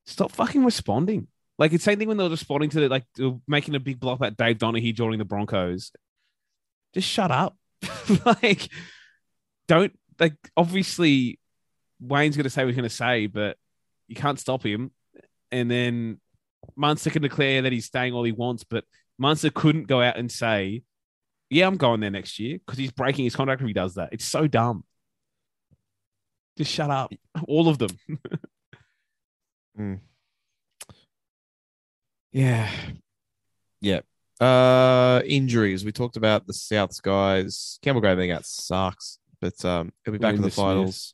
[0.06, 1.28] Stop fucking responding.
[1.60, 3.06] Like it's the same thing when they were responding to the, like
[3.48, 5.91] making a big block about Dave Donaghy joining the Broncos.
[6.94, 7.56] Just shut up.
[8.26, 8.68] like
[9.68, 11.40] don't like obviously
[11.99, 13.58] Wayne's gonna say what he's gonna say, but
[14.08, 14.91] you can't stop him.
[15.52, 16.20] And then
[16.76, 18.84] Munster can declare that he's staying all he wants, but
[19.18, 20.84] Munster couldn't go out and say,
[21.50, 24.10] yeah, I'm going there next year because he's breaking his contract if he does that.
[24.12, 24.84] It's so dumb.
[26.58, 27.12] Just shut up.
[27.48, 27.98] All of them.
[32.32, 32.70] Yeah.
[33.82, 34.02] Yeah.
[34.40, 35.86] Uh injuries.
[35.86, 37.80] We talked about the Souths guys.
[37.82, 40.66] Campbell Graham being out sucks, but um he'll be back in the Reimis Smith.
[40.66, 41.14] finals.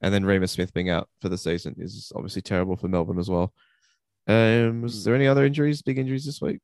[0.00, 3.30] And then Reimis Smith being out for the season is obviously terrible for Melbourne as
[3.30, 3.52] well.
[4.26, 6.60] Um was there any other injuries, big injuries this week?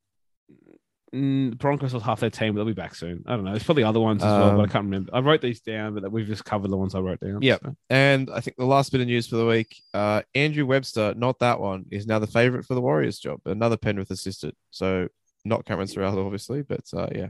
[1.14, 3.24] Mm, Broncos lost half their team, but they'll be back soon.
[3.26, 3.52] I don't know.
[3.52, 5.10] There's probably other ones as well, but I Um, can't remember.
[5.14, 7.40] I wrote these down, but we've just covered the ones I wrote down.
[7.40, 7.56] Yeah.
[7.64, 7.74] so.
[7.88, 11.38] And I think the last bit of news for the week, uh Andrew Webster, not
[11.38, 13.40] that one, is now the favorite for the Warriors job.
[13.46, 14.54] Another Penrith assistant.
[14.70, 15.08] So
[15.46, 17.28] not Cameron Ciraldo, obviously, but uh yeah.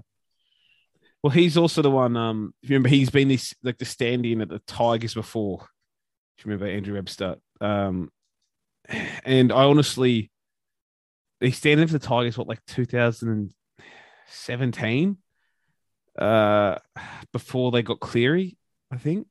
[1.22, 2.16] Well, he's also the one.
[2.16, 5.66] Um, if you remember, he's been this like the stand-in at the Tigers before.
[6.36, 8.08] If you remember Andrew Webster, um,
[9.24, 10.30] and I honestly,
[11.40, 12.38] he stand in for the Tigers.
[12.38, 15.16] What like 2017,
[16.18, 16.78] uh,
[17.32, 18.56] before they got Cleary,
[18.90, 19.26] I think.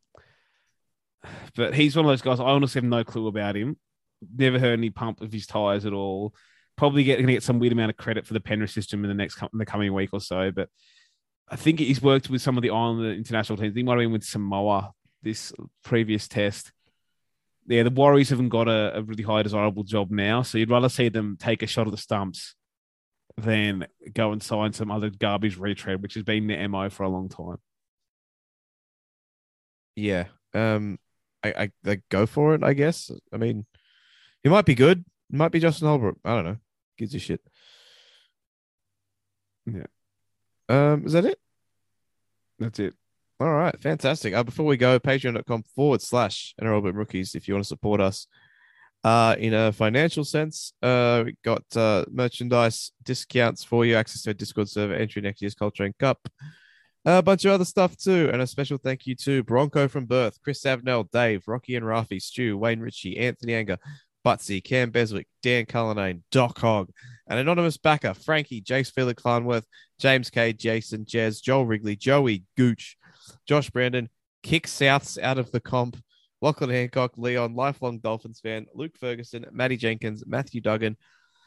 [1.55, 2.39] But he's one of those guys.
[2.39, 3.77] I honestly have no clue about him.
[4.35, 6.33] Never heard any pump of his tires at all.
[6.75, 9.15] Probably get, to get some weird amount of credit for the Penrith system in the
[9.15, 10.51] next in the coming week or so.
[10.51, 10.69] But
[11.49, 13.75] I think he's worked with some of the Islander international teams.
[13.75, 14.93] He might have been with Samoa
[15.23, 15.53] this
[15.83, 16.71] previous test.
[17.67, 20.89] Yeah, the Warriors haven't got a, a really high desirable job now, so you'd rather
[20.89, 22.55] see them take a shot at the stumps
[23.37, 27.09] than go and sign some other garbage retread, which has been their MO for a
[27.09, 27.57] long time.
[29.95, 30.25] Yeah.
[30.53, 30.97] Um,
[31.43, 32.63] I, I like go for it.
[32.63, 33.11] I guess.
[33.33, 33.65] I mean,
[34.43, 35.03] he might be good.
[35.29, 36.17] He might be Justin Holbrook.
[36.23, 36.57] I don't know.
[36.97, 37.41] Gives a shit.
[39.65, 39.87] Yeah.
[40.69, 41.39] Um, is that it?
[42.59, 42.93] That's it.
[43.39, 44.33] All right, fantastic.
[44.33, 48.25] Uh, before we go, patreon.com forward slash NRL Rookies if you want to support us.
[49.03, 54.31] Uh, in a financial sense, uh, we got uh, merchandise discounts for you, access to
[54.31, 56.27] a Discord server, entry next year's Culture and Cup,
[57.05, 58.27] a bunch of other stuff too.
[58.33, 62.19] And a special thank you to Bronco from Birth, Chris Savnell, Dave, Rocky and Rafi,
[62.19, 63.77] Stu, Wayne Ritchie, Anthony Anger,
[64.25, 66.89] Butsy, Cam Beswick, Dan Cullinane, Doc Hogg,
[67.27, 69.67] an anonymous backer, Frankie, Jace Felix Farnworth,
[69.99, 72.97] James K, Jason, Jez, Joel Wrigley, Joey, Gooch,
[73.45, 74.09] Josh Brandon,
[74.43, 75.97] Kick Souths out of the comp,
[76.41, 80.97] Lachlan Hancock, Leon, lifelong Dolphins fan, Luke Ferguson, Matty Jenkins, Matthew Duggan,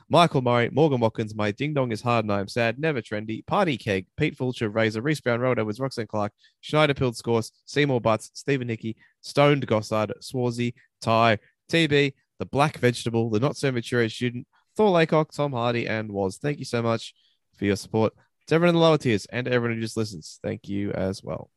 [0.09, 3.47] Michael Murray, Morgan Watkins, My Ding Dong is Hard and I am Sad, Never Trendy,
[3.47, 8.01] Party Keg, Pete Fulcher, Razor, Reese Brown, Road Edwards, Roxanne Clark, Schneider Pilled Scores, Seymour
[8.01, 11.39] Butts, Stephen Hickey, Stoned Gossard, Swarzy, Ty,
[11.71, 16.39] TB, The Black Vegetable, The Not So Mature Student, Thor Laycock, Tom Hardy, and Was.
[16.39, 17.15] Thank you so much
[17.57, 18.13] for your support.
[18.49, 21.51] To everyone in the lower tiers and everyone who just listens, thank you as well.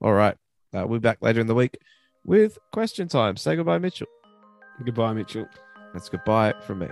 [0.00, 0.36] All right.
[0.74, 1.78] Uh, we'll be back later in the week
[2.24, 3.36] with question time.
[3.36, 4.08] Say goodbye, Mitchell.
[4.84, 5.46] Goodbye, Mitchell.
[5.92, 6.88] That's goodbye from me.